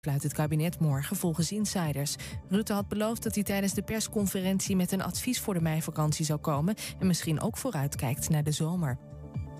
Fluit 0.00 0.22
het 0.22 0.32
kabinet 0.32 0.80
morgen 0.80 1.16
volgens 1.16 1.52
insiders. 1.52 2.16
Rutte 2.48 2.72
had 2.72 2.88
beloofd 2.88 3.22
dat 3.22 3.34
hij 3.34 3.44
tijdens 3.44 3.74
de 3.74 3.82
persconferentie 3.82 4.76
met 4.76 4.92
een 4.92 5.02
advies 5.02 5.40
voor 5.40 5.54
de 5.54 5.60
meivakantie 5.60 6.24
zou 6.24 6.38
komen 6.38 6.74
en 6.98 7.06
misschien 7.06 7.40
ook 7.40 7.56
vooruitkijkt 7.56 8.28
naar 8.28 8.42
de 8.42 8.52
zomer. 8.52 8.98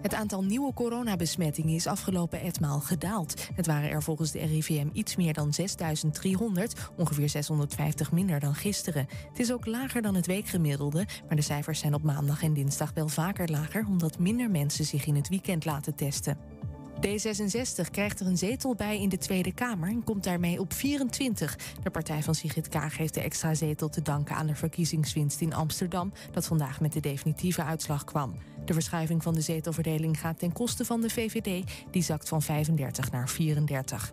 Het 0.03 0.15
aantal 0.15 0.45
nieuwe 0.45 0.75
coronabesmettingen 0.75 1.75
is 1.75 1.87
afgelopen 1.87 2.41
etmaal 2.41 2.81
gedaald. 2.81 3.49
Het 3.55 3.67
waren 3.67 3.91
er 3.91 4.03
volgens 4.03 4.31
de 4.31 4.39
RIVM 4.39 4.89
iets 4.93 5.17
meer 5.17 5.33
dan 5.33 5.53
6.300, 5.61 6.93
ongeveer 6.97 7.29
650 7.29 8.13
minder 8.13 8.41
dan 8.41 8.55
gisteren. 8.55 9.07
Het 9.29 9.39
is 9.39 9.53
ook 9.53 9.67
lager 9.67 10.03
dan 10.03 10.15
het 10.15 10.27
weekgemiddelde, 10.27 11.07
maar 11.27 11.37
de 11.37 11.43
cijfers 11.43 11.79
zijn 11.79 11.95
op 11.95 12.03
maandag 12.03 12.43
en 12.43 12.55
dinsdag 12.55 12.93
wel 12.95 13.09
vaker 13.09 13.51
lager 13.51 13.87
omdat 13.89 14.19
minder 14.19 14.51
mensen 14.51 14.85
zich 14.85 15.07
in 15.07 15.17
het 15.17 15.29
weekend 15.29 15.65
laten 15.65 15.95
testen. 15.95 16.58
D66 17.07 17.91
krijgt 17.91 18.21
er 18.21 18.27
een 18.27 18.39
zetel 18.39 18.75
bij 18.75 19.01
in 19.01 19.09
de 19.09 19.19
Tweede 19.19 19.53
Kamer 19.53 19.89
en 19.89 20.05
komt 20.05 20.25
daarmee 20.25 20.61
op 20.61 20.73
24. 20.73 21.59
De 21.83 21.91
partij 21.91 22.23
van 22.23 22.35
Sigrid 22.35 22.69
Kaag 22.69 22.97
heeft 22.97 23.15
de 23.15 23.21
extra 23.21 23.55
zetel 23.55 23.89
te 23.89 24.03
danken 24.03 24.35
aan 24.37 24.47
de 24.47 24.55
verkiezingswinst 24.55 25.41
in 25.41 25.55
Amsterdam, 25.55 26.13
dat 26.33 26.47
vandaag 26.47 26.81
met 26.81 26.93
de 26.93 27.01
definitieve 27.01 27.63
uitslag 27.63 28.05
kwam. 28.05 28.35
De 28.65 28.73
verschuiving 28.73 29.23
van 29.23 29.35
de 29.35 29.41
zetelverdeling 29.41 30.21
gaat 30.21 30.39
ten 30.39 30.53
koste 30.53 30.85
van 30.85 31.01
de 31.01 31.11
VVD, 31.11 31.65
die 31.91 32.03
zakt 32.03 32.29
van 32.29 32.43
35 32.43 33.11
naar 33.11 33.29
34. 33.29 34.13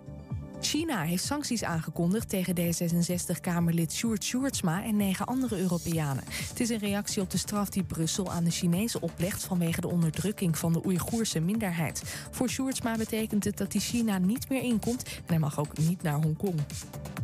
China 0.66 1.02
heeft 1.02 1.24
sancties 1.24 1.64
aangekondigd 1.64 2.30
tegen 2.30 2.56
D66-Kamerlid 2.56 3.94
Sjoerd 3.94 4.24
Sjoerdsma 4.24 4.84
en 4.84 4.96
negen 4.96 5.26
andere 5.26 5.60
Europeanen. 5.60 6.24
Het 6.28 6.60
is 6.60 6.70
een 6.70 6.80
reactie 6.80 7.22
op 7.22 7.30
de 7.30 7.38
straf 7.38 7.70
die 7.70 7.84
Brussel 7.84 8.32
aan 8.32 8.44
de 8.44 8.52
Chinezen 8.52 9.02
oplegt 9.02 9.44
vanwege 9.44 9.82
de 9.82 9.88
onderdrukking 9.88 10.58
van 10.58 10.74
de 10.74 10.86
Oeigoerse 10.86 11.40
minderheid. 11.40 12.04
Voor 12.32 12.50
Sjoerdsma 12.50 12.98
betekent 12.98 13.44
het 13.44 13.58
dat 13.58 13.72
hij 13.72 13.82
China 13.82 14.18
niet 14.18 14.50
meer 14.50 14.62
inkomt 14.62 15.04
en 15.04 15.24
hij 15.26 15.40
mag 15.40 15.60
ook 15.60 15.78
niet 15.78 16.02
naar 16.02 16.22
Hongkong. 16.22 16.60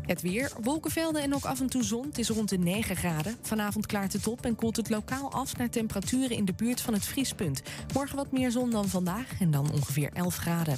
Het 0.05 0.21
weer, 0.21 0.51
wolkenvelden 0.61 1.21
en 1.21 1.35
ook 1.35 1.45
af 1.45 1.59
en 1.59 1.69
toe 1.69 1.83
zon. 1.83 2.05
Het 2.05 2.17
is 2.17 2.29
rond 2.29 2.49
de 2.49 2.57
9 2.57 2.95
graden. 2.95 3.35
Vanavond 3.41 3.85
klaart 3.85 4.13
het 4.13 4.27
op 4.27 4.45
en 4.45 4.55
koelt 4.55 4.75
het 4.75 4.89
lokaal 4.89 5.31
af 5.31 5.57
naar 5.57 5.69
temperaturen 5.69 6.37
in 6.37 6.45
de 6.45 6.53
buurt 6.53 6.81
van 6.81 6.93
het 6.93 7.05
vriespunt. 7.05 7.61
Morgen 7.93 8.15
wat 8.15 8.31
meer 8.31 8.51
zon 8.51 8.69
dan 8.69 8.87
vandaag 8.87 9.39
en 9.39 9.51
dan 9.51 9.71
ongeveer 9.71 10.09
11 10.13 10.35
graden. 10.35 10.77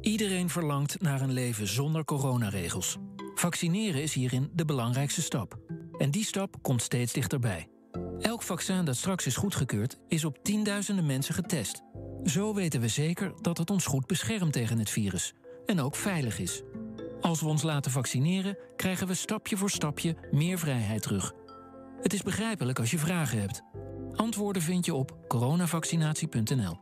Iedereen 0.00 0.48
verlangt 0.48 1.00
naar 1.00 1.20
een 1.20 1.32
leven 1.32 1.66
zonder 1.66 2.04
coronaregels. 2.04 2.96
Vaccineren 3.34 4.02
is 4.02 4.14
hierin 4.14 4.50
de 4.52 4.64
belangrijkste 4.64 5.22
stap. 5.22 5.58
En 5.98 6.10
die 6.10 6.24
stap 6.24 6.56
komt 6.62 6.82
steeds 6.82 7.12
dichterbij. 7.12 7.68
Elk 8.20 8.42
vaccin 8.42 8.84
dat 8.84 8.96
straks 8.96 9.26
is 9.26 9.36
goedgekeurd, 9.36 9.98
is 10.08 10.24
op 10.24 10.38
tienduizenden 10.42 11.06
mensen 11.06 11.34
getest. 11.34 11.82
Zo 12.24 12.54
weten 12.54 12.80
we 12.80 12.88
zeker 12.88 13.32
dat 13.40 13.58
het 13.58 13.70
ons 13.70 13.86
goed 13.86 14.06
beschermt 14.06 14.52
tegen 14.52 14.78
het 14.78 14.90
virus. 14.90 15.34
En 15.66 15.80
ook 15.80 15.96
veilig 15.96 16.38
is. 16.38 16.62
Als 17.20 17.40
we 17.40 17.46
ons 17.46 17.62
laten 17.62 17.90
vaccineren, 17.90 18.58
krijgen 18.76 19.06
we 19.06 19.14
stapje 19.14 19.56
voor 19.56 19.70
stapje 19.70 20.16
meer 20.30 20.58
vrijheid 20.58 21.02
terug. 21.02 21.32
Het 22.00 22.12
is 22.12 22.22
begrijpelijk 22.22 22.78
als 22.78 22.90
je 22.90 22.98
vragen 22.98 23.40
hebt. 23.40 23.62
Antwoorden 24.14 24.62
vind 24.62 24.84
je 24.84 24.94
op 24.94 25.16
coronavaccinatie.nl. 25.28 26.78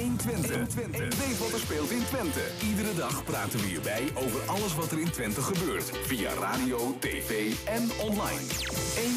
120. 0.00 0.50
120. 0.50 1.18
Weet 1.18 1.38
wat 1.38 1.52
er 1.52 1.58
speelt 1.58 1.90
in 1.90 2.04
Twente. 2.04 2.40
Iedere 2.68 2.94
dag 2.94 3.24
praten 3.24 3.60
we 3.60 3.66
hierbij 3.66 4.08
over 4.14 4.40
alles 4.46 4.74
wat 4.74 4.92
er 4.92 5.00
in 5.00 5.10
Twente 5.10 5.42
gebeurt. 5.42 5.90
Via 6.06 6.32
radio, 6.34 6.96
tv 6.98 7.52
en 7.64 7.90
online. 7.98 8.46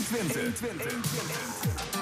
120. 0.09 1.92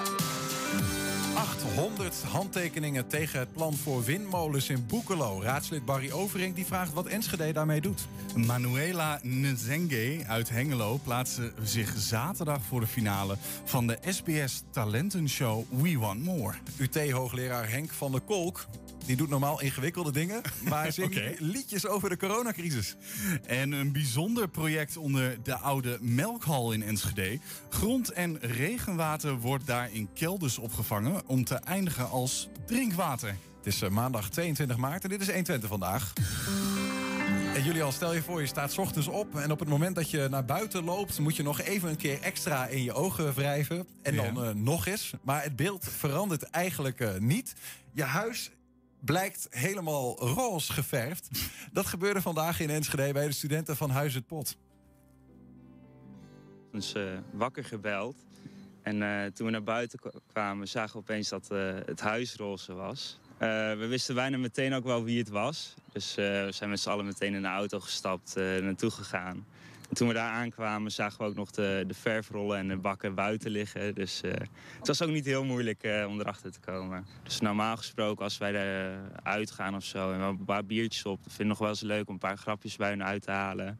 800 1.71 2.23
handtekeningen 2.23 3.07
tegen 3.07 3.39
het 3.39 3.53
plan 3.53 3.73
voor 3.73 4.03
windmolens 4.03 4.69
in 4.69 4.85
Boekelo. 4.85 5.41
Raadslid 5.41 5.85
Barry 5.85 6.11
Overing 6.11 6.55
die 6.55 6.65
vraagt 6.65 6.93
wat 6.93 7.05
Enschede 7.05 7.51
daarmee 7.51 7.81
doet. 7.81 8.07
Manuela 8.35 9.19
Nzenge 9.23 10.23
uit 10.27 10.49
Hengelo 10.49 10.99
plaatste 11.03 11.53
zich 11.63 11.93
zaterdag 11.97 12.61
voor 12.61 12.79
de 12.79 12.87
finale 12.87 13.35
van 13.63 13.87
de 13.87 13.97
SBS 14.07 14.63
Talentenshow 14.71 15.63
We 15.81 15.97
Want 15.97 16.23
More. 16.23 16.53
UT-hoogleraar 16.77 17.69
Henk 17.69 17.91
van 17.91 18.11
der 18.11 18.21
Kolk 18.21 18.67
die 19.05 19.15
doet 19.15 19.29
normaal 19.29 19.61
ingewikkelde 19.61 20.11
dingen, 20.11 20.41
maar 20.69 20.91
zingt 20.91 21.39
liedjes 21.39 21.87
over 21.87 22.09
de 22.09 22.17
coronacrisis. 22.17 22.95
En 23.45 23.71
een 23.71 23.91
bijzonder 23.91 24.47
project 24.47 24.97
onder 24.97 25.43
de 25.43 25.55
oude 25.55 25.97
melkhal 26.01 26.71
in 26.71 26.83
Enschede. 26.83 27.39
Grond- 27.69 28.11
en 28.11 28.37
regenwater 28.39 29.37
wordt 29.39 29.65
daar 29.65 29.91
in 29.93 30.09
kelders 30.13 30.57
opgevangen 30.57 31.21
om 31.27 31.43
te 31.43 31.55
eindigen 31.55 32.09
als 32.09 32.49
drinkwater. 32.65 33.35
Het 33.57 33.73
is 33.73 33.81
eh, 33.81 33.89
maandag 33.89 34.29
22 34.29 34.77
maart 34.77 35.03
en 35.03 35.09
dit 35.09 35.21
is 35.21 35.27
120 35.27 35.69
vandaag. 35.69 36.13
En 37.55 37.63
Julian, 37.63 37.91
stel 37.93 38.13
je 38.13 38.21
voor, 38.21 38.41
je 38.41 38.47
staat 38.47 38.71
's 38.71 38.77
ochtends 38.77 39.07
op 39.07 39.35
en 39.39 39.51
op 39.51 39.59
het 39.59 39.69
moment 39.69 39.95
dat 39.95 40.09
je 40.09 40.27
naar 40.29 40.45
buiten 40.45 40.83
loopt, 40.83 41.19
moet 41.19 41.35
je 41.35 41.43
nog 41.43 41.61
even 41.61 41.89
een 41.89 41.95
keer 41.95 42.21
extra 42.21 42.65
in 42.67 42.83
je 42.83 42.93
ogen 42.93 43.33
wrijven. 43.33 43.87
En 44.01 44.15
dan 44.15 44.35
Ja. 44.35 44.41
eh, 44.49 44.55
nog 44.55 44.85
eens. 44.87 45.13
Maar 45.21 45.43
het 45.43 45.55
beeld 45.55 45.85
verandert 45.97 46.43
eigenlijk 46.43 46.99
eh, 46.99 47.09
niet. 47.19 47.53
Je 47.93 48.03
huis 48.03 48.51
blijkt 49.05 49.47
helemaal 49.49 50.19
roze 50.19 50.73
geverfd. 50.73 51.29
Dat 51.73 51.85
gebeurde 51.85 52.21
vandaag 52.21 52.59
in 52.59 52.69
Enschede 52.69 53.13
bij 53.13 53.25
de 53.25 53.31
studenten 53.33 53.75
van 53.77 53.89
Huis 53.89 54.13
het 54.13 54.27
Pot. 54.27 54.57
ons 56.73 56.93
eh, 56.93 57.03
wakker 57.33 57.63
gebeld. 57.65 58.15
En 58.81 59.01
eh, 59.03 59.25
toen 59.31 59.45
we 59.45 59.51
naar 59.51 59.63
buiten 59.63 59.99
kwa- 59.99 60.11
kwamen, 60.27 60.67
zagen 60.67 60.91
we 60.93 60.97
opeens 60.99 61.29
dat 61.29 61.51
eh, 61.51 61.73
het 61.85 61.99
huis 61.99 62.35
roze 62.35 62.73
was. 62.73 63.19
Eh, 63.37 63.47
we 63.77 63.85
wisten 63.89 64.15
bijna 64.15 64.37
meteen 64.37 64.73
ook 64.73 64.83
wel 64.83 65.03
wie 65.03 65.17
het 65.19 65.29
was. 65.29 65.73
Dus 65.93 66.09
eh, 66.17 66.25
we 66.25 66.51
zijn 66.51 66.69
met 66.69 66.79
z'n 66.79 66.89
allen 66.89 67.05
meteen 67.05 67.33
in 67.33 67.41
de 67.41 67.47
auto 67.47 67.79
gestapt, 67.79 68.35
eh, 68.35 68.43
naartoe 68.57 68.89
gegaan. 68.91 69.45
En 69.91 69.97
toen 69.97 70.07
we 70.07 70.13
daar 70.13 70.31
aankwamen, 70.31 70.91
zagen 70.91 71.17
we 71.17 71.25
ook 71.25 71.35
nog 71.35 71.51
de, 71.51 71.83
de 71.87 71.93
verfrollen 71.93 72.57
en 72.57 72.67
de 72.67 72.77
bakken 72.77 73.15
buiten 73.15 73.51
liggen. 73.51 73.95
Dus 73.95 74.21
eh, 74.21 74.31
het 74.77 74.87
was 74.87 75.01
ook 75.01 75.09
niet 75.09 75.25
heel 75.25 75.43
moeilijk 75.43 75.83
eh, 75.83 76.05
om 76.07 76.19
erachter 76.19 76.51
te 76.51 76.59
komen. 76.59 77.05
Dus 77.23 77.39
normaal 77.39 77.77
gesproken, 77.77 78.23
als 78.23 78.37
wij 78.37 78.53
er 78.53 78.99
uitgaan 79.23 79.75
of 79.75 79.83
zo 79.83 80.11
en 80.11 80.19
we 80.19 80.25
een 80.25 80.45
paar 80.45 80.65
biertjes 80.65 81.05
op, 81.05 81.19
vind 81.21 81.39
ik 81.39 81.45
nog 81.45 81.57
wel 81.57 81.69
eens 81.69 81.81
leuk 81.81 82.07
om 82.07 82.13
een 82.13 82.19
paar 82.19 82.37
grapjes 82.37 82.75
bij 82.75 82.89
hun 82.89 83.03
uit 83.03 83.21
te 83.21 83.31
halen. 83.31 83.79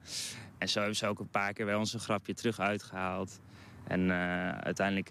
En 0.57 0.69
zo 0.69 0.79
hebben 0.79 0.97
ze 0.97 1.07
ook 1.07 1.19
een 1.19 1.29
paar 1.29 1.53
keer 1.53 1.65
bij 1.65 1.75
ons 1.75 1.93
een 1.93 1.99
grapje 1.99 2.33
terug 2.33 2.59
uitgehaald. 2.59 3.39
En 3.87 4.11
eh, 4.11 4.49
uiteindelijk 4.49 5.09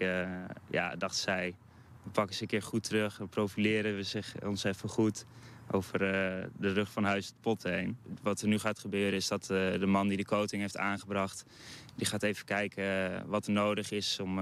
ja, 0.71 0.97
dacht 0.97 1.17
zij, 1.17 1.55
we 2.03 2.11
pakken 2.11 2.35
ze 2.35 2.43
een 2.43 2.49
keer 2.49 2.63
goed 2.63 2.85
terug. 2.85 3.19
We 3.19 3.27
profileren 3.27 3.97
we 3.97 4.03
zich, 4.03 4.35
ons 4.45 4.65
even 4.65 4.89
goed 4.89 5.25
over 5.71 6.03
eh, 6.03 6.47
de 6.59 6.73
rug 6.73 6.93
van 6.93 7.05
Huis 7.05 7.27
het 7.27 7.41
Pot 7.41 7.63
heen. 7.63 7.99
Wat 8.23 8.41
er 8.41 8.49
nu 8.49 8.59
gaat 8.59 8.79
gebeuren 8.79 9.13
is 9.13 9.29
dat 9.29 9.43
eh, 9.51 9.73
de 9.73 9.87
man 9.87 10.09
die 10.09 10.17
de 10.17 10.25
coating 10.25 10.63
heeft 10.63 10.77
aangebracht... 10.77 11.45
die 11.97 12.07
gaat 12.07 12.23
even 12.23 12.45
kijken 12.45 12.85
eh, 12.85 13.23
wat 13.27 13.47
er 13.47 13.53
nodig 13.53 13.91
is 13.91 14.21
om, 14.21 14.39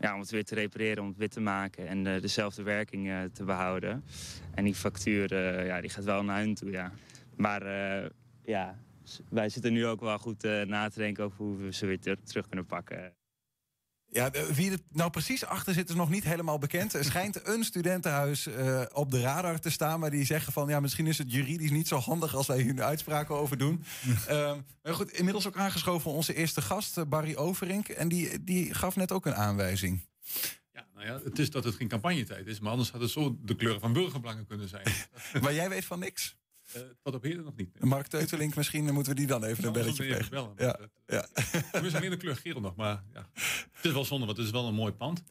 ja, 0.00 0.14
om 0.14 0.20
het 0.20 0.30
weer 0.30 0.44
te 0.44 0.54
repareren, 0.54 1.02
om 1.02 1.08
het 1.08 1.16
wit 1.16 1.30
te 1.30 1.40
maken... 1.40 1.86
en 1.86 2.02
dezelfde 2.02 2.62
werking 2.62 3.30
te 3.32 3.44
behouden. 3.44 4.04
En 4.54 4.64
die 4.64 4.74
factuur 4.74 5.34
ja, 5.64 5.80
die 5.80 5.90
gaat 5.90 6.04
wel 6.04 6.24
naar 6.24 6.40
hun 6.40 6.54
toe, 6.54 6.70
ja. 6.70 6.92
Maar 7.36 7.64
ja, 8.44 8.78
wij 9.28 9.48
zitten 9.48 9.72
nu 9.72 9.86
ook 9.86 10.00
wel 10.00 10.18
goed 10.18 10.42
na 10.42 10.88
te 10.88 10.98
denken 10.98 11.24
over 11.24 11.38
hoe 11.38 11.56
we 11.56 11.72
ze 11.72 11.86
weer 11.86 12.00
ter- 12.00 12.22
terug 12.22 12.46
kunnen 12.46 12.66
pakken. 12.66 13.19
Ja, 14.12 14.30
wie 14.54 14.70
er 14.70 14.78
nou 14.92 15.10
precies 15.10 15.44
achter 15.44 15.74
zit 15.74 15.88
is 15.88 15.94
nog 15.94 16.10
niet 16.10 16.24
helemaal 16.24 16.58
bekend. 16.58 16.94
Er 16.94 17.04
schijnt 17.04 17.48
een 17.48 17.64
studentenhuis 17.64 18.46
eh, 18.46 18.82
op 18.92 19.10
de 19.10 19.20
radar 19.20 19.60
te 19.60 19.70
staan... 19.70 20.00
maar 20.00 20.10
die 20.10 20.24
zeggen 20.24 20.52
van 20.52 20.68
ja, 20.68 20.80
misschien 20.80 21.06
is 21.06 21.18
het 21.18 21.32
juridisch 21.32 21.70
niet 21.70 21.88
zo 21.88 21.96
handig... 21.96 22.34
als 22.34 22.46
wij 22.46 22.60
hier 22.60 22.74
nu 22.74 22.82
uitspraken 22.82 23.34
over 23.34 23.58
doen. 23.58 23.84
Ehm, 24.26 24.60
maar 24.82 24.94
goed, 24.94 25.12
inmiddels 25.12 25.46
ook 25.46 25.56
aangeschoven 25.56 26.10
onze 26.10 26.34
eerste 26.34 26.62
gast, 26.62 26.98
eh, 26.98 27.04
Barry 27.04 27.36
Overink. 27.36 27.88
En 27.88 28.08
die, 28.08 28.44
die 28.44 28.74
gaf 28.74 28.96
net 28.96 29.12
ook 29.12 29.26
een 29.26 29.34
aanwijzing. 29.34 30.00
Ja, 30.72 30.86
nou 30.94 31.06
ja, 31.06 31.20
het 31.24 31.38
is 31.38 31.50
dat 31.50 31.64
het 31.64 31.74
geen 31.74 31.88
campagnetijd 31.88 32.46
is, 32.46 32.60
maar 32.60 32.70
anders 32.70 32.90
had 32.90 33.00
het 33.00 33.10
zo 33.10 33.36
de 33.42 33.54
kleuren 33.54 33.80
van 33.80 33.92
burgerbelangen 33.92 34.46
kunnen 34.46 34.68
zijn. 34.68 34.86
Maar 35.42 35.54
jij 35.54 35.68
weet 35.68 35.84
van 35.84 35.98
niks? 35.98 36.36
Eh 36.72 36.80
tot 37.02 37.14
op 37.14 37.22
heden 37.22 37.44
nog 37.44 37.56
niet. 37.56 37.84
Mark 37.84 38.06
Teutelink, 38.06 38.54
misschien 38.56 38.94
moeten 38.94 39.12
we 39.12 39.18
die 39.18 39.26
dan 39.26 39.44
even 39.44 39.64
een 39.64 39.72
belletje 39.72 40.06
plegen. 40.06 40.30
bellen, 40.30 40.52
Ja, 40.56 40.78
ja. 41.06 41.26
We 41.80 41.90
zijn 41.90 41.94
alleen 41.94 42.10
de 42.10 42.16
kleur 42.16 42.36
geel 42.36 42.60
nog, 42.60 42.76
maar 42.76 43.02
ja. 43.12 43.30
het 43.72 43.84
is 43.84 43.92
wel 43.92 44.04
zonde, 44.04 44.26
want 44.26 44.38
het 44.38 44.46
is 44.46 44.52
wel 44.52 44.66
een 44.66 44.74
mooi 44.74 44.92
pand. 44.92 45.22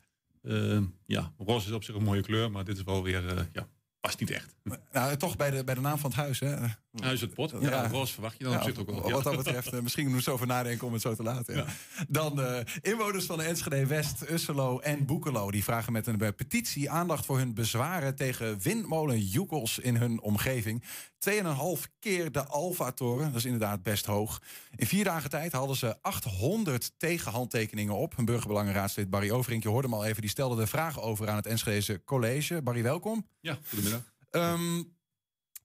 Eh, 0.42 0.82
ja, 1.06 1.34
roze 1.38 1.68
is 1.68 1.74
op 1.74 1.84
zich 1.84 1.96
een 1.96 2.04
mooie 2.04 2.22
kleur, 2.22 2.52
maar 2.52 2.64
dit 2.64 2.78
is 2.78 2.84
wel 2.84 3.04
weer, 3.04 3.38
eh, 3.38 3.44
ja, 3.54 3.68
past 4.00 4.20
niet 4.20 4.30
echt. 4.30 4.56
Nou, 4.92 5.18
toch 5.18 5.36
bij 5.36 5.52
de, 5.52 5.64
bij 5.64 5.76
de 5.76 5.82
naam 5.82 5.98
van 5.98 6.10
het 6.10 6.20
huis, 6.20 6.40
hè? 6.40 6.56
Huis 7.02 7.22
het 7.22 7.34
pot. 7.34 7.52
Ja, 7.52 7.60
Ja. 7.70 7.88
roos 7.88 8.12
verwacht 8.12 8.38
je 8.38 8.44
dan 8.44 8.56
op 8.56 8.62
zich 8.64 8.78
ook 8.78 8.90
wel. 8.92 9.10
Wat 9.12 9.24
dat 9.24 9.36
betreft, 9.36 9.74
eh, 9.74 9.80
misschien 9.80 10.08
moeten 10.08 10.26
we 10.26 10.32
over 10.32 10.48
nadenken 10.48 10.88
om 10.88 10.94
het 10.94 11.02
zo 11.02 11.16
te 11.16 11.24
laten. 11.24 11.56
ja. 11.56 11.66
Dan 12.08 12.42
eh, 12.42 12.60
inwoners 12.82 13.26
van 13.26 13.42
Enschede 13.42 13.86
West, 13.86 14.30
Usselo 14.30 14.80
en 14.80 15.06
Boekelo. 15.06 15.52
Die 15.52 15.64
vragen 15.64 15.94
met 15.94 16.08
een 16.08 16.20
eh, 16.22 16.30
petitie 16.36 16.90
aandacht 16.90 17.26
voor 17.26 17.38
hun 17.38 17.54
bezwaren 17.54 18.16
tegen 18.16 18.62
windmolenjoekels 18.62 19.80
in 19.80 19.96
hun 19.96 20.22
omgeving. 20.22 20.84
2,5 21.20 21.88
keer 22.00 22.32
de 22.32 22.46
Alfa-toren, 22.46 23.26
dat 23.28 23.36
is 23.36 23.46
inderdaad 23.46 23.84
best 23.84 24.06
hoog. 24.06 24.42
In 24.76 24.88
vier 24.88 25.04
dagen 25.04 25.30
tijd 25.30 25.52
hadden 25.52 25.76
ze 25.76 26.02
800 26.02 26.92
tegenhandtekeningen 26.98 27.96
op. 27.96 28.16
Hun 28.16 28.26
burgerbelangenraadslid 28.26 29.10
Barry 29.10 29.32
Overink, 29.32 29.64
je 29.64 29.70
hoorde 29.70 29.88
hem 29.88 29.98
al 29.98 30.06
even, 30.06 30.22
die 30.22 30.30
stelde 30.30 30.56
de 30.56 30.68
vragen 30.68 31.02
over 31.02 31.30
aan 31.30 31.36
het 31.36 31.46
Enschedese 31.46 32.02
college. 32.06 32.62
Barry, 32.62 32.84
welkom. 32.84 33.28
Ja, 33.42 33.58
goedemiddag. 33.68 34.02
Ehm, 34.30 34.84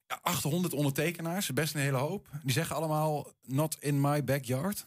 800 0.07 0.75
ondertekenaars, 0.75 1.53
best 1.53 1.75
een 1.75 1.81
hele 1.81 1.97
hoop. 1.97 2.29
Die 2.43 2.53
zeggen 2.53 2.77
allemaal 2.77 3.33
not 3.43 3.77
in 3.81 4.01
my 4.01 4.25
backyard. 4.25 4.87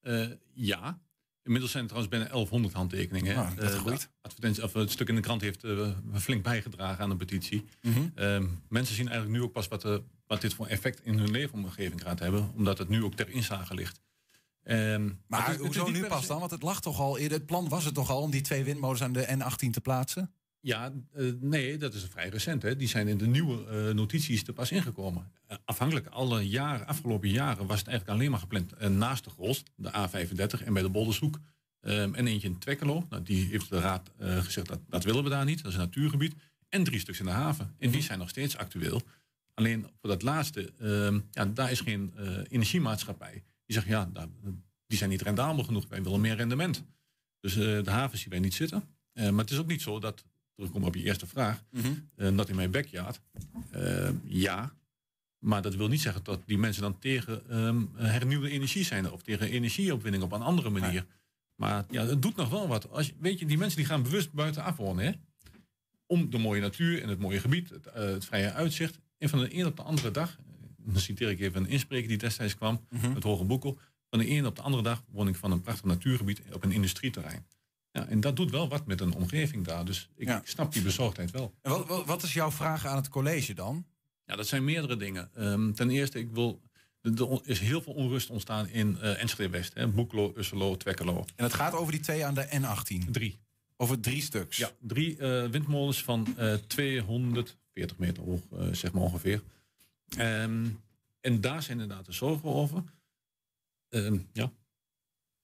Eh, 0.00 0.26
ja. 0.52 0.98
Inmiddels 1.42 1.72
zijn 1.72 1.84
er 1.84 1.90
trouwens 1.90 2.16
bijna 2.16 2.30
1100 2.32 2.74
handtekeningen. 2.74 3.36
Ah, 3.36 3.56
dat 3.56 3.70
de 3.70 3.78
groeit. 3.78 4.10
advertentie, 4.20 4.62
of 4.62 4.72
het 4.72 4.90
stuk 4.90 5.08
in 5.08 5.14
de 5.14 5.20
krant 5.20 5.40
heeft 5.40 5.64
eh, 5.64 5.88
flink 6.14 6.42
bijgedragen 6.42 7.02
aan 7.04 7.08
de 7.10 7.16
petitie. 7.16 7.64
Mhm. 7.82 8.08
Ehm, 8.14 8.46
mensen 8.68 8.94
zien 8.94 9.08
eigenlijk 9.08 9.38
nu 9.38 9.44
ook 9.46 9.52
pas 9.52 9.68
wat, 9.68 9.82
wat 10.26 10.40
dit 10.40 10.54
voor 10.54 10.66
effect 10.66 11.00
in 11.04 11.18
hun 11.18 11.30
leefomgeving 11.30 12.02
gaat 12.02 12.18
hebben. 12.18 12.52
Omdat 12.54 12.78
het 12.78 12.88
nu 12.88 13.04
ook 13.04 13.14
ter 13.14 13.28
inzage 13.28 13.74
ligt. 13.74 14.00
Ehm, 14.62 15.10
Maar 15.26 15.46
het 15.46 15.54
is- 15.60 15.64
hoezo 15.66 15.88
nu 15.90 16.06
pas 16.06 16.26
dan? 16.26 16.38
Want 16.38 16.50
het 16.50 16.62
lag 16.62 16.80
toch 16.80 17.00
al 17.00 17.18
eerder. 17.18 17.38
Het 17.38 17.46
plan 17.46 17.68
was 17.68 17.84
het 17.84 17.94
toch 17.94 18.10
al 18.10 18.22
om 18.22 18.30
die 18.30 18.40
twee 18.40 18.64
windmolens 18.64 19.02
aan 19.02 19.12
de 19.12 19.26
N18 19.38 19.70
te 19.70 19.80
plaatsen? 19.80 20.32
Ja, 20.60 20.92
eh, 21.12 21.24
nee, 21.40 21.76
dat 21.76 21.94
is 21.94 22.04
vrij 22.10 22.28
recent. 22.28 22.62
Hè. 22.62 22.76
Die 22.76 22.88
zijn 22.88 23.08
in 23.08 23.18
de 23.18 23.26
nieuwe 23.26 23.66
eh, 23.66 23.94
notities 23.94 24.42
er 24.42 24.52
pas 24.52 24.70
ingekomen. 24.70 25.30
Eh, 25.46 25.56
afhankelijk, 25.64 26.06
alle 26.06 26.48
jaren, 26.48 26.86
afgelopen 26.86 27.28
jaren 27.28 27.66
was 27.66 27.78
het 27.78 27.88
eigenlijk 27.88 28.18
alleen 28.18 28.30
maar 28.30 28.40
gepland 28.40 28.88
naast 28.88 29.24
de 29.24 29.30
Gros, 29.30 29.62
de 29.76 29.90
A35 29.90 30.64
en 30.64 30.72
bij 30.72 30.82
de 30.82 30.88
Boldershoek. 30.88 31.38
Ehm, 31.80 32.14
en 32.14 32.26
eentje 32.26 32.48
in 32.48 32.58
Twekkelo. 32.58 33.06
Nou, 33.10 33.22
die 33.22 33.46
heeft 33.46 33.68
de 33.68 33.80
raad 33.80 34.10
gezegd 34.18 34.66
dat 34.68 34.80
dat 34.88 35.04
willen 35.04 35.24
we 35.24 35.30
daar 35.30 35.44
niet. 35.44 35.62
Dat 35.62 35.66
is 35.66 35.78
een 35.78 35.84
natuurgebied. 35.84 36.34
En 36.68 36.84
drie 36.84 37.00
stuks 37.00 37.18
in 37.18 37.24
de 37.24 37.30
haven. 37.30 37.74
En 37.78 37.90
die 37.90 38.02
zijn 38.02 38.18
nog 38.18 38.28
steeds 38.28 38.56
actueel. 38.56 39.02
Alleen 39.54 39.86
voor 40.00 40.10
dat 40.10 40.22
laatste, 40.22 40.72
ehm, 40.78 41.20
ja, 41.30 41.44
daar 41.44 41.70
is 41.70 41.80
geen 41.80 42.12
energiemaatschappij. 42.48 43.32
Die 43.66 43.76
zegt 43.76 43.86
ja, 43.86 44.10
daar, 44.12 44.28
die 44.86 44.98
zijn 44.98 45.10
niet 45.10 45.22
rendabel 45.22 45.64
genoeg. 45.64 45.88
Wij 45.88 46.02
willen 46.02 46.20
meer 46.20 46.36
rendement. 46.36 46.84
Dus 47.40 47.54
de 47.54 47.90
haven 47.90 48.18
zien 48.18 48.30
wij 48.30 48.40
niet 48.40 48.54
zitten. 48.54 48.84
Maar 49.12 49.32
het 49.32 49.50
is 49.50 49.58
ook 49.58 49.66
niet 49.66 49.82
zo 49.82 49.98
dat, 49.98 50.24
terugkomen 50.58 50.88
op 50.88 50.94
je 50.94 51.02
eerste 51.02 51.26
vraag, 51.26 51.62
eh, 52.16 52.28
not 52.28 52.48
in 52.48 52.56
mijn 52.56 52.70
backyard. 52.70 53.20
Eh, 53.70 54.10
ja, 54.24 54.72
maar 55.38 55.62
dat 55.62 55.74
wil 55.74 55.88
niet 55.88 56.00
zeggen 56.00 56.24
dat 56.24 56.40
die 56.46 56.58
mensen 56.58 56.82
dan 56.82 56.98
tegen 56.98 57.48
ehm, 57.50 57.82
hernieuwde 57.94 58.50
energie 58.50 58.84
zijn 58.84 59.10
of 59.12 59.22
tegen 59.22 59.50
energieopwinning 59.50 60.22
op 60.22 60.32
een 60.32 60.42
andere 60.42 60.70
manier. 60.70 61.06
Maar 61.54 61.84
ja, 61.90 62.06
het 62.06 62.22
doet 62.22 62.36
nog 62.36 62.48
wel 62.48 62.68
wat. 62.68 62.90
Als 62.90 63.06
je, 63.06 63.12
weet 63.18 63.38
je, 63.38 63.46
die 63.46 63.58
mensen 63.58 63.78
die 63.78 63.86
gaan 63.86 64.02
bewust 64.02 64.32
buitenaf 64.32 64.76
wonen. 64.76 65.04
Hè? 65.04 65.12
Om 66.06 66.30
de 66.30 66.38
mooie 66.38 66.60
natuur 66.60 67.02
en 67.02 67.08
het 67.08 67.18
mooie 67.18 67.40
gebied, 67.40 67.70
het, 67.70 67.86
eh, 67.86 68.04
het 68.04 68.24
vrije 68.24 68.52
uitzicht. 68.52 68.98
En 69.18 69.28
van 69.28 69.38
de 69.38 69.54
een 69.54 69.66
op 69.66 69.76
de 69.76 69.82
andere 69.82 70.10
dag, 70.10 70.36
eh, 70.38 70.44
dan 70.76 71.00
citeer 71.00 71.30
ik 71.30 71.40
even 71.40 71.64
een 71.64 71.70
inspreker 71.70 72.08
die 72.08 72.18
destijds 72.18 72.56
kwam, 72.56 72.86
het 73.14 73.22
Hoge 73.22 73.44
Boekel. 73.44 73.78
Van 74.10 74.18
de 74.18 74.30
een 74.30 74.46
op 74.46 74.56
de 74.56 74.62
andere 74.62 74.82
dag 74.82 75.02
woon 75.08 75.28
ik 75.28 75.36
van 75.36 75.50
een 75.50 75.60
prachtig 75.60 75.84
natuurgebied 75.84 76.42
op 76.52 76.64
een 76.64 76.72
industrieterrein. 76.72 77.46
Ja, 77.98 78.08
en 78.08 78.20
dat 78.20 78.36
doet 78.36 78.50
wel 78.50 78.68
wat 78.68 78.86
met 78.86 79.00
een 79.00 79.14
omgeving 79.14 79.64
daar. 79.64 79.84
Dus 79.84 80.08
ik, 80.16 80.26
Ja. 80.28 80.40
snap 80.44 80.72
die 80.72 80.82
bezorgdheid 80.82 81.30
wel. 81.30 81.54
En 81.62 81.70
wat, 81.86 82.06
wat, 82.06 82.22
is 82.22 82.32
jouw 82.32 82.50
vraag 82.50 82.86
aan 82.86 82.96
het 82.96 83.08
college 83.08 83.54
dan? 83.54 83.86
Ja, 84.24 84.36
dat 84.36 84.46
zijn 84.46 84.64
meerdere 84.64 84.96
dingen. 84.96 85.30
Ehm, 85.34 85.72
ten 85.72 85.90
eerste, 85.90 86.18
ik 86.18 86.30
wil, 86.30 86.60
er 87.02 87.40
is 87.42 87.60
heel 87.60 87.82
veel 87.82 87.92
onrust 87.92 88.30
ontstaan 88.30 88.68
in 88.68 88.98
eh 89.00 89.22
Enschede 89.22 89.50
West. 89.50 89.74
Hè? 89.74 89.88
Boekelo, 89.88 90.32
Usselo, 90.36 90.76
Twekkelo. 90.76 91.24
En 91.36 91.44
het 91.44 91.54
gaat 91.54 91.72
over 91.74 91.92
die 91.92 92.00
twee 92.00 92.24
aan 92.24 92.34
de 92.34 92.46
N18. 92.60 93.10
Drie. 93.10 93.38
Over 93.76 94.00
drie 94.00 94.22
stuks. 94.22 94.56
Ja, 94.56 94.70
drie 94.80 95.16
eh, 95.18 95.44
windmolens 95.50 96.02
van 96.02 96.34
eh 96.36 96.54
240 96.54 97.98
meter 97.98 98.22
hoog, 98.22 98.40
eh, 98.52 98.66
zeg 98.72 98.92
maar 98.92 99.02
ongeveer. 99.02 99.42
Ehm, 100.08 100.66
en 101.20 101.40
daar 101.40 101.62
zijn 101.62 101.80
inderdaad 101.80 102.06
de 102.06 102.12
zorgen 102.12 102.48
over. 102.54 102.82
Ehm, 103.88 104.18
ja. 104.32 104.52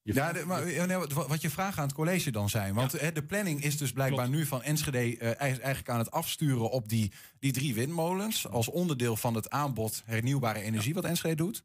Je 0.05 0.13
Ja, 0.15 0.23
vraagt- 0.23 0.39
de- 0.41 0.47
maar 0.47 0.63
eh, 0.63 0.97
wat, 1.15 1.27
wat 1.29 1.41
je 1.41 1.51
vraag 1.51 1.79
aan 1.79 1.85
het 1.87 1.95
college 1.95 2.31
dan 2.31 2.49
zijn. 2.51 2.75
Want 2.75 2.95
eh, 2.95 3.15
de 3.15 3.23
planning 3.25 3.63
is 3.65 3.77
dus 3.79 3.93
blijkbaar 3.93 4.29
nu 4.29 4.47
van 4.47 4.63
Enschede 4.63 4.99
eh, 4.99 5.41
eigen- 5.41 5.63
eigenlijk 5.63 5.89
aan 5.89 5.99
het 5.99 6.11
afsturen 6.11 6.71
op 6.71 6.89
die, 6.89 7.13
die 7.39 7.53
drie 7.53 7.75
windmolens. 7.75 8.49
Als 8.49 8.69
onderdeel 8.69 9.17
van 9.17 9.35
het 9.35 9.51
aanbod 9.51 10.03
hernieuwbare 10.05 10.61
energie 10.61 10.95
wat 10.95 11.05
Enschede 11.05 11.35
doet. 11.35 11.63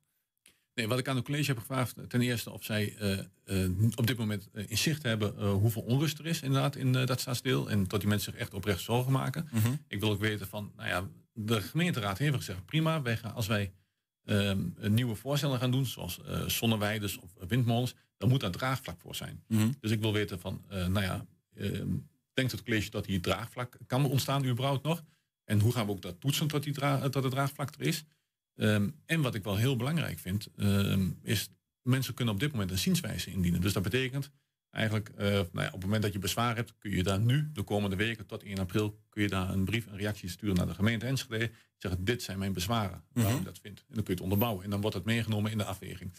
Nee, 0.73 0.87
wat 0.87 0.99
ik 0.99 1.07
aan 1.07 1.15
het 1.15 1.25
college 1.25 1.45
heb 1.51 1.57
gevraagd, 1.59 1.95
ten 2.07 2.21
eerste 2.21 2.51
of 2.51 2.63
zij 2.63 2.95
eh, 2.97 3.19
eh, 3.63 3.71
op 3.95 4.07
dit 4.07 4.17
moment 4.17 4.47
eh, 4.53 4.63
in 4.67 4.77
zicht 4.77 5.03
hebben 5.03 5.37
eh, 5.37 5.51
hoeveel 5.51 5.81
onrust 5.81 6.19
er 6.19 6.25
is 6.25 6.41
inderdaad 6.41 6.75
in 6.75 6.95
eh, 6.95 7.05
dat 7.05 7.19
staatsdeel. 7.19 7.69
En 7.69 7.87
dat 7.87 7.99
die 7.99 8.09
mensen 8.09 8.31
zich 8.31 8.41
echt 8.41 8.53
oprecht 8.53 8.81
zorgen 8.81 9.11
maken. 9.11 9.49
Mhm. 9.51 9.71
Ik 9.87 9.99
wil 9.99 10.09
ook 10.09 10.19
weten 10.19 10.47
van, 10.47 10.71
nou 10.75 10.89
ja, 10.89 11.07
de 11.33 11.61
gemeenteraad 11.61 12.17
heeft 12.17 12.35
gezegd, 12.35 12.65
prima, 12.65 13.01
wij 13.01 13.17
gaan, 13.17 13.33
als 13.33 13.47
wij 13.47 13.71
ehm, 14.25 14.59
nieuwe 14.81 15.15
voorstellen 15.15 15.59
gaan 15.59 15.71
doen, 15.71 15.85
zoals 15.85 16.21
eh 16.25 16.41
zonneweiders 16.47 17.17
of 17.19 17.29
windmolens, 17.47 17.95
dan 18.19 18.29
moet 18.29 18.39
daar 18.39 18.51
draagvlak 18.51 18.99
voor 18.99 19.15
zijn. 19.15 19.43
Mhm. 19.47 19.71
Dus 19.79 19.91
ik 19.91 19.99
wil 20.01 20.13
weten 20.13 20.39
van, 20.39 20.63
eh, 20.69 20.87
nou 20.87 21.05
ja, 21.05 21.25
ehm, 21.55 21.87
denkt 22.33 22.51
het 22.51 22.63
college 22.63 22.89
dat 22.89 23.05
hier 23.05 23.21
draagvlak 23.21 23.77
kan 23.87 24.05
ontstaan 24.05 24.45
überhaupt 24.45 24.83
nog? 24.83 25.03
En 25.43 25.59
hoe 25.59 25.71
gaan 25.71 25.85
we 25.85 25.91
ook 25.91 26.01
dat 26.01 26.19
toetsen 26.19 26.47
tot, 26.47 26.63
die 26.63 26.73
tot 27.09 27.23
het 27.23 27.31
draagvlak 27.31 27.75
er 27.75 27.81
is? 27.81 28.03
Ehm, 28.55 28.89
en 29.05 29.21
wat 29.21 29.35
ik 29.35 29.43
wel 29.43 29.55
heel 29.57 29.75
belangrijk 29.75 30.19
vind, 30.19 30.47
ehm, 30.55 31.09
is 31.21 31.49
mensen 31.81 32.13
kunnen 32.13 32.33
op 32.33 32.39
dit 32.39 32.51
moment 32.51 32.71
een 32.71 32.77
zienswijze 32.77 33.31
indienen. 33.31 33.61
Dus 33.61 33.73
dat 33.73 33.83
betekent 33.83 34.31
eigenlijk, 34.69 35.09
eh, 35.09 35.27
nou 35.27 35.47
ja, 35.53 35.65
op 35.65 35.71
het 35.71 35.81
moment 35.83 36.03
dat 36.03 36.13
je 36.13 36.19
bezwaar 36.19 36.55
hebt, 36.55 36.73
kun 36.77 36.91
je 36.91 37.03
daar 37.03 37.19
nu, 37.19 37.49
de 37.53 37.63
komende 37.63 37.95
weken 37.95 38.25
tot 38.25 38.43
1 38.43 38.57
april, 38.59 38.99
kun 39.09 39.21
je 39.21 39.29
daar 39.29 39.49
een 39.49 39.65
brief, 39.65 39.85
een 39.85 39.97
reactie 39.97 40.29
sturen 40.29 40.55
naar 40.55 40.67
de 40.67 40.73
gemeente 40.73 41.05
Enschede. 41.05 41.51
Zeggen, 41.77 42.03
dit 42.03 42.23
zijn 42.23 42.39
mijn 42.39 42.53
bezwaren, 42.53 43.03
waarom 43.11 43.33
Mhm. 43.33 43.41
je 43.43 43.49
dat 43.49 43.59
vindt. 43.59 43.79
En 43.79 43.93
dan 43.95 44.03
kun 44.03 44.13
je 44.13 44.21
het 44.21 44.21
onderbouwen. 44.21 44.63
En 44.63 44.69
dan 44.69 44.81
wordt 44.81 44.95
het 44.95 45.05
meegenomen 45.05 45.51
in 45.51 45.57
de 45.57 45.63
afweging. 45.63 46.13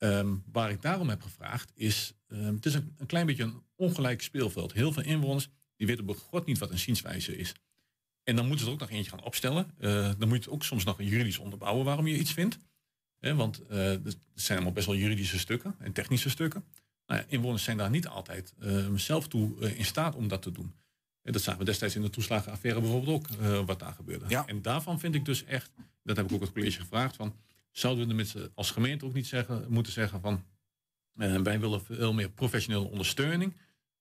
Ehm, 0.00 0.34
waar 0.52 0.70
ik 0.70 0.82
daarom 0.82 1.08
heb 1.08 1.22
gevraagd 1.22 1.70
is, 1.74 2.14
ehm, 2.28 2.54
het 2.54 2.66
is 2.66 2.74
een, 2.74 2.94
een 2.98 3.06
klein 3.06 3.26
beetje 3.26 3.42
een 3.42 3.62
ongelijk 3.76 4.22
speelveld. 4.22 4.72
Heel 4.72 4.92
veel 4.92 5.02
inwoners 5.02 5.48
die 5.76 5.86
weten 5.86 6.06
bij 6.06 6.14
God 6.14 6.46
niet 6.46 6.58
wat 6.58 6.70
een 6.70 6.78
zienswijze 6.78 7.36
is. 7.36 7.54
En 8.22 8.36
dan 8.36 8.46
moeten 8.46 8.64
ze 8.64 8.66
er 8.66 8.72
ook 8.72 8.80
nog 8.80 8.90
eentje 8.90 9.10
gaan 9.10 9.22
opstellen. 9.22 9.70
Eh, 9.78 9.90
dan 10.18 10.28
moet 10.28 10.36
je 10.36 10.44
het 10.44 10.48
ook 10.48 10.64
soms 10.64 10.84
nog 10.84 10.98
een 10.98 11.06
juridisch 11.06 11.38
onderbouwen 11.38 11.84
waarom 11.84 12.06
je 12.06 12.18
iets 12.18 12.32
vindt. 12.32 12.58
Want 13.18 13.62
er 13.68 14.00
zijn 14.34 14.58
allemaal 14.58 14.72
best 14.72 14.86
wel 14.86 14.96
juridische 14.96 15.38
stukken 15.38 15.74
en 15.78 15.92
technische 15.92 16.30
stukken. 16.30 16.64
Nou 17.06 17.20
ja, 17.20 17.26
inwoners 17.28 17.64
zijn 17.64 17.76
daar 17.76 17.90
niet 17.90 18.08
altijd 18.08 18.54
eh, 18.58 18.94
zelf 18.94 19.28
toe 19.28 19.60
eh, 19.60 19.78
in 19.78 19.84
staat 19.84 20.14
om 20.14 20.28
dat 20.28 20.42
te 20.42 20.52
doen. 20.52 20.74
En 21.22 21.32
dat 21.32 21.42
zagen 21.42 21.60
we 21.60 21.66
destijds 21.66 21.94
in 21.94 22.02
de 22.02 22.10
toeslagenaffaire 22.10 22.80
bijvoorbeeld 22.80 23.30
ook, 23.30 23.66
wat 23.66 23.78
daar 23.78 23.92
gebeurde. 23.92 24.24
Ja. 24.28 24.46
En 24.46 24.62
daarvan 24.62 25.00
vind 25.00 25.14
ik 25.14 25.24
dus 25.24 25.44
echt, 25.44 25.70
dat 26.02 26.16
heb 26.16 26.26
ik 26.26 26.32
ook 26.32 26.40
het 26.40 26.52
college 26.52 26.80
gevraagd, 26.80 27.16
van, 27.16 27.34
zouden 27.70 28.02
we 28.02 28.08
de 28.08 28.14
mensen 28.16 28.52
als 28.54 28.70
gemeente 28.70 29.04
ook 29.04 29.14
niet 29.14 29.26
zeggen, 29.26 29.66
moeten 29.68 29.92
zeggen 29.92 30.20
van, 30.20 30.44
eh, 31.16 31.36
wij 31.36 31.60
willen 31.60 31.84
veel 31.84 32.12
meer 32.12 32.30
professionele 32.30 32.88
ondersteuning 32.88 33.56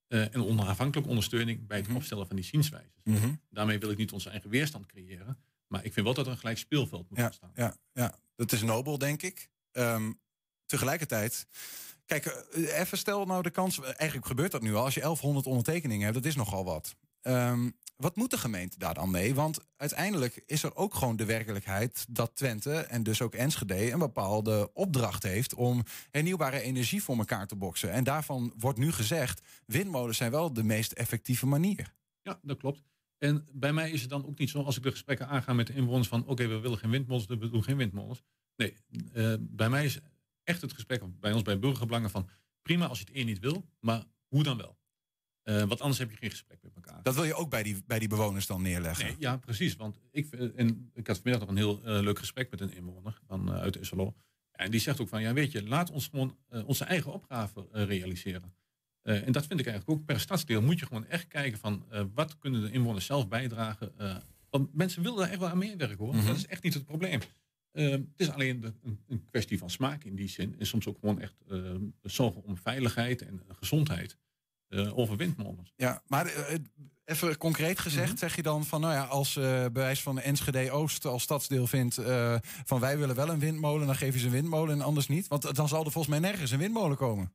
eh, 0.07 0.21
en 0.35 0.45
onafhankelijke 0.45 1.09
ondersteuning 1.09 1.67
bij 1.67 1.77
het 1.77 1.93
opstellen 1.95 2.27
van 2.27 2.35
die 2.35 2.45
zienswijzes. 2.45 3.01
Mhm. 3.03 3.33
Daarmee 3.49 3.79
wil 3.79 3.89
ik 3.91 3.97
niet 3.97 4.11
onze 4.11 4.29
eigen 4.29 4.49
weerstand 4.49 4.85
creëren, 4.85 5.37
maar 5.67 5.85
ik 5.85 5.93
vind 5.93 6.05
wel 6.05 6.15
dat 6.15 6.25
er 6.25 6.31
een 6.31 6.37
gelijk 6.37 6.57
speelveld 6.57 7.09
moet 7.09 7.17
Ja, 7.17 7.25
ontstaan. 7.25 7.51
ja, 7.55 7.75
ja, 7.93 8.15
dat 8.35 8.51
is 8.51 8.61
nobel, 8.61 8.97
denk 8.97 9.21
ik. 9.21 9.49
Ehm, 9.71 10.11
tegelijkertijd, 10.65 11.47
kijk, 12.05 12.25
eh, 12.25 12.79
even 12.79 12.97
stel 12.97 13.25
nou 13.25 13.41
de 13.43 13.49
kans, 13.49 13.79
eigenlijk 13.81 14.27
gebeurt 14.27 14.51
dat 14.51 14.61
nu 14.61 14.75
al, 14.75 14.83
als 14.83 14.93
je 14.93 15.01
1100 15.01 15.45
ondertekeningen 15.45 16.03
hebt, 16.03 16.15
dat 16.17 16.25
is 16.25 16.35
nogal 16.35 16.65
wat. 16.65 16.95
Ehm, 17.21 17.69
wat 17.99 18.15
moet 18.15 18.29
de 18.29 18.37
gemeente 18.37 18.77
daar 18.77 18.93
dan 18.93 19.11
mee? 19.11 19.35
Want 19.35 19.59
uiteindelijk 19.75 20.43
is 20.45 20.63
er 20.63 20.75
ook 20.75 20.93
gewoon 20.93 21.15
de 21.15 21.25
werkelijkheid 21.25 22.05
dat 22.09 22.35
Twente 22.35 22.73
en 22.73 23.03
dus 23.03 23.21
ook 23.21 23.33
Enschede 23.33 23.91
een 23.91 23.99
bepaalde 23.99 24.69
opdracht 24.73 25.23
heeft 25.23 25.53
om 25.53 25.83
hernieuwbare 26.11 26.61
energie 26.61 27.03
voor 27.03 27.17
elkaar 27.17 27.47
te 27.47 27.55
boksen. 27.55 27.91
En 27.91 28.03
daarvan 28.03 28.53
wordt 28.57 28.79
nu 28.79 28.91
gezegd, 28.91 29.41
windmolens 29.65 30.17
zijn 30.17 30.31
wel 30.31 30.53
de 30.53 30.63
meest 30.63 30.91
effectieve 30.91 31.45
manier. 31.45 31.93
Ja, 32.21 32.39
dat 32.41 32.57
klopt. 32.57 32.83
En 33.17 33.47
bij 33.53 33.73
mij 33.73 33.91
is 33.91 34.01
het 34.01 34.09
dan 34.09 34.25
ook 34.25 34.37
niet 34.37 34.49
zo, 34.49 34.61
als 34.61 34.77
ik 34.77 34.83
de 34.83 34.91
gesprekken 34.91 35.27
aanga 35.27 35.53
met 35.53 35.67
de 35.67 35.73
inwoners 35.73 36.07
van, 36.07 36.25
oké, 36.25 36.47
we 36.47 36.59
willen 36.59 36.77
geen 36.77 36.89
windmolens, 36.89 37.25
we 37.25 37.49
doen 37.49 37.63
geen 37.63 37.77
windmolens. 37.77 38.23
Nee, 38.55 38.73
eh, 39.13 39.33
bij 39.39 39.69
mij 39.69 39.85
is 39.85 39.99
echt 40.43 40.61
het 40.61 40.73
gesprek, 40.73 41.19
bij 41.19 41.33
ons 41.33 41.41
bij 41.41 41.59
burgerbelangen 41.59 42.09
van, 42.09 42.29
prima 42.61 42.87
als 42.87 42.99
je 42.99 43.05
het 43.05 43.13
één 43.13 43.25
niet 43.25 43.39
wil, 43.39 43.65
maar 43.79 44.03
hoe 44.27 44.43
dan 44.43 44.57
wel? 44.57 44.78
Eh, 45.49 45.63
want 45.63 45.79
anders 45.81 45.99
heb 45.99 46.11
je 46.11 46.17
geen 46.17 46.29
gesprek 46.29 46.59
met 46.61 46.71
elkaar. 46.75 47.03
Dat 47.03 47.15
wil 47.15 47.23
je 47.23 47.33
ook 47.33 47.49
bij 47.49 47.63
die, 47.63 47.83
bij 47.87 47.99
die 47.99 48.07
bewoners 48.07 48.45
dan 48.47 48.61
neerleggen. 48.61 49.05
Nee, 49.05 49.15
ja, 49.19 49.37
precies. 49.37 49.75
Want 49.75 49.99
ik, 50.11 50.31
en 50.33 50.91
ik 50.93 51.07
had 51.07 51.15
vanmiddag 51.17 51.39
nog 51.47 51.49
een 51.49 51.63
heel 51.63 51.83
eh, 51.83 52.01
leuk 52.03 52.19
gesprek 52.19 52.49
met 52.51 52.61
een 52.61 52.73
inwoner 52.73 53.19
van, 53.27 53.53
eh, 53.53 53.59
uit 53.59 53.77
Usselo. 53.77 54.15
En 54.51 54.71
die 54.71 54.79
zegt 54.79 54.99
ook 55.01 55.07
van, 55.07 55.21
ja 55.21 55.33
weet 55.33 55.51
je, 55.51 55.63
laat 55.67 55.91
ons 55.91 56.07
gewoon 56.07 56.37
onze 56.65 56.83
eigen 56.83 57.13
opgave 57.13 57.67
realiseren. 57.71 58.53
En 59.01 59.31
dat 59.31 59.45
vind 59.47 59.59
ik 59.59 59.65
eigenlijk 59.67 59.99
ook 59.99 60.05
per 60.05 60.19
stadsdeel 60.19 60.61
moet 60.61 60.79
je 60.79 60.85
gewoon 60.85 61.05
echt 61.05 61.27
kijken 61.27 61.59
van 61.59 61.85
wat 62.13 62.37
kunnen 62.37 62.61
de 62.61 62.71
inwoners 62.71 63.05
zelf 63.05 63.27
bijdragen. 63.27 63.91
Want 64.49 64.73
mensen 64.73 65.01
willen 65.03 65.17
daar 65.17 65.29
echt 65.29 65.39
wel 65.39 65.49
aan 65.49 65.57
meewerken 65.57 65.97
hoor. 66.05 66.15
Mhm. 66.15 66.25
Dat 66.25 66.35
is 66.35 66.45
echt 66.47 66.63
niet 66.63 66.73
het 66.73 66.85
probleem. 66.85 67.19
Het 67.71 68.01
is 68.15 68.29
alleen 68.31 68.59
de- 68.59 68.73
een, 68.83 68.99
een 69.07 69.25
kwestie 69.25 69.57
van 69.57 69.69
smaak 69.69 70.03
in 70.03 70.15
die 70.15 70.27
zin. 70.29 70.55
En 70.59 70.65
soms 70.65 70.87
ook 70.87 70.97
gewoon 70.99 71.19
echt 71.21 71.35
zorgen 72.01 72.43
om 72.43 72.57
veiligheid 72.57 73.21
en 73.21 73.41
gezondheid 73.59 74.17
eh, 74.69 74.97
over 74.97 75.17
windmolens. 75.17 75.73
Ja, 75.75 76.01
maar 76.07 76.25
eh, 76.25 76.55
even 77.05 77.37
concreet 77.37 77.79
gezegd, 77.79 78.09
Mhm. 78.09 78.17
zeg 78.17 78.35
je 78.35 78.41
dan 78.43 78.65
van, 78.65 78.81
nou 78.81 78.93
ja, 78.93 79.03
als 79.05 79.35
eh 79.35 79.43
bewijs 79.65 80.01
van 80.01 80.15
de 80.15 80.21
Enschede 80.21 80.71
Oost 80.71 81.05
als 81.05 81.23
stadsdeel 81.23 81.67
vindt 81.67 81.97
eh, 81.97 82.35
van 82.41 82.79
wij 82.79 82.97
willen 82.97 83.15
wel 83.15 83.29
een 83.29 83.39
windmolen, 83.39 83.85
dan 83.87 83.95
geef 83.95 84.13
je 84.13 84.19
ze 84.19 84.25
een 84.25 84.31
windmolen 84.31 84.75
en 84.75 84.81
anders 84.81 85.07
niet. 85.07 85.27
Want 85.27 85.55
dan 85.55 85.67
zal 85.67 85.85
er 85.85 85.91
volgens 85.91 86.19
mij 86.19 86.29
nergens 86.29 86.51
een 86.51 86.59
windmolen 86.59 86.97
komen. 86.97 87.33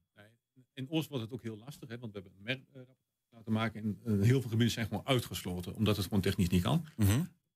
In 0.75 0.91
Oost 0.91 1.09
wordt 1.09 1.25
het 1.25 1.33
ook 1.33 1.43
heel 1.43 1.57
lastig, 1.57 1.89
hè, 1.89 1.99
want 1.99 2.13
we 2.13 2.19
hebben 2.21 2.39
een 2.39 2.45
merk 2.73 2.89
laten 3.31 3.53
maken. 3.53 3.83
En 3.83 3.99
eh, 4.05 4.13
heel 4.27 4.41
veel 4.41 4.51
gebieden 4.51 4.71
zijn 4.71 4.87
gewoon 4.87 5.07
uitgesloten, 5.07 5.75
omdat 5.75 5.97
het 5.97 6.05
gewoon 6.05 6.21
technisch 6.21 6.49
niet 6.49 6.63
kan. 6.63 6.87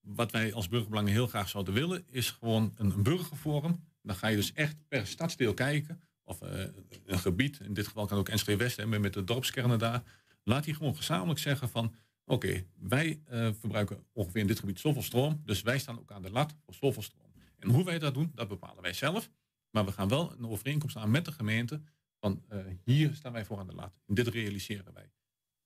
Wat 0.00 0.32
wij 0.32 0.52
als 0.52 0.68
burgerbelangen 0.68 1.12
heel 1.12 1.26
graag 1.26 1.48
zouden 1.48 1.74
willen, 1.74 2.04
is 2.10 2.30
gewoon 2.30 2.72
een, 2.76 2.90
een 2.90 3.02
burgerforum. 3.02 3.84
Dan 4.02 4.16
ga 4.16 4.28
je 4.28 4.36
dus 4.36 4.52
echt 4.52 4.76
per 4.88 5.06
stadsdeel 5.06 5.54
kijken. 5.54 6.00
Of 6.28 6.42
eh, 6.42 6.64
een 7.04 7.18
gebied, 7.18 7.60
in 7.60 7.74
dit 7.74 7.86
geval 7.86 8.06
kan 8.06 8.18
ook 8.18 8.28
Enschede 8.28 8.58
West, 8.58 8.76
hè, 8.76 8.86
met 8.86 9.12
de 9.12 9.24
dorpskernen 9.24 9.78
daar. 9.78 10.02
Laat 10.44 10.64
die 10.64 10.74
gewoon 10.74 10.96
gezamenlijk 10.96 11.38
zeggen 11.38 11.68
van... 11.68 11.94
Oké, 12.24 12.64
wij 12.78 13.20
eh, 13.24 13.48
verbruiken 13.60 14.04
ongeveer 14.12 14.40
in 14.40 14.46
dit 14.46 14.58
gebied 14.58 14.80
zoveel 14.80 15.02
stroom. 15.02 15.42
Dus 15.44 15.62
wij 15.62 15.78
staan 15.78 15.98
ook 15.98 16.12
aan 16.12 16.22
de 16.22 16.30
lat 16.30 16.54
voor 16.64 16.74
zoveel 16.74 17.02
stroom. 17.02 17.32
En 17.58 17.68
hoe 17.68 17.84
wij 17.84 17.98
dat 17.98 18.14
doen, 18.14 18.32
dat 18.34 18.48
bepalen 18.48 18.82
wij 18.82 18.92
zelf. 18.92 19.30
Maar 19.70 19.84
we 19.84 19.92
gaan 19.92 20.08
wel 20.08 20.32
een 20.32 20.46
overeenkomst 20.46 20.96
aan 20.96 21.10
met 21.10 21.24
de 21.24 21.32
gemeente. 21.32 21.80
Van 22.20 22.42
eh, 22.48 22.58
hier 22.84 23.14
staan 23.14 23.32
wij 23.32 23.44
voor 23.44 23.58
aan 23.58 23.66
de 23.66 23.74
lat. 23.74 23.92
En 24.06 24.14
dit 24.14 24.26
realiseren 24.28 24.92
wij. 24.94 25.10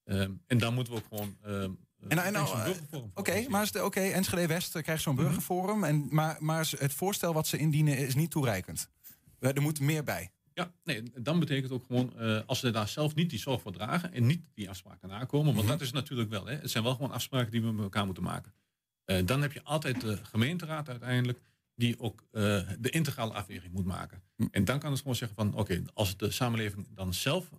Ehm, 0.04 0.32
en 0.46 0.58
daar 0.58 0.72
moeten 0.72 0.92
we 0.92 0.98
ook 0.98 1.06
gewoon... 1.08 1.36
ehm, 1.42 1.72
En, 2.08 2.16
nou, 2.16 2.26
en 2.26 2.32
nou, 2.32 2.74
Oké, 3.14 3.48
maar 3.48 3.70
oké, 3.82 4.00
Enschede 4.00 4.46
West 4.46 4.80
krijgt 4.82 5.02
zo'n 5.02 5.14
burgerforum, 5.14 5.84
en, 5.84 6.06
maar, 6.10 6.36
maar 6.40 6.72
het 6.78 6.92
voorstel 6.92 7.32
wat 7.32 7.46
ze 7.46 7.58
indienen 7.58 7.98
is 7.98 8.14
niet 8.14 8.30
toereikend. 8.30 8.88
Er 9.38 9.62
moet 9.62 9.80
meer 9.80 10.04
bij. 10.04 10.30
Ja, 10.54 10.72
nee, 10.84 11.02
dan 11.20 11.38
betekent 11.38 11.72
ook 11.72 11.84
gewoon, 11.86 12.18
eh, 12.18 12.40
als 12.46 12.60
ze 12.60 12.70
daar 12.70 12.88
zelf 12.88 13.14
niet 13.14 13.30
die 13.30 13.38
zorg 13.38 13.60
voor 13.60 13.72
dragen 13.72 14.12
en 14.12 14.26
niet 14.26 14.50
die 14.54 14.68
afspraken 14.68 15.08
nakomen, 15.08 15.54
want 15.54 15.68
dat 15.68 15.80
is 15.80 15.92
natuurlijk 15.92 16.30
wel, 16.30 16.46
hè, 16.46 16.54
het 16.54 16.70
zijn 16.70 16.84
wel 16.84 16.94
gewoon 16.94 17.12
afspraken 17.12 17.50
die 17.50 17.62
we 17.62 17.72
met 17.72 17.82
elkaar 17.82 18.04
moeten 18.04 18.22
maken. 18.22 18.52
Eh, 19.04 19.26
dan 19.26 19.42
heb 19.42 19.52
je 19.52 19.62
altijd 19.62 20.00
de 20.00 20.18
gemeenteraad 20.22 20.88
uiteindelijk, 20.88 21.40
die 21.74 22.00
ook 22.00 22.24
eh, 22.30 22.42
de 22.78 22.90
integrale 22.90 23.32
afweging 23.32 23.72
moet 23.72 23.84
maken. 23.84 24.22
En 24.50 24.64
dan 24.64 24.78
kan 24.78 24.90
het 24.90 25.00
gewoon 25.00 25.16
zeggen 25.16 25.36
van, 25.36 25.54
oké, 25.54 25.82
als 25.94 26.16
de 26.16 26.30
samenleving 26.30 26.86
dan 26.94 27.14
zelf 27.14 27.50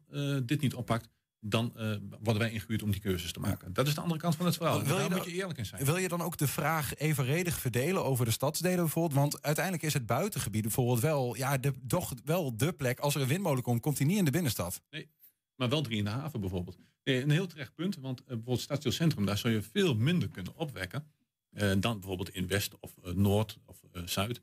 dit 0.44 0.62
niet 0.62 0.74
oppakt, 0.74 1.10
dan 1.46 1.72
eh, 1.78 1.96
worden 2.24 2.42
wij 2.42 2.52
ingehuurd 2.52 2.84
om 2.84 2.92
die 2.92 3.00
keuzes 3.02 3.32
te 3.32 3.40
maken. 3.40 3.74
Dat 3.74 3.88
is 3.88 3.96
de 3.96 4.02
andere 4.02 4.20
kant 4.20 4.36
van 4.36 4.46
het 4.46 4.56
verhaal. 4.56 4.74
Wil 4.84 4.84
je 4.88 5.00
daar 5.00 5.10
dan- 5.10 5.18
moet 5.18 5.28
je 5.28 5.34
eerlijk 5.34 5.58
in 5.60 5.66
zijn. 5.66 5.86
Wil 5.86 5.98
je 5.98 6.08
dan 6.08 6.22
ook 6.22 6.38
de 6.38 6.48
vraag 6.48 6.96
evenredig 6.96 7.60
verdelen 7.60 8.04
over 8.06 8.26
de 8.26 8.32
stadsdelen 8.32 8.78
bijvoorbeeld? 8.78 9.20
Want 9.20 9.42
uiteindelijk 9.42 9.84
is 9.86 9.94
het 9.94 10.06
buitengebied 10.06 10.62
bijvoorbeeld 10.62 11.00
wel, 11.00 11.36
ja, 11.36 11.58
de, 11.58 11.74
toch 11.88 12.14
wel 12.26 12.58
de 12.58 12.74
plek. 12.74 13.00
Als 13.00 13.16
er 13.16 13.22
een 13.22 13.28
windmolen 13.28 13.64
komt, 13.64 13.82
komt 13.82 13.98
die 13.98 14.08
niet 14.08 14.18
in 14.18 14.26
de 14.26 14.32
binnenstad. 14.32 14.82
Nee, 14.90 15.10
maar 15.56 15.70
wel 15.70 15.82
drie 15.82 15.98
in 15.98 16.04
de 16.04 16.10
haven 16.10 16.40
bijvoorbeeld. 16.40 16.78
Nee, 17.04 17.22
een 17.22 17.30
heel 17.30 17.48
terecht 17.48 17.76
punt, 17.76 17.96
want 17.98 18.20
eh, 18.20 18.26
bijvoorbeeld 18.28 18.62
Stadsdeel 18.62 18.92
Centrum, 18.92 19.26
daar 19.26 19.38
zou 19.38 19.54
je 19.54 19.62
veel 19.62 19.96
minder 19.96 20.30
kunnen 20.30 20.56
opwekken 20.56 21.12
eh, 21.50 21.72
dan 21.80 22.00
bijvoorbeeld 22.00 22.30
in 22.30 22.48
West 22.48 22.80
of 22.80 22.92
Noord 23.16 23.60
of 23.66 23.78
Zuid. 24.06 24.42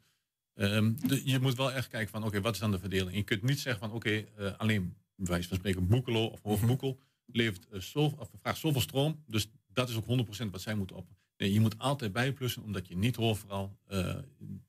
Ehm, 0.55 0.93
de- 1.07 1.23
je 1.25 1.39
moet 1.41 1.57
wel 1.57 1.73
echt 1.73 1.89
kijken 1.89 2.11
van, 2.11 2.25
oké, 2.25 2.41
wat 2.41 2.55
is 2.55 2.61
dan 2.61 2.71
de 2.71 2.79
verdeling? 2.79 3.17
Je 3.17 3.23
kunt 3.23 3.43
niet 3.43 3.61
zeggen 3.61 3.89
van, 3.89 3.97
oké, 3.97 4.25
alleen 4.57 4.95
wijze 5.29 5.49
van 5.49 5.57
spreken 5.57 5.87
Boekelo 5.87 6.25
of 6.27 6.43
Hoogboekel 6.43 6.99
levert 7.33 7.69
eh, 7.69 7.81
zo, 7.81 8.15
of 8.19 8.31
vraagt 8.41 8.59
zoveel 8.59 8.81
stroom, 8.81 9.23
dus 9.27 9.51
dat 9.73 9.89
is 9.89 9.97
ook 9.97 10.27
100% 10.47 10.51
wat 10.51 10.61
zij 10.61 10.75
moeten 10.75 10.97
op. 10.97 11.07
Nee, 11.37 11.53
je 11.53 11.61
moet 11.61 11.79
altijd 11.79 12.13
bijplussen, 12.13 12.63
omdat 12.63 12.89
je 12.89 12.97
niet 12.97 13.17
overal 13.17 13.79
eh, 13.87 14.09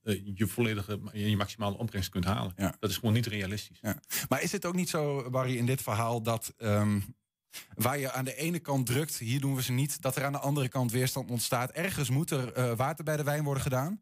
eh, 0.04 0.22
je 0.34 0.48
volledige, 0.48 1.00
je 1.14 1.38
maximale 1.38 1.78
opbrengst 1.78 2.10
kunt 2.10 2.26
halen. 2.26 2.54
Dat 2.80 2.90
is 2.90 2.96
gewoon 2.96 3.14
niet 3.14 3.26
realistisch. 3.26 3.80
Ja. 3.82 4.00
Maar 4.30 4.42
is 4.42 4.52
het 4.52 4.66
ook 4.66 4.76
niet 4.76 4.90
zo, 4.90 5.30
Barry, 5.30 5.58
in 5.58 5.66
dit 5.66 5.82
verhaal 5.82 6.22
dat 6.22 6.54
ehm, 6.58 7.00
waar 7.74 8.00
je 8.00 8.12
aan 8.12 8.26
de 8.26 8.36
ene 8.36 8.60
kant 8.60 8.86
drukt, 8.86 9.18
hier 9.18 9.40
doen 9.40 9.56
we 9.56 9.62
ze 9.62 9.72
niet, 9.72 10.02
dat 10.02 10.16
er 10.16 10.26
aan 10.26 10.32
de 10.32 10.40
andere 10.40 10.68
kant 10.68 10.92
weerstand 10.92 11.30
ontstaat? 11.30 11.72
Ergens 11.72 12.10
moet 12.10 12.32
er 12.32 12.76
water 12.76 13.04
bij 13.04 13.18
de 13.18 13.24
wijn 13.24 13.44
worden 13.44 13.64
gedaan? 13.64 14.02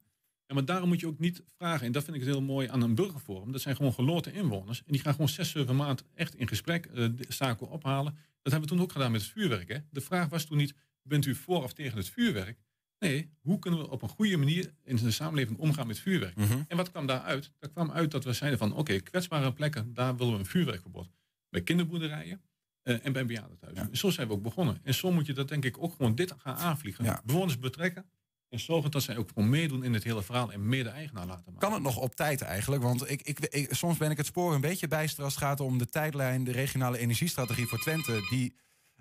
Ja, 0.50 0.56
maar 0.56 0.66
daarom 0.66 0.88
moet 0.88 1.00
je 1.00 1.08
ook 1.08 1.20
niet 1.20 1.44
vragen, 1.58 1.86
en 1.86 1.92
dat 1.92 2.04
vind 2.04 2.16
ik 2.16 2.22
het 2.24 2.32
heel 2.32 2.42
mooi 2.42 2.68
aan 2.68 2.82
een 2.82 2.96
burgerforum. 2.96 3.52
Dat 3.52 3.62
zijn 3.62 3.76
gewoon 3.76 3.94
geloten 3.94 4.34
inwoners. 4.34 4.80
En 4.86 4.92
die 4.92 5.02
gaan 5.02 5.12
gewoon 5.14 5.30
zes, 5.30 5.50
zeven 5.50 5.76
maanden 5.76 6.06
echt 6.16 6.36
in 6.36 6.48
gesprek 6.48 6.86
eh, 6.86 7.08
zaken 7.28 7.70
ophalen. 7.70 8.14
Dat 8.14 8.52
hebben 8.52 8.70
we 8.70 8.76
toen 8.76 8.82
ook 8.82 8.92
gedaan 8.92 9.12
met 9.12 9.22
het 9.22 9.30
vuurwerk. 9.32 9.70
Hè? 9.70 9.78
De 9.92 10.02
vraag 10.02 10.30
was 10.30 10.46
toen 10.46 10.58
niet, 10.58 10.74
bent 11.02 11.26
u 11.26 11.36
voor 11.36 11.64
of 11.64 11.74
tegen 11.74 11.98
het 11.98 12.10
vuurwerk? 12.10 12.60
Nee, 13.00 13.30
hoe 13.42 13.60
kunnen 13.60 13.80
we 13.80 13.90
op 13.90 14.02
een 14.02 14.10
goede 14.10 14.38
manier 14.38 14.74
in 14.84 14.96
de 14.96 15.12
samenleving 15.12 15.58
omgaan 15.60 15.88
met 15.88 16.00
vuurwerk? 16.00 16.38
En 16.68 16.78
wat 16.78 16.92
kwam 16.92 17.06
daaruit? 17.06 17.52
Dat 17.60 17.72
kwam 17.72 17.92
uit 17.92 18.12
dat 18.12 18.24
we 18.24 18.34
zeiden 18.34 18.60
van, 18.60 18.74
oké, 18.74 19.00
kwetsbare 19.00 19.54
plekken, 19.54 19.94
daar 19.94 20.16
willen 20.18 20.34
we 20.34 20.40
een 20.40 20.46
vuurwerkverbod. 20.46 21.10
Bij 21.50 21.62
kinderboerderijen 21.62 22.42
eh, 22.82 23.06
en 23.06 23.14
bij 23.14 23.26
bejaardentehuizen. 23.26 23.98
Zo 23.98 24.10
zijn 24.10 24.28
we 24.28 24.34
ook 24.34 24.44
begonnen. 24.44 24.80
En 24.84 24.94
zo 24.94 25.12
moet 25.12 25.26
je 25.26 25.34
dat 25.34 25.48
denk 25.48 25.66
ik 25.66 25.78
ook 25.84 25.94
gewoon 25.96 26.16
dit 26.16 26.34
gaan 26.38 26.56
aanvliegen. 26.56 27.06
Bewoners 27.26 27.60
betrekken. 27.60 28.06
En 28.50 28.60
zorgen 28.60 28.92
dat 28.92 29.04
zij 29.04 29.18
ook 29.18 29.30
gewoon 29.34 29.50
meedoen 29.50 29.84
in 29.84 29.94
het 29.94 30.04
hele 30.04 30.24
verhaal 30.24 30.52
en 30.52 30.68
mede-eigenaar 30.68 31.26
laten 31.26 31.44
maken. 31.46 31.60
Kan 31.60 31.74
het 31.74 31.82
nog 31.82 31.98
op 31.98 32.16
tijd 32.16 32.42
eigenlijk? 32.42 32.84
Want 32.84 33.10
ik, 33.10 33.22
ik, 33.22 33.40
ik- 33.40 33.74
soms 33.74 33.98
ben 33.98 34.12
ik 34.12 34.18
het 34.18 34.26
spoor 34.26 34.54
een 34.54 34.62
beetje 34.62 34.88
bijster 34.88 35.24
als 35.24 35.36
het 35.36 35.44
gaat 35.44 35.60
om 35.60 35.78
de 35.78 35.86
tijdlijn, 35.86 36.44
de 36.44 36.52
regionale 36.52 36.98
energiestrategie 36.98 37.68
voor 37.68 37.80
Twente. 37.80 38.28
Die, 38.30 38.56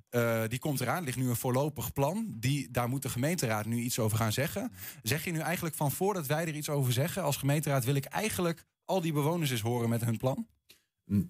eh, 0.08 0.42
die 0.48 0.58
komt 0.58 0.80
eraan, 0.80 1.04
ligt 1.04 1.16
nu 1.16 1.28
een 1.28 1.36
voorlopig 1.36 1.92
plan. 1.92 2.34
Die, 2.36 2.70
daar 2.70 2.88
moet 2.88 3.02
de 3.02 3.08
gemeenteraad 3.08 3.66
nu 3.66 3.76
iets 3.76 3.98
over 3.98 4.18
gaan 4.18 4.32
zeggen. 4.32 4.72
Zeg 5.02 5.24
je 5.24 5.30
nu 5.32 5.38
eigenlijk 5.38 5.74
van 5.74 5.90
voordat 5.92 6.26
wij 6.26 6.46
er 6.46 6.54
iets 6.54 6.68
over 6.68 6.92
zeggen, 6.92 7.22
als 7.22 7.36
gemeenteraad 7.36 7.84
wil 7.84 7.94
ik 7.94 8.04
eigenlijk 8.04 8.64
al 8.84 9.00
die 9.00 9.12
bewoners 9.12 9.50
eens 9.50 9.60
horen 9.60 9.88
met 9.88 10.04
hun 10.04 10.16
plan? 10.16 10.46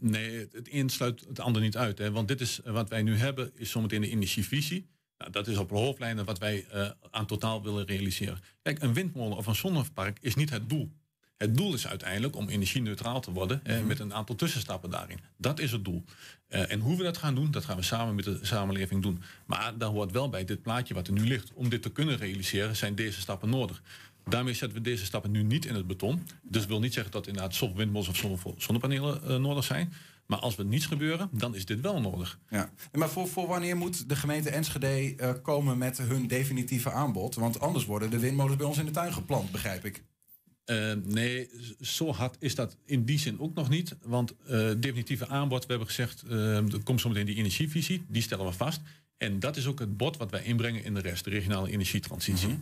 Nee, 0.00 0.38
het- 0.38 0.52
het 0.52 0.68
een 0.72 0.88
sluit 0.88 1.24
het 1.28 1.40
ander 1.40 1.62
niet 1.62 1.76
uit. 1.76 1.98
Hè? 1.98 2.10
Want 2.10 2.28
dit 2.28 2.40
is 2.40 2.60
eh, 2.62 2.72
wat 2.72 2.88
wij 2.88 3.02
nu 3.02 3.16
hebben, 3.16 3.50
is 3.54 3.70
zometeen 3.70 4.00
de 4.00 4.10
energievisie. 4.10 4.88
Nou, 5.18 5.30
dat 5.30 5.46
is 5.46 5.56
op 5.56 5.68
de 5.68 5.74
hoofdlijnen 5.74 6.24
wat 6.24 6.38
wij 6.38 6.66
eh, 6.70 6.90
aan 7.10 7.26
totaal 7.26 7.62
willen 7.62 7.86
realiseren. 7.86 8.38
Kijk, 8.62 8.82
een 8.82 8.94
windmolen 8.94 9.36
of 9.36 9.46
een 9.46 9.54
zonnepark 9.54 10.18
is 10.20 10.34
niet 10.34 10.50
het 10.50 10.68
doel. 10.68 10.92
Het 11.36 11.56
doel 11.56 11.74
is 11.74 11.86
uiteindelijk 11.86 12.36
om 12.36 12.48
energie-neutraal 12.48 13.20
te 13.20 13.32
worden 13.32 13.60
hè, 13.62 13.82
met 13.82 13.98
een 13.98 14.14
aantal 14.14 14.34
tussenstappen 14.34 14.90
daarin. 14.90 15.18
Dat 15.36 15.58
is 15.58 15.72
het 15.72 15.84
doel. 15.84 16.04
Eh, 16.48 16.72
en 16.72 16.80
hoe 16.80 16.96
we 16.96 17.02
dat 17.02 17.16
gaan 17.16 17.34
doen, 17.34 17.50
dat 17.50 17.64
gaan 17.64 17.76
we 17.76 17.82
samen 17.82 18.14
met 18.14 18.24
de 18.24 18.38
samenleving 18.42 19.02
doen. 19.02 19.22
Maar 19.46 19.78
daar 19.78 19.88
hoort 19.88 20.12
wel 20.12 20.28
bij 20.28 20.44
dit 20.44 20.62
plaatje 20.62 20.94
wat 20.94 21.06
er 21.06 21.12
nu 21.12 21.26
ligt. 21.26 21.52
Om 21.52 21.68
dit 21.68 21.82
te 21.82 21.92
kunnen 21.92 22.16
realiseren 22.16 22.76
zijn 22.76 22.94
deze 22.94 23.20
stappen 23.20 23.50
nodig. 23.50 23.82
Daarmee 24.28 24.54
zetten 24.54 24.78
we 24.78 24.84
deze 24.84 25.04
stappen 25.04 25.30
nu 25.30 25.42
niet 25.42 25.64
in 25.64 25.74
het 25.74 25.86
beton. 25.86 26.26
Dus 26.42 26.66
wil 26.66 26.80
niet 26.80 26.92
zeggen 26.92 27.12
dat 27.12 27.26
inderdaad 27.26 27.54
zoveel 27.54 27.76
windmolens 27.76 28.22
of 28.22 28.44
zonnepanelen 28.56 29.22
eh, 29.22 29.36
nodig 29.36 29.64
zijn. 29.64 29.92
Maar 30.26 30.38
als 30.38 30.58
er 30.58 30.64
niets 30.64 30.86
gebeuren, 30.86 31.28
dan 31.32 31.54
is 31.54 31.64
dit 31.64 31.80
wel 31.80 32.00
nodig. 32.00 32.38
Ja. 32.50 32.70
Maar 32.92 33.08
voor, 33.08 33.28
voor 33.28 33.46
wanneer 33.46 33.76
moet 33.76 34.08
de 34.08 34.16
gemeente 34.16 34.50
Enschede 34.50 35.14
eh, 35.16 35.32
komen 35.42 35.78
met 35.78 35.98
hun 35.98 36.26
definitieve 36.26 36.90
aanbod? 36.90 37.34
Want 37.34 37.60
anders 37.60 37.84
worden 37.84 38.10
de 38.10 38.18
windmolens 38.18 38.56
bij 38.56 38.66
ons 38.66 38.78
in 38.78 38.84
de 38.84 38.90
tuin 38.90 39.12
geplant, 39.12 39.50
begrijp 39.50 39.84
ik. 39.84 40.02
Eh, 40.64 40.92
nee, 41.04 41.50
zo 41.80 42.12
hard 42.12 42.36
is 42.38 42.54
dat 42.54 42.76
in 42.84 43.04
die 43.04 43.18
zin 43.18 43.40
ook 43.40 43.54
nog 43.54 43.68
niet. 43.68 43.96
Want 44.02 44.34
definitieve 44.78 45.28
aanbod, 45.28 45.62
we 45.62 45.70
hebben 45.70 45.88
gezegd, 45.88 46.22
er 46.28 46.82
komt 46.84 47.00
zometeen 47.00 47.26
die 47.26 47.36
energievisie, 47.36 48.04
die 48.08 48.22
stellen 48.22 48.46
we 48.46 48.52
vast. 48.52 48.80
En 49.18 49.40
dat 49.40 49.56
is 49.56 49.66
ook 49.66 49.78
het 49.78 49.96
bod 49.96 50.16
wat 50.16 50.30
wij 50.30 50.42
inbrengen 50.42 50.84
in 50.84 50.94
de 50.94 51.00
rest, 51.00 51.24
de 51.24 51.30
regionale 51.30 51.70
energietransitie. 51.70 52.58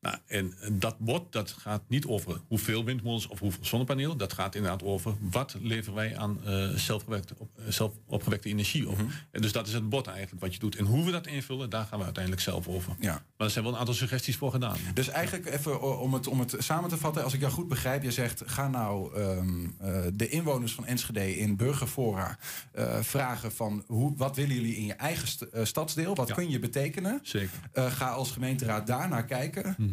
Nou, 0.00 0.16
en 0.26 0.54
dat 0.72 0.98
bod 0.98 1.32
dat 1.32 1.50
gaat 1.50 1.82
niet 1.88 2.06
over 2.06 2.40
hoeveel 2.48 2.84
windmolens 2.84 3.26
of 3.26 3.38
hoeveel 3.38 3.64
zonnepanelen. 3.64 4.18
Dat 4.18 4.32
gaat 4.32 4.54
inderdaad 4.54 4.82
over 4.82 5.14
wat 5.20 5.56
leveren 5.60 5.94
wij 5.94 6.16
aan 6.16 6.38
eh 6.44 6.68
zelfgewerkte, 6.68 7.34
op, 7.38 7.48
eh, 7.56 7.64
zelf 7.68 7.92
opgewekte 8.06 8.48
energie 8.48 8.88
op. 8.88 8.98
En 9.30 9.42
dus 9.42 9.52
dat 9.52 9.66
is 9.66 9.72
het 9.72 9.88
bod 9.88 10.06
eigenlijk 10.06 10.40
wat 10.40 10.52
je 10.52 10.58
doet. 10.58 10.76
En 10.76 10.84
hoe 10.84 11.04
we 11.04 11.10
dat 11.10 11.26
invullen, 11.26 11.70
daar 11.70 11.84
gaan 11.86 11.98
we 11.98 12.04
uiteindelijk 12.04 12.42
zelf 12.42 12.68
over. 12.68 12.94
Ja. 13.00 13.22
Maar 13.36 13.46
er 13.46 13.52
zijn 13.52 13.64
wel 13.64 13.72
een 13.72 13.78
aantal 13.78 13.94
suggesties 13.94 14.36
voor 14.36 14.50
gedaan. 14.50 14.76
Dus 14.94 15.08
eigenlijk 15.08 15.46
even 15.46 16.00
om 16.00 16.14
het, 16.14 16.26
om 16.26 16.40
het 16.40 16.54
samen 16.58 16.90
te 16.90 16.96
vatten, 16.96 17.24
als 17.24 17.34
ik 17.34 17.40
jou 17.40 17.52
goed 17.52 17.68
begrijp, 17.68 18.02
je 18.02 18.12
zegt 18.12 18.42
ga 18.46 18.68
nou 18.68 19.14
ehm, 19.14 19.66
eh, 19.78 20.00
de 20.14 20.28
inwoners 20.28 20.72
van 20.72 20.86
Enschede 20.86 21.36
in 21.36 21.56
burgerfora 21.56 22.38
eh, 22.72 22.98
vragen 23.00 23.52
van 23.52 23.84
hoe, 23.86 24.16
wat 24.16 24.36
willen 24.36 24.54
jullie 24.54 24.76
in 24.76 24.84
je 24.84 24.94
eigen 24.94 25.28
st- 25.28 25.46
stadsdeel, 25.62 26.14
wat 26.14 26.32
kun 26.32 26.50
je 26.50 26.58
betekenen? 26.58 27.20
Zeker. 27.22 27.58
Ga 27.72 28.08
als 28.10 28.30
gemeenteraad 28.30 28.86
daar 28.86 29.08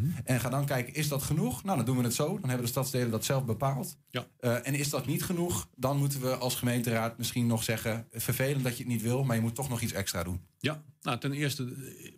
kijken 0.02 0.24
en 0.24 0.40
ga 0.40 0.48
dan 0.48 0.66
kijken, 0.66 0.94
is 0.94 1.08
dat 1.08 1.22
genoeg? 1.22 1.64
Nou, 1.64 1.76
dan 1.76 1.86
doen 1.86 1.96
we 1.96 2.02
het 2.02 2.14
zo, 2.14 2.26
dan 2.26 2.48
hebben 2.48 2.66
de 2.66 2.72
stadsdelen 2.72 3.10
dat 3.10 3.24
zelf 3.24 3.44
bepaald. 3.44 3.96
Ja. 4.10 4.26
Eh, 4.38 4.66
en 4.66 4.74
is 4.74 4.90
dat 4.90 5.06
niet 5.06 5.24
genoeg, 5.24 5.68
dan 5.76 5.96
moeten 5.96 6.20
we 6.20 6.36
als 6.36 6.54
gemeenteraad 6.54 7.18
misschien 7.18 7.46
nog 7.46 7.62
zeggen, 7.62 8.06
vervelend 8.12 8.64
dat 8.64 8.76
je 8.76 8.82
het 8.82 8.92
niet 8.92 9.02
wil, 9.02 9.24
maar 9.24 9.36
je 9.36 9.42
moet 9.42 9.54
toch 9.54 9.68
nog 9.68 9.80
iets 9.80 9.92
extra 9.92 10.22
doen. 10.22 10.40
Ja, 10.58 10.82
nou 11.00 11.18
ten 11.18 11.32
eerste, 11.32 11.74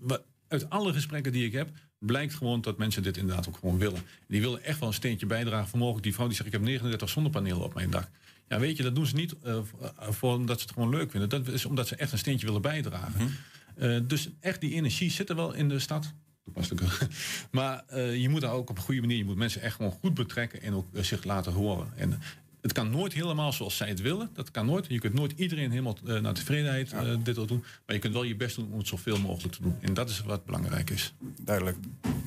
eh, 0.09 0.17
uit 0.49 0.71
alle 0.71 0.93
gesprekken 0.93 1.33
die 1.33 1.47
ik 1.47 1.53
heb, 1.53 1.71
blijkt 1.99 2.35
gewoon 2.35 2.61
dat 2.61 2.79
mensen 2.79 3.03
dit 3.03 3.17
inderdaad 3.17 3.49
ook 3.49 3.57
gewoon 3.57 3.79
willen. 3.79 4.01
Die 4.29 4.41
willen 4.41 4.65
echt 4.65 4.79
wel 4.79 4.89
een 4.89 4.95
steentje 4.95 5.27
bijdragen 5.27 5.69
voor 5.69 5.79
mogelijk. 5.79 6.05
Die 6.05 6.15
vrouw 6.15 6.27
die 6.27 6.37
zegt, 6.37 6.47
ik 6.49 6.55
heb 6.55 6.63
39 6.63 7.09
zonnepanelen 7.09 7.63
op 7.63 7.75
mijn 7.75 7.91
dak. 7.91 8.11
Ja, 8.49 8.59
weet 8.59 8.77
je, 8.77 8.83
dat 8.83 8.95
doen 8.95 9.07
ze 9.07 9.15
niet 9.15 9.35
uh, 9.45 9.59
voor 9.99 10.35
omdat 10.35 10.61
ze 10.61 10.67
het 10.67 10.75
gewoon 10.75 10.91
leuk 10.91 11.11
vinden. 11.11 11.29
Dat 11.29 11.49
is 11.49 11.65
omdat 11.65 11.89
ze 11.89 11.97
echt 11.97 12.13
een 12.13 12.19
steentje 12.19 12.47
willen 12.47 12.63
bijdragen. 12.63 13.31
uh, 13.79 14.01
dus 14.07 14.29
echt 14.41 14.61
die 14.61 14.75
energie 14.75 15.11
zit 15.11 15.31
er 15.31 15.37
wel 15.37 15.55
in 15.55 15.69
de 15.69 15.79
stad. 15.79 16.15
Maar 17.51 17.85
uh, 17.93 18.17
je 18.17 18.29
moet 18.29 18.41
daar 18.41 18.53
ook 18.53 18.71
op 18.71 18.77
een 18.77 18.83
goede 18.83 19.01
manier, 19.01 19.17
je 19.17 19.25
moet 19.25 19.37
mensen 19.37 19.63
echt 19.63 19.77
gewoon 19.77 19.93
goed 19.93 20.15
betrekken 20.15 20.63
en 20.63 20.75
ook 20.75 20.87
zich 20.93 21.25
laten 21.25 21.53
horen. 21.53 21.93
En 21.97 22.21
het 22.69 22.77
kan 22.77 22.91
nooit 22.91 23.13
helemaal 23.13 23.53
zoals 23.53 23.77
zij 23.77 23.89
het 23.89 24.01
willen. 24.01 24.31
Dat 24.33 24.51
kan 24.51 24.67
nooit. 24.67 24.87
Je 24.89 24.99
kunt 24.99 25.15
nooit 25.15 25.33
iedereen 25.37 25.71
helemaal 25.71 25.97
uh, 26.05 26.21
naar 26.21 26.35
tevredenheid 26.35 26.93
uh, 26.93 27.01
dit 27.23 27.35
wil 27.35 27.47
doen. 27.47 27.65
Maar 27.87 27.95
je 27.95 28.01
kunt 28.01 28.13
wel 28.13 28.23
je 28.23 28.37
best 28.37 28.57
doen 28.57 28.69
om 28.73 28.79
het 28.79 28.87
zoveel 28.87 29.19
mogelijk 29.19 29.55
te 29.55 29.63
doen. 29.63 29.77
En 29.81 29.95
dat 29.95 30.09
is 30.09 30.23
wat 30.23 30.45
belangrijk 30.45 30.91
is. 30.91 31.15
Duidelijk. 31.43 31.77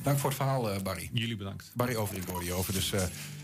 Dank 0.02 0.18
voor 0.18 0.28
het 0.28 0.38
verhaal, 0.38 0.74
uh, 0.74 0.80
Barry. 0.82 1.10
Jullie 1.12 1.36
bedankt. 1.36 1.72
Barry 1.74 1.94
Overink 1.94 2.28
hoorde 2.28 2.44
je 2.44 2.52
over. 2.52 2.72
Dus 2.72 2.92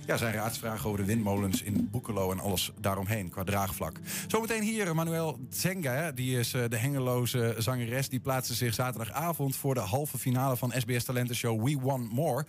ja, 0.06 0.16
zijn 0.16 0.34
raadsvragen 0.34 0.86
over 0.86 1.00
de 1.00 1.06
windmolens 1.06 1.62
in 1.62 1.88
Boekelo 1.90 2.32
en 2.32 2.40
alles 2.40 2.72
daaromheen 2.80 3.30
qua 3.30 3.44
draagvlak. 3.44 3.98
Zometeen 4.26 4.62
hier 4.62 4.94
Manuel 4.94 5.38
Zenga, 5.50 6.12
die 6.12 6.38
is 6.38 6.50
de 6.50 6.76
hengeloze 6.76 7.54
zangeres. 7.58 8.08
Die 8.08 8.20
plaatste 8.20 8.54
zich 8.54 8.74
zaterdagavond 8.74 9.56
voor 9.56 9.74
de 9.74 9.80
halve 9.80 10.18
finale 10.18 10.56
van 10.56 10.72
SBS 10.76 11.04
Talentenshow 11.04 11.64
We 11.64 11.78
Want 11.80 12.12
More. 12.12 12.46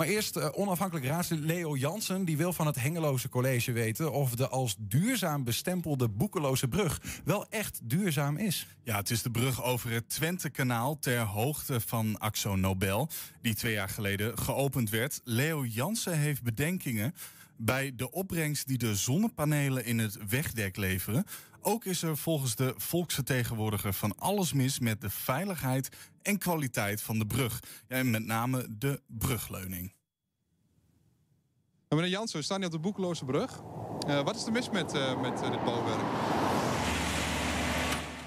Maar 0.00 0.08
eerst 0.08 0.36
uh, 0.36 0.48
onafhankelijk 0.52 1.06
raadslid 1.06 1.40
Leo 1.40 1.76
Jansen. 1.76 2.24
Die 2.24 2.36
wil 2.36 2.52
van 2.52 2.66
het 2.66 2.80
Hengeloze 2.80 3.28
College 3.28 3.72
weten 3.72 4.12
of 4.12 4.34
de 4.34 4.48
als 4.48 4.76
duurzaam 4.78 5.44
bestempelde 5.44 6.08
Boekeloze 6.08 6.68
brug 6.68 7.00
wel 7.24 7.46
echt 7.48 7.80
duurzaam 7.82 8.36
is. 8.36 8.66
Ja, 8.82 8.96
het 8.96 9.10
is 9.10 9.22
de 9.22 9.30
brug 9.30 9.64
over 9.64 9.90
het 9.90 10.08
Twente-kanaal 10.08 10.98
ter 10.98 11.20
hoogte 11.20 11.80
van 11.80 12.18
Axo 12.18 12.56
Nobel. 12.56 13.08
Die 13.42 13.54
twee 13.54 13.72
jaar 13.72 13.88
geleden 13.88 14.38
geopend 14.38 14.90
werd. 14.90 15.20
Leo 15.24 15.64
Jansen 15.64 16.18
heeft 16.18 16.42
bedenkingen 16.42 17.14
bij 17.56 17.92
de 17.96 18.10
opbrengst 18.10 18.66
die 18.66 18.78
de 18.78 18.94
zonnepanelen 18.94 19.84
in 19.84 19.98
het 19.98 20.18
wegdek 20.28 20.76
leveren. 20.76 21.24
Ook 21.62 21.84
is 21.84 22.02
er 22.02 22.16
volgens 22.16 22.54
de 22.54 22.74
volksvertegenwoordiger 22.76 23.92
van 23.92 24.14
alles 24.18 24.52
mis 24.52 24.78
met 24.78 25.00
de 25.00 25.10
veiligheid 25.10 25.88
en 26.22 26.38
kwaliteit 26.38 27.02
van 27.02 27.18
de 27.18 27.26
brug. 27.26 27.60
Ja, 27.88 27.96
en 27.96 28.10
met 28.10 28.26
name 28.26 28.66
de 28.78 29.00
brugleuning. 29.06 29.92
meneer 31.88 32.08
Jansen, 32.08 32.38
we 32.38 32.44
staan 32.44 32.56
hier 32.56 32.66
op 32.66 32.72
de 32.72 32.78
Boekeloze 32.78 33.24
brug. 33.24 33.60
Uh, 34.08 34.22
wat 34.22 34.36
is 34.36 34.46
er 34.46 34.52
mis 34.52 34.70
met, 34.70 34.94
uh, 34.94 35.20
met 35.20 35.42
uh, 35.42 35.50
dit 35.50 35.64
bouwwerk? 35.64 36.00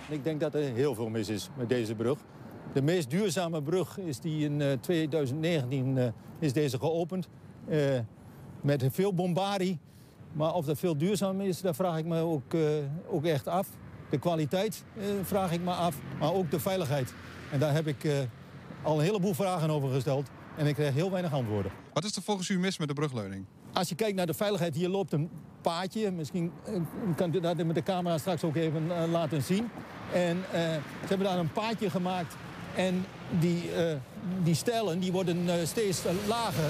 Ik 0.10 0.24
denk 0.24 0.40
dat 0.40 0.54
er 0.54 0.74
heel 0.74 0.96
veel 0.96 1.10
mis 1.10 1.30
is 1.30 1.50
met 1.58 1.70
deze 1.70 1.96
brug. 1.96 2.20
De 2.74 2.82
meest 2.82 3.10
duurzame 3.10 3.64
brug 3.64 3.98
is 3.98 4.20
die 4.20 4.46
in 4.46 4.80
2019 4.82 6.14
is 6.40 6.54
deze 6.54 6.80
geopend. 6.80 7.30
met 8.62 8.86
veel 8.92 9.14
bombardie. 9.14 9.80
Maar 10.34 10.54
of 10.54 10.66
dat 10.66 10.80
veel 10.80 10.98
duurzaam 10.98 11.42
is, 11.42 11.62
daar 11.62 11.76
vraag 11.76 11.98
ik 11.98 12.06
me 12.06 12.22
ook, 12.22 12.54
uh, 12.54 12.62
ook 13.08 13.26
echt 13.26 13.48
af. 13.48 13.68
De 14.10 14.20
kwaliteit 14.20 14.84
uh, 14.98 15.04
vraag 15.24 15.52
ik 15.52 15.62
me 15.62 15.72
af, 15.72 15.96
maar 16.20 16.34
ook 16.34 16.52
de 16.52 16.60
veiligheid. 16.60 17.14
En 17.52 17.60
daar 17.60 17.74
heb 17.74 17.88
ik 17.88 18.04
uh, 18.04 18.14
al 18.82 18.98
een 18.98 19.06
heleboel 19.06 19.34
vragen 19.34 19.70
over 19.70 19.90
gesteld. 19.90 20.30
En 20.58 20.68
ik 20.68 20.76
krijg 20.76 20.94
heel 20.94 21.12
weinig 21.12 21.34
antwoorden. 21.34 21.72
Wat 21.94 22.04
is 22.04 22.16
er 22.16 22.22
volgens 22.22 22.50
u 22.50 22.60
mis 22.60 22.78
met 22.78 22.88
de 22.88 22.94
brugleuning? 22.94 23.46
Als 23.74 23.90
je 23.90 23.96
kijkt 23.96 24.16
naar 24.16 24.26
de 24.26 24.34
veiligheid, 24.34 24.76
hier 24.76 24.90
loopt 24.90 25.14
een 25.14 25.30
paadje. 25.62 26.12
Misschien 26.12 26.52
kan 27.16 27.36
u 27.36 27.40
dat 27.40 27.64
met 27.64 27.76
de 27.76 27.84
camera 27.84 28.18
straks 28.18 28.44
ook 28.44 28.56
even 28.56 29.10
laten 29.12 29.42
zien. 29.42 29.70
En 30.14 30.38
ze 30.52 31.08
hebben 31.08 31.28
daar 31.28 31.38
een 31.38 31.52
paadje 31.52 31.90
gemaakt. 31.90 32.36
En 32.76 33.06
die, 33.40 33.70
die 34.44 34.56
stijlen 34.56 35.00
die 35.00 35.12
worden 35.12 35.68
steeds 35.68 36.04
lager. 36.28 36.70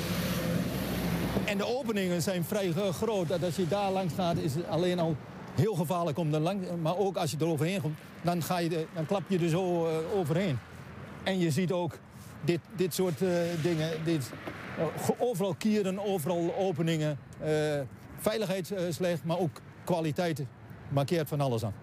En 1.45 1.57
de 1.57 1.65
openingen 1.65 2.21
zijn 2.21 2.43
vrij 2.43 2.71
groot. 2.71 3.27
Dat 3.27 3.43
als 3.43 3.55
je 3.55 3.67
daar 3.67 3.91
langs 3.91 4.13
gaat, 4.13 4.38
is 4.38 4.55
het 4.55 4.67
alleen 4.67 5.00
al 5.00 5.15
heel 5.55 5.75
gevaarlijk 5.75 6.17
om 6.17 6.33
er 6.33 6.39
langs. 6.39 6.67
Maar 6.81 6.97
ook 6.97 7.17
als 7.17 7.31
je 7.31 7.38
er 7.38 7.47
overheen 7.47 7.81
komt, 7.81 7.97
dan, 8.21 8.43
ga 8.43 8.57
je 8.57 8.69
de, 8.69 8.88
dan 8.93 9.05
klap 9.05 9.21
je 9.27 9.39
er 9.39 9.50
zo 9.50 9.88
uh, 9.88 9.93
overheen. 10.15 10.59
En 11.23 11.39
je 11.39 11.51
ziet 11.51 11.71
ook 11.71 11.97
dit, 12.41 12.59
dit 12.75 12.93
soort 12.93 13.21
uh, 13.21 13.29
dingen. 13.62 14.03
Dit, 14.03 14.31
uh, 14.79 15.09
overal 15.17 15.55
kieren, 15.55 16.05
overal 16.05 16.55
openingen. 16.57 17.19
veiligheid 18.17 18.74
slecht, 18.89 19.24
maar 19.24 19.37
ook 19.39 19.61
kwaliteit 19.83 20.44
markeert 20.89 21.27
van 21.27 21.41
alles 21.41 21.63
aan. 21.63 21.74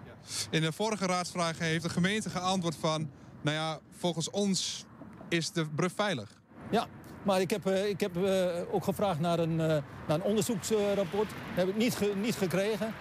In 0.49 0.61
de 0.61 0.71
vorige 0.71 1.05
raadsvraag 1.05 1.59
heeft 1.59 1.83
de 1.83 1.89
gemeente 1.89 2.29
geantwoord 2.29 2.75
van... 2.75 3.09
nou 3.41 3.57
ja, 3.57 3.79
volgens 3.97 4.29
ons 4.29 4.85
is 5.29 5.51
de 5.51 5.65
brug 5.75 5.91
veilig. 5.95 6.39
Ja, 6.71 6.87
maar 7.23 7.41
ik 7.41 7.49
heb, 7.49 7.67
uh, 7.67 7.89
ik 7.89 7.99
heb 7.99 8.17
uh, 8.17 8.45
ook 8.71 8.83
gevraagd 8.83 9.19
naar 9.19 9.39
een, 9.39 9.51
uh, 9.51 9.57
naar 9.57 9.83
een 10.07 10.23
onderzoeksrapport. 10.23 11.29
Dat 11.29 11.65
heb 11.65 11.67
ik 11.67 11.77
niet, 11.77 11.99
niet 12.21 12.35
gekregen. 12.35 12.93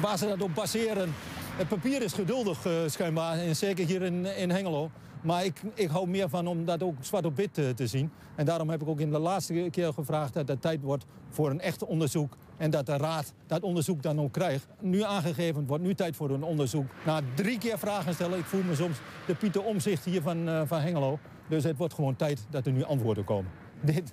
Waar 0.00 0.18
ze 0.18 0.26
dat 0.26 0.42
op 0.42 0.54
baseren. 0.54 1.14
Het 1.56 1.68
papier 1.68 2.02
is 2.02 2.12
geduldig 2.12 2.66
schijnbaar. 2.86 3.38
En 3.38 3.56
zeker 3.56 3.86
hier 3.86 4.02
in, 4.02 4.36
in 4.36 4.50
Hengelo. 4.50 4.90
Maar 5.20 5.44
ik, 5.44 5.62
ik 5.74 5.88
hou 5.88 6.08
meer 6.08 6.28
van 6.28 6.46
om 6.46 6.64
dat 6.64 6.82
ook 6.82 6.94
zwart 7.00 7.24
op 7.24 7.36
wit 7.36 7.54
te, 7.54 7.72
te 7.74 7.86
zien. 7.86 8.10
En 8.34 8.44
daarom 8.44 8.70
heb 8.70 8.82
ik 8.82 8.88
ook 8.88 9.00
in 9.00 9.10
de 9.10 9.18
laatste 9.18 9.68
keer 9.70 9.92
gevraagd 9.92 10.34
dat 10.34 10.48
het 10.48 10.60
tijd 10.60 10.82
wordt 10.82 11.04
voor 11.30 11.50
een 11.50 11.60
echt 11.60 11.84
onderzoek. 11.84 12.36
En 12.56 12.70
dat 12.70 12.86
de 12.86 12.96
raad 12.96 13.32
dat 13.46 13.62
onderzoek 13.62 14.02
dan 14.02 14.20
ook 14.20 14.32
krijgt. 14.32 14.66
Nu 14.80 15.02
aangegeven, 15.02 15.66
wordt 15.66 15.84
nu 15.84 15.94
tijd 15.94 16.16
voor 16.16 16.30
een 16.30 16.42
onderzoek. 16.42 16.86
Na 17.04 17.20
drie 17.34 17.58
keer 17.58 17.78
vragen 17.78 18.14
stellen, 18.14 18.38
ik 18.38 18.44
voel 18.44 18.62
me 18.62 18.74
soms 18.74 18.98
de 19.26 19.34
Pieter 19.34 19.62
Omzicht 19.62 20.04
hier 20.04 20.22
van, 20.22 20.66
van 20.66 20.80
Hengelo. 20.80 21.18
Dus 21.48 21.64
het 21.64 21.76
wordt 21.76 21.94
gewoon 21.94 22.16
tijd 22.16 22.46
dat 22.50 22.66
er 22.66 22.72
nu 22.72 22.84
antwoorden 22.84 23.24
komen. 23.24 23.50
Dit 23.80 24.12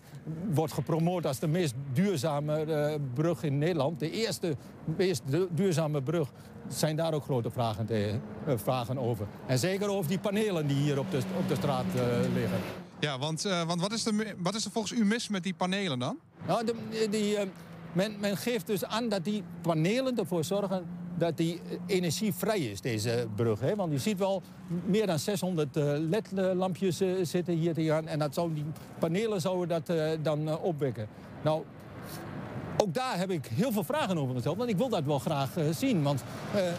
wordt 0.54 0.74
gepromoot 0.74 1.26
als 1.26 1.40
de 1.40 1.48
meest 1.48 1.74
duurzame 1.94 2.66
uh, 2.66 2.94
brug 3.14 3.44
in 3.44 3.58
Nederland. 3.58 4.00
De 4.00 4.12
eerste 4.12 4.56
meest 4.98 5.24
duurzame 5.50 6.02
brug. 6.02 6.32
Zijn 6.68 6.96
daar 6.96 7.14
ook 7.14 7.24
grote 7.24 7.50
vragen, 7.50 7.86
te, 7.86 8.20
uh, 8.48 8.54
vragen 8.58 8.98
over. 8.98 9.28
En 9.46 9.60
zeker 9.60 9.90
over 9.90 10.10
die 10.10 10.20
panelen 10.20 10.68
die 10.68 10.78
hier 10.78 11.00
op 11.00 11.12
de, 11.12 11.22
op 11.38 11.48
de 11.48 11.56
straat 11.56 11.86
uh, 11.96 12.02
liggen. 12.34 12.60
Ja, 13.00 13.20
want, 13.20 13.42
want 13.42 13.82
wat, 13.82 13.92
is 13.92 14.06
er, 14.06 14.36
wat 14.38 14.56
is 14.56 14.66
er 14.66 14.72
volgens 14.72 15.00
u 15.00 15.06
mis 15.06 15.28
met 15.28 15.44
die 15.44 15.54
panelen 15.54 16.00
dan? 16.00 16.18
Nou, 16.48 16.66
de, 16.66 16.76
die, 17.10 17.38
men, 17.94 18.20
men 18.20 18.38
geeft 18.38 18.68
dus 18.68 18.86
aan 18.86 19.10
dat 19.10 19.24
die 19.24 19.44
panelen 19.62 20.18
ervoor 20.18 20.44
zorgen 20.44 20.86
dat 21.18 21.38
die 21.38 21.62
energievrij 21.86 22.60
is, 22.60 22.82
deze 22.82 23.28
brug. 23.36 23.60
Hè? 23.60 23.76
Want 23.76 23.92
je 23.92 23.98
ziet 23.98 24.18
wel 24.18 24.42
meer 24.86 25.08
dan 25.08 25.20
600 25.20 25.78
uh, 25.78 25.84
LED-lampjes 25.98 27.02
uh, 27.02 27.26
zitten 27.26 27.54
hier 27.54 27.74
te 27.74 27.84
gaan. 27.84 28.08
En 28.08 28.20
dat 28.20 28.34
zou, 28.34 28.54
die 28.54 28.66
panelen 29.00 29.42
zouden 29.42 29.68
dat 29.68 29.98
dan 30.24 30.60
opwekken. 30.60 31.08
Nou, 31.42 31.64
ook 32.78 32.94
daar 32.94 33.18
heb 33.18 33.32
ik 33.32 33.46
heel 33.46 33.72
veel 33.72 33.84
vragen 33.84 34.18
over 34.18 34.36
gesteld. 34.36 34.58
Want 34.58 34.70
ik 34.70 34.78
wil 34.78 34.90
dat 34.90 35.04
wel 35.04 35.20
graag 35.20 35.50
zien. 35.72 36.04
Want 36.04 36.24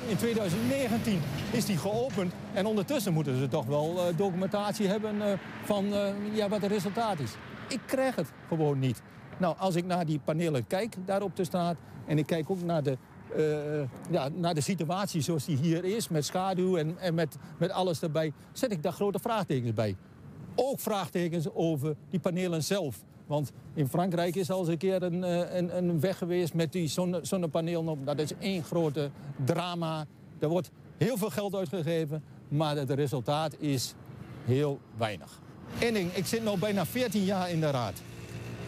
in 0.09 0.17
2019 0.17 1.21
is 1.53 1.65
die 1.65 1.77
geopend. 1.77 2.33
En 2.53 2.67
ondertussen 2.67 3.13
moeten 3.13 3.39
ze 3.39 3.49
toch 3.49 3.67
wel 3.67 3.99
documentatie 4.17 4.87
hebben 4.87 5.39
van 5.65 5.85
ja, 6.33 6.49
wat 6.49 6.63
het 6.63 6.71
resultaat 6.71 7.19
is. 7.19 7.31
Ik 7.69 7.81
krijg 7.87 8.15
het 8.15 8.33
gewoon 8.49 8.79
niet. 8.79 9.03
Nou, 9.39 9.55
als 9.59 9.75
ik 9.75 9.85
naar 9.85 10.07
die 10.07 10.21
panelen 10.25 10.67
kijk 10.67 10.97
daar 11.05 11.23
op 11.23 11.37
de 11.37 11.45
straat... 11.45 11.77
en 12.07 12.19
ik 12.19 12.27
kijk 12.27 12.51
ook 12.51 12.63
naar 12.63 12.83
de 12.83 12.99
uh, 13.37 13.83
ja, 14.11 14.29
naar 14.35 14.55
de 14.55 14.61
situatie 14.61 15.21
zoals 15.21 15.45
die 15.45 15.57
hier 15.57 15.85
is, 15.85 16.09
met 16.09 16.25
schaduw 16.25 16.77
en, 16.77 16.99
en 16.99 17.15
met, 17.15 17.37
met 17.59 17.71
alles 17.71 18.03
erbij, 18.03 18.33
zet 18.53 18.73
ik 18.73 18.83
daar 18.83 18.93
grote 18.93 19.19
vraagtekens 19.19 19.75
bij. 19.75 19.97
Ook 20.55 20.81
vraagtekens 20.81 21.55
over 21.55 21.97
die 22.11 22.21
panelen 22.21 22.63
zelf. 22.65 23.03
Want 23.27 23.53
in 23.75 23.89
Frankrijk 23.89 24.37
is 24.37 24.51
al 24.51 24.59
eens 24.59 24.69
een 24.69 24.79
keer 24.79 25.03
een, 25.03 25.23
een, 25.57 25.77
een 25.77 26.01
weg 26.01 26.19
geweest 26.19 26.55
met 26.55 26.73
die 26.73 26.89
zonne, 26.89 27.19
zonnepanelen 27.23 27.89
op. 27.89 28.07
Dat 28.07 28.19
is 28.19 28.31
één 28.39 28.65
grote 28.65 29.11
drama. 29.45 30.07
Er 30.39 30.49
wordt 30.49 30.71
heel 30.97 31.17
veel 31.17 31.31
geld 31.31 31.55
uitgegeven, 31.55 32.23
maar 32.49 32.77
het 32.77 32.91
resultaat 32.91 33.57
is 33.59 33.95
heel 34.45 34.81
weinig. 34.97 35.41
Eén 35.81 35.95
ding, 35.95 36.13
ik 36.13 36.27
zit 36.27 36.45
nu 36.45 36.57
bijna 36.59 36.87
14 36.87 37.25
jaar 37.25 37.51
in 37.51 37.61
de 37.61 37.71
raad. 37.71 38.03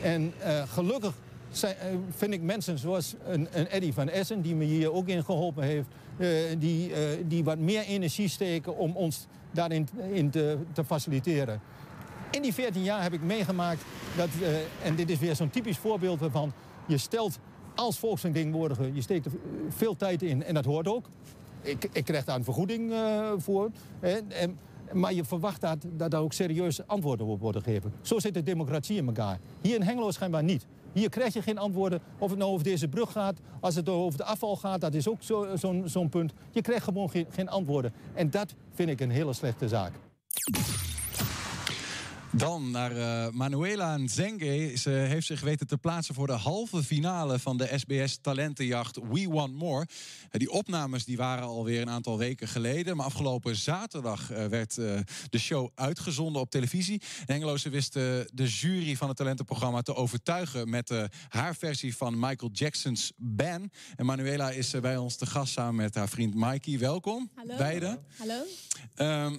En 0.02 0.32
uh, 0.40 0.62
gelukkig 0.62 1.14
zijn, 1.50 1.76
vind 2.10 2.32
ik 2.32 2.42
mensen 2.42 2.78
zoals 2.78 3.14
een, 3.24 3.48
een 3.52 3.66
Eddy 3.66 3.92
van 3.92 4.08
Essen, 4.08 4.42
die 4.42 4.54
me 4.54 4.64
hier 4.64 4.92
ook 4.92 5.08
in 5.08 5.24
geholpen 5.24 5.64
heeft, 5.64 5.88
uh, 6.18 6.28
die, 6.58 6.90
uh, 6.90 6.96
die 7.26 7.44
wat 7.44 7.58
meer 7.58 7.82
energie 7.82 8.28
steken 8.28 8.76
om 8.76 8.96
ons 8.96 9.26
daarin 9.50 9.88
in 10.12 10.30
te, 10.30 10.58
te 10.72 10.84
faciliteren. 10.84 11.60
In 12.30 12.42
die 12.42 12.54
14 12.54 12.82
jaar 12.82 13.02
heb 13.02 13.12
ik 13.12 13.22
meegemaakt 13.22 13.82
dat, 14.16 14.28
en 14.82 14.94
dit 14.94 15.10
is 15.10 15.18
weer 15.18 15.36
zo'n 15.36 15.50
typisch 15.50 15.78
voorbeeld 15.78 16.20
van, 16.30 16.52
je 16.86 16.98
stelt 16.98 17.38
als 17.74 17.98
volksvertegenwoordiger, 17.98 18.94
je 18.94 19.02
steekt 19.02 19.26
veel 19.68 19.96
tijd 19.96 20.22
in 20.22 20.44
en 20.44 20.54
dat 20.54 20.64
hoort 20.64 20.88
ook. 20.88 21.06
Ik, 21.62 21.88
ik 21.92 22.04
krijg 22.04 22.24
daar 22.24 22.36
een 22.36 22.44
vergoeding 22.44 22.92
voor. 23.36 23.70
En, 24.00 24.58
maar 24.92 25.12
je 25.12 25.24
verwacht 25.24 25.60
dat, 25.60 25.86
daar 25.92 26.20
ook 26.20 26.32
serieus 26.32 26.86
antwoorden 26.86 27.26
op 27.26 27.40
worden 27.40 27.62
gegeven. 27.62 27.92
Zo 28.02 28.18
zit 28.18 28.34
de 28.34 28.42
democratie 28.42 28.96
in 28.96 29.06
elkaar. 29.06 29.38
Hier 29.60 29.74
in 29.74 29.82
Hengelo 29.82 30.10
schijnbaar 30.10 30.44
niet. 30.44 30.66
Hier 30.92 31.08
krijg 31.08 31.34
je 31.34 31.42
geen 31.42 31.58
antwoorden 31.58 32.00
of 32.18 32.30
het 32.30 32.38
nou 32.38 32.50
over 32.50 32.64
deze 32.64 32.88
brug 32.88 33.12
gaat. 33.12 33.38
Als 33.60 33.74
het 33.74 33.88
over 33.88 34.18
de 34.18 34.24
afval 34.24 34.56
gaat, 34.56 34.80
dat 34.80 34.94
is 34.94 35.08
ook 35.08 35.22
zo'n 35.54 35.88
zo, 35.88 36.06
punt. 36.06 36.32
Je 36.50 36.60
krijgt 36.60 36.84
gewoon 36.84 37.10
geen 37.28 37.48
antwoorden. 37.48 37.92
En 38.14 38.30
dat 38.30 38.54
vind 38.72 38.88
ik 38.88 39.00
een 39.00 39.10
hele 39.10 39.32
slechte 39.32 39.68
zaak. 39.68 39.92
Dan 42.38 42.70
naar 42.70 42.96
eh, 42.96 43.32
Manuela 43.32 43.96
Nzenge. 43.96 44.76
Ze 44.76 44.90
heeft 44.90 45.26
zich 45.26 45.40
weten 45.40 45.66
te 45.66 45.78
plaatsen 45.78 46.14
voor 46.14 46.26
de 46.26 46.32
halve 46.32 46.82
finale 46.82 47.38
van 47.38 47.56
de 47.56 47.70
SBS 47.76 48.18
Talentenjacht 48.20 48.98
We 49.10 49.28
Want 49.28 49.54
More. 49.54 49.86
Eh, 50.30 50.38
die 50.38 50.50
opnames 50.50 51.04
die 51.04 51.16
waren 51.16 51.44
alweer 51.44 51.80
een 51.80 51.90
aantal 51.90 52.18
weken 52.18 52.48
geleden. 52.48 52.96
Maar 52.96 53.06
afgelopen 53.06 53.56
zaterdag 53.56 54.30
eh, 54.30 54.46
werd 54.46 54.74
de 54.74 55.38
show 55.38 55.68
uitgezonden 55.74 56.42
op 56.42 56.50
televisie. 56.50 57.00
En 57.18 57.34
Hengeloze 57.34 57.68
wist 57.68 57.92
de 57.92 58.26
jury 58.32 58.96
van 58.96 59.08
het 59.08 59.16
talentenprogramma 59.16 59.82
te 59.82 59.94
overtuigen... 59.94 60.70
met 60.70 60.92
haar 61.28 61.56
versie 61.56 61.96
van 61.96 62.18
Michael 62.18 62.50
Jackson's 62.52 63.12
Ban. 63.16 63.70
En 63.96 64.06
Manuela 64.06 64.50
is 64.50 64.70
bij 64.80 64.96
ons 64.96 65.16
te 65.16 65.26
gast 65.26 65.52
samen 65.52 65.74
met 65.74 65.94
haar 65.94 66.08
vriend 66.08 66.34
Mikey. 66.34 66.78
Welkom, 66.78 67.30
Hallo. 67.34 67.56
beiden. 67.56 68.04
Hallo. 68.18 68.42
Ehm, 68.94 69.36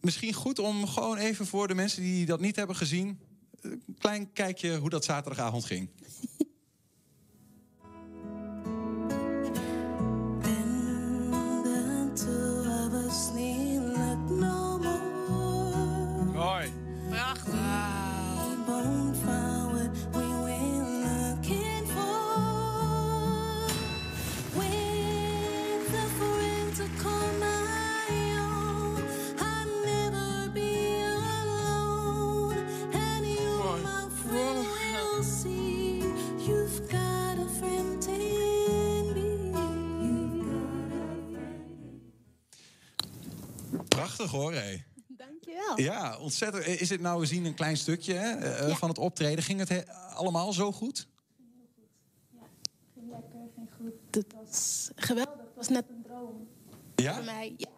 misschien 0.00 0.32
goed 0.32 0.58
om 0.58 0.86
gewoon 0.86 1.16
even 1.16 1.46
voor 1.46 1.68
de 1.68 1.74
mensen 1.74 2.02
die 2.02 2.26
dat 2.26 2.40
niet 2.40 2.56
hebben 2.56 2.76
gezien... 2.76 3.18
een 3.60 3.82
klein 3.98 4.32
kijkje 4.32 4.76
hoe 4.76 4.90
dat 4.90 5.04
zaterdagavond 5.04 5.64
ging. 5.64 5.88
Mooi. 16.34 16.72
Prachtig 17.08 17.49
hoor, 44.28 44.52
hé. 44.52 44.82
Dankjewel. 45.06 45.80
Ja, 45.80 46.18
ontzettend. 46.18 46.66
Is 46.66 46.90
het 46.90 47.00
nou, 47.00 47.20
we 47.20 47.26
zien 47.26 47.44
een 47.44 47.54
klein 47.54 47.76
stukje 47.76 48.14
hè, 48.14 48.30
eh, 48.30 48.68
Ja. 48.68 48.74
van 48.74 48.88
het 48.88 48.98
optreden. 48.98 49.44
Ging 49.44 49.58
het 49.58 49.68
he- 49.68 49.92
allemaal 50.14 50.52
zo 50.52 50.72
goed? 50.72 51.06
Ging 52.94 53.10
lekker, 53.10 53.38
ging 53.54 53.68
goed. 53.76 53.92
Het 54.10 54.34
was 54.44 54.90
geweldig. 54.94 55.34
Het 55.34 55.56
was 55.56 55.68
net 55.68 55.84
een 55.88 56.02
droom. 56.02 56.48
Ja? 56.96 57.14
Voor 57.14 57.24
mij, 57.24 57.54
ja. 57.56 57.68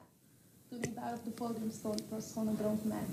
Toen 0.68 0.83
ik 0.83 0.94
daar 0.94 1.12
op 1.14 1.24
het 1.24 1.35
podium 1.35 1.70
stond, 1.78 2.00
het 2.00 2.09
was 2.09 2.24
gewoon 2.33 2.48
een 2.48 2.57
droom 2.57 2.78
voor 2.78 2.88
mij. 2.88 3.05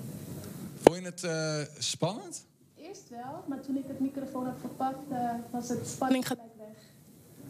Vond 0.82 0.96
je 0.98 1.04
het 1.04 1.24
eh, 1.24 1.74
spannend? 1.82 2.46
Eerst 2.76 3.08
wel, 3.08 3.44
maar 3.48 3.60
toen 3.60 3.76
ik 3.76 3.84
het 3.86 4.00
microfoon 4.00 4.44
had 4.46 4.56
gepakt, 4.60 5.10
eh, 5.10 5.34
was 5.50 5.68
het 5.68 5.88
spanning 5.88 6.26
gelijk 6.26 6.56
weg. 6.56 6.76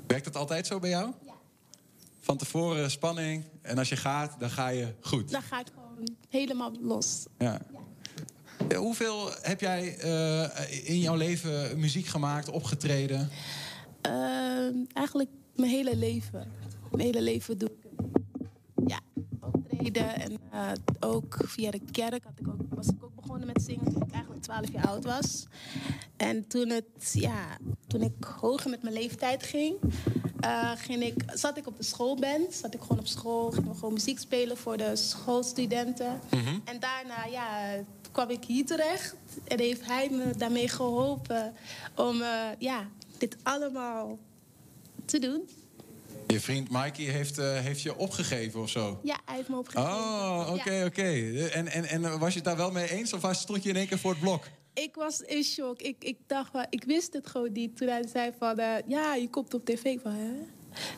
Werkt 0.06 0.24
het 0.24 0.36
altijd 0.36 0.66
zo 0.66 0.78
bij 0.78 0.90
jou? 0.90 1.12
Ja. 1.24 1.29
Van 2.20 2.36
tevoren 2.36 2.90
spanning 2.90 3.44
en 3.62 3.78
als 3.78 3.88
je 3.88 3.96
gaat, 3.96 4.36
dan 4.38 4.50
ga 4.50 4.68
je 4.68 4.94
goed. 5.00 5.30
Dan 5.30 5.42
ga 5.42 5.60
ik 5.60 5.66
gewoon 5.74 6.16
helemaal 6.28 6.72
los. 6.80 7.26
Ja. 7.38 7.60
Hoeveel 8.76 9.30
heb 9.42 9.60
jij 9.60 9.98
eh, 9.98 10.88
in 10.88 10.98
jouw 10.98 11.16
leven 11.16 11.78
muziek 11.78 12.06
gemaakt, 12.06 12.50
opgetreden? 12.50 13.28
Ehm, 14.00 14.74
eigenlijk 14.92 15.30
mijn 15.56 15.70
hele 15.70 15.96
leven. 15.96 16.52
Mijn 16.90 17.04
hele 17.04 17.22
leven 17.22 17.58
doe 17.58 17.68
ik. 17.68 17.88
Ja, 18.86 19.00
optreden. 19.40 20.14
En 20.14 20.38
eh, 20.50 20.72
ook 21.00 21.36
via 21.44 21.70
de 21.70 21.80
kerk 21.90 22.24
had 22.24 22.38
ik 22.38 22.48
ook, 22.48 22.60
was 22.68 22.86
ik 22.86 23.04
ook 23.04 23.14
begonnen 23.14 23.46
met 23.46 23.62
zingen 23.62 23.92
toen 23.92 24.02
ik 24.02 24.12
eigenlijk 24.12 24.42
12 24.42 24.72
jaar 24.72 24.86
oud 24.86 25.04
was. 25.04 25.46
En 26.16 26.46
toen, 26.48 26.68
het, 26.68 27.12
ja, 27.12 27.58
toen 27.86 28.02
ik 28.02 28.24
hoger 28.24 28.70
met 28.70 28.82
mijn 28.82 28.94
leeftijd 28.94 29.42
ging, 29.42 29.76
eh, 30.40 30.70
ging 30.76 31.02
ik, 31.02 31.22
zat 31.34 31.56
ik 31.56 31.66
op 31.66 31.76
de 31.76 31.82
schoolband. 31.84 32.54
Zat 32.54 32.74
ik 32.74 32.80
gewoon 32.80 32.98
op 32.98 33.06
school, 33.06 33.50
gingen 33.50 33.68
we 33.70 33.74
gewoon 33.74 33.92
muziek 33.92 34.18
spelen 34.18 34.56
voor 34.56 34.76
de 34.76 34.96
schoolstudenten. 34.96 36.20
En 36.64 36.80
daarna 36.80 37.24
ja, 37.30 37.76
kwam 38.12 38.30
ik 38.30 38.44
hier 38.44 38.66
terecht 38.66 39.14
en 39.48 39.58
heeft 39.58 39.86
hij 39.86 40.08
me 40.10 40.30
daarmee 40.36 40.68
geholpen 40.68 41.54
om 41.94 42.22
eh, 42.22 42.28
ja, 42.58 42.86
dit 43.18 43.36
allemaal 43.42 44.18
te 45.04 45.18
doen. 45.18 45.48
Je 46.26 46.40
vriend 46.40 46.70
Mikey 46.70 47.04
heeft, 47.04 47.38
eh, 47.38 47.52
heeft 47.58 47.80
je 47.82 47.96
opgegeven 47.96 48.60
of 48.60 48.70
zo? 48.70 49.00
Ja, 49.02 49.16
hij 49.24 49.36
heeft 49.36 49.48
me 49.48 49.56
opgegeven. 49.58 49.92
Oh, 49.94 50.50
oké, 50.54 50.72
Ja. 50.72 50.84
oké. 50.86 51.02
En, 51.52 51.68
en, 51.68 51.84
en 51.84 52.18
was 52.18 52.28
je 52.28 52.34
het 52.34 52.44
daar 52.44 52.56
wel 52.56 52.70
mee 52.70 52.90
eens 52.90 53.12
of 53.12 53.20
was- 53.20 53.40
stond 53.40 53.62
je 53.62 53.68
in 53.68 53.76
één 53.76 53.88
keer 53.88 53.98
voor 53.98 54.10
het 54.10 54.20
blok? 54.20 54.44
Ik 54.74 54.94
was 54.94 55.20
in 55.20 55.42
shock. 55.44 55.80
Ik, 55.82 55.96
ik 56.04 56.16
dacht, 56.26 56.50
ik 56.70 56.84
wist 56.84 57.12
het 57.12 57.26
gewoon 57.26 57.52
niet. 57.52 57.76
Toen 57.76 57.88
hij 57.88 58.06
zei 58.12 58.30
van, 58.38 58.58
eh, 58.58 58.74
ja, 58.86 59.14
je 59.14 59.28
komt 59.30 59.54
op 59.54 59.64
tv. 59.64 59.84
Ik 59.84 60.00
van, 60.02 60.12
hè? 60.12 60.30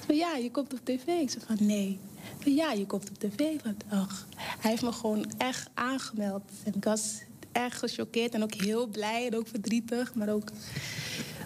Van, 0.07 0.15
ja, 0.17 0.37
je 0.37 0.51
komt 0.51 0.73
op 0.73 0.81
tv. 0.85 1.07
Ik 1.07 1.31
zei 1.31 1.45
van, 1.47 1.57
nee. 1.67 1.99
Van, 2.41 2.55
ja, 2.55 2.73
je 2.73 2.87
komt 2.87 3.09
op 3.11 3.19
tv. 3.19 3.61
Van, 3.61 3.77
ach. 3.89 4.27
Hij 4.37 4.71
heeft 4.71 4.83
me 4.83 4.93
gewoon 4.93 5.33
echt 5.39 5.69
aangemeld. 5.75 6.43
En 6.65 6.75
ik 6.75 6.85
was 6.85 7.21
echt 7.53 7.79
gechoqueerd 7.79 8.35
en 8.35 8.43
ook 8.43 8.55
heel 8.55 8.87
blij 8.87 9.27
en 9.27 9.37
ook 9.37 9.49
verdrietig. 9.49 10.15
Maar 10.15 10.29
ook 10.29 10.51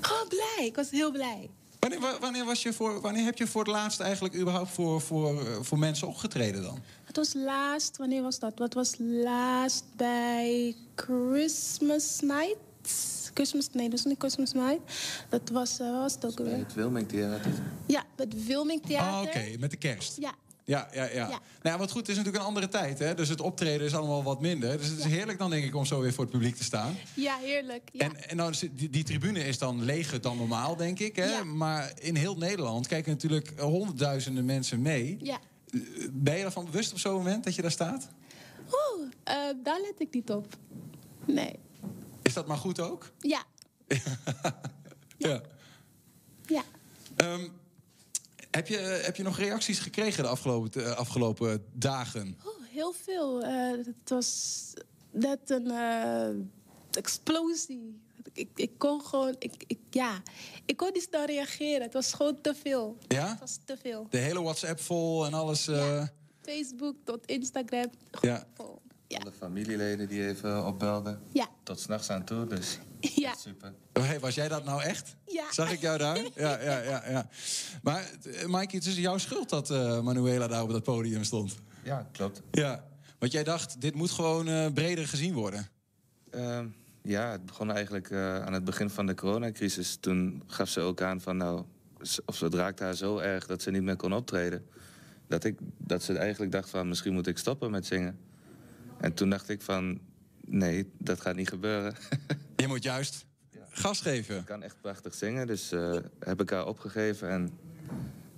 gewoon 0.00 0.28
blij. 0.28 0.66
Ik 0.66 0.76
was 0.76 0.90
heel 0.90 1.10
blij. 1.10 1.50
Wanneer, 1.78 2.00
wa- 2.00 2.18
wanneer, 2.18 2.44
was 2.44 2.62
je 2.62 2.72
voor, 2.72 3.00
wanneer 3.00 3.24
heb 3.24 3.38
je 3.38 3.46
voor 3.46 3.60
het 3.62 3.70
laatst 3.70 4.00
eigenlijk 4.00 4.34
überhaupt 4.34 4.70
voor, 4.70 5.00
voor, 5.00 5.40
eh, 5.40 5.60
voor 5.60 5.78
mensen 5.78 6.08
opgetreden 6.08 6.62
dan? 6.62 6.78
Het 7.16 7.34
was 7.34 7.42
laatst, 7.42 7.96
wanneer 7.96 8.22
was 8.22 8.38
dat? 8.38 8.52
Wat 8.58 8.74
was 8.74 8.94
laatst 8.98 9.84
bij 9.96 10.74
Christmas 10.94 12.20
Night? 12.20 12.56
Christmas, 13.34 13.68
nee, 13.72 13.88
dat 13.88 13.92
was 13.92 14.04
niet 14.04 14.18
Christmas 14.18 14.52
Night. 14.52 14.80
Dat 15.28 15.50
was, 15.52 15.78
eh, 15.78 15.90
was 15.90 16.14
het 16.14 16.26
ook 16.26 16.38
alweer? 16.38 16.56
Het 16.56 16.74
Wilming 16.74 17.08
Theater. 17.08 17.52
Ja, 17.86 18.04
het 18.16 18.46
Wilming 18.46 18.82
Theater. 18.86 19.12
Oh, 19.12 19.22
oké, 19.22 19.58
met 19.58 19.70
de 19.70 19.76
kerst. 19.76 20.16
Ja, 20.20 20.34
Ja, 20.64 20.88
ja, 20.92 21.04
ja. 21.04 21.10
Ja. 21.12 21.28
Nou 21.28 21.38
ja, 21.62 21.78
wat 21.78 21.90
goed, 21.90 22.00
het 22.00 22.08
is 22.08 22.16
natuurlijk 22.16 22.42
een 22.42 22.48
andere 22.48 22.68
tijd, 22.68 22.98
hè? 22.98 23.14
Dus 23.14 23.28
het 23.28 23.40
optreden 23.40 23.86
is 23.86 23.94
allemaal 23.94 24.22
wat 24.22 24.40
minder. 24.40 24.78
Dus 24.78 24.88
het 24.88 24.98
is 24.98 25.04
heerlijk 25.04 25.38
dan, 25.38 25.50
denk 25.50 25.64
ik, 25.64 25.74
om 25.74 25.84
zo 25.84 26.00
weer 26.00 26.12
voor 26.12 26.24
het 26.24 26.32
publiek 26.32 26.56
te 26.56 26.64
staan. 26.64 26.96
ja, 27.14 27.36
heerlijk. 27.36 27.88
Ja. 27.92 28.04
En, 28.04 28.28
en 28.28 28.36
nou, 28.36 28.50
is 28.50 28.58
die, 28.58 28.90
die 28.90 29.04
tribune 29.04 29.44
is 29.44 29.58
dan 29.58 29.84
leger 29.84 30.20
dan 30.20 30.36
normaal, 30.36 30.76
denk 30.76 30.98
ik. 30.98 31.16
Hè? 31.16 31.24
Ja. 31.24 31.44
Maar 31.44 31.92
in 32.00 32.16
heel 32.16 32.36
Nederland 32.36 32.86
kijken 32.86 33.12
natuurlijk 33.12 33.52
honderdduizenden 33.60 34.44
mensen 34.44 34.82
mee. 34.82 35.18
ja. 35.20 35.38
Ben 36.12 36.38
je 36.38 36.44
ervan 36.44 36.64
bewust 36.64 36.92
op 36.92 36.98
zo'n 36.98 37.12
moment 37.14 37.44
dat 37.44 37.54
je 37.54 37.62
daar 37.62 37.70
staat? 37.70 38.08
Oeh, 38.66 39.08
eh, 39.24 39.34
daar 39.62 39.80
let 39.80 39.94
ik 39.98 40.14
niet 40.14 40.30
op. 40.30 40.56
Nee. 41.26 41.58
Is 42.22 42.32
dat 42.32 42.46
maar 42.46 42.56
goed 42.56 42.80
ook? 42.80 43.12
Ja, 43.18 43.42
Ja. 45.18 45.40
ja. 46.46 46.62
Ehm, 47.16 47.48
heb, 48.50 48.66
je, 48.68 48.76
heb 48.76 49.16
je 49.16 49.22
nog 49.22 49.38
reacties 49.38 49.78
gekregen 49.78 50.22
de 50.22 50.28
afgelopen, 50.28 50.70
de 50.70 50.94
afgelopen 50.94 51.64
dagen? 51.72 52.38
Oh, 52.44 52.64
heel 52.70 52.92
veel. 52.92 53.42
Eh, 53.42 53.70
het 53.70 54.08
was 54.08 54.72
net 55.10 55.50
een 55.50 55.70
eh, 55.70 56.28
explosie. 56.90 58.00
Ik, 58.32 58.48
ik 58.54 58.70
kon 58.78 59.00
gewoon, 59.04 59.36
ik, 59.38 59.64
ik, 59.66 59.78
ja, 59.90 60.22
ik 60.64 60.76
kon 60.76 60.90
niet 60.92 61.02
snel 61.02 61.24
reageren. 61.24 61.82
Het 61.82 61.92
was 61.92 62.12
gewoon 62.12 62.40
te 62.40 62.54
veel. 62.54 62.96
Ja? 63.08 63.28
Het 63.28 63.40
was 63.40 63.58
te 63.64 63.76
veel. 63.82 64.06
De 64.10 64.18
hele 64.18 64.42
WhatsApp 64.42 64.80
vol 64.80 65.26
en 65.26 65.34
alles. 65.34 65.68
eh, 65.68 66.04
Facebook 66.42 66.96
tot 67.04 67.26
Instagram. 67.26 67.90
ja. 68.20 68.46
Vol. 68.54 68.84
Alle 69.08 69.32
familieleden 69.32 70.08
die 70.08 70.26
even 70.28 70.66
opbelden. 70.66 71.20
Ja. 71.32 71.48
Tot 71.62 71.80
s'nachts 71.80 72.10
aan 72.10 72.24
toe, 72.24 72.46
dus 72.46 72.78
Ja. 73.24 73.34
super. 73.34 73.74
Oh, 73.92 74.04
hey, 74.04 74.20
was 74.20 74.34
jij 74.34 74.48
dat 74.48 74.64
nou 74.64 74.82
echt? 74.82 75.16
Ja. 75.26 75.52
Zag 75.52 75.72
ik 75.72 75.80
jou 75.80 75.98
daar? 75.98 76.16
Ja, 76.36 76.60
ja, 76.62 76.78
ja. 76.82 77.02
ja. 77.10 77.28
Maar 77.82 78.10
uh, 78.26 78.44
Mikey, 78.46 78.78
het 78.78 78.86
is 78.86 78.96
jouw 78.96 79.18
schuld 79.18 79.48
dat 79.48 79.70
eh, 79.70 80.00
Manuela 80.00 80.46
daar 80.48 80.62
op 80.62 80.70
dat 80.70 80.82
podium 80.82 81.24
stond. 81.24 81.54
Ja, 81.84 82.08
klopt. 82.12 82.42
Ja. 82.50 82.84
Want 83.18 83.32
jij 83.32 83.44
dacht, 83.44 83.80
dit 83.80 83.94
moet 83.94 84.10
gewoon 84.10 84.48
eh, 84.48 84.72
breder 84.72 85.08
gezien 85.08 85.34
worden. 85.34 85.68
Ehm, 86.30 86.66
ja, 87.06 87.30
het 87.30 87.46
begon 87.46 87.72
eigenlijk 87.72 88.10
eh, 88.10 88.44
aan 88.44 88.52
het 88.52 88.64
begin 88.64 88.90
van 88.90 89.06
de 89.06 89.14
coronacrisis. 89.14 89.96
Toen 89.96 90.42
gaf 90.46 90.68
ze 90.68 90.80
ook 90.80 91.00
aan 91.00 91.20
van 91.20 91.36
nou, 91.36 91.64
of 92.24 92.40
het 92.40 92.54
raakte 92.54 92.84
haar 92.84 92.94
zo 92.94 93.18
erg 93.18 93.46
dat 93.46 93.62
ze 93.62 93.70
niet 93.70 93.82
meer 93.82 93.96
kon 93.96 94.12
optreden. 94.12 94.66
Dat, 95.26 95.44
ik, 95.44 95.58
dat 95.76 96.02
ze 96.02 96.18
eigenlijk 96.18 96.52
dacht 96.52 96.70
van 96.70 96.88
misschien 96.88 97.12
moet 97.12 97.26
ik 97.26 97.38
stoppen 97.38 97.70
met 97.70 97.86
zingen. 97.86 98.18
En 99.00 99.14
toen 99.14 99.30
dacht 99.30 99.48
ik 99.48 99.62
van 99.62 100.00
nee, 100.44 100.90
dat 100.98 101.20
gaat 101.20 101.36
niet 101.36 101.48
gebeuren. 101.48 101.94
Je 102.56 102.66
moet 102.66 102.82
juist 102.82 103.26
gas 103.70 104.00
geven. 104.00 104.36
Ik 104.38 104.44
kan 104.44 104.62
echt 104.62 104.76
prachtig 104.80 105.14
zingen, 105.14 105.46
dus 105.46 105.72
eh, 105.72 105.96
heb 106.18 106.40
ik 106.40 106.50
haar 106.50 106.66
opgegeven. 106.66 107.30
En 107.30 107.58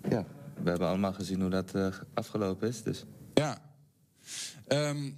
ja, 0.09 0.25
we 0.63 0.71
hebben 0.71 0.89
allemaal 0.89 1.13
gezien 1.13 1.41
hoe 1.41 1.51
dat 1.51 1.75
eh, 1.75 1.87
afgelopen 2.15 2.69
is. 2.69 2.83
Dus. 2.83 3.05
Ja. 3.35 3.59
Ehm, 4.67 5.11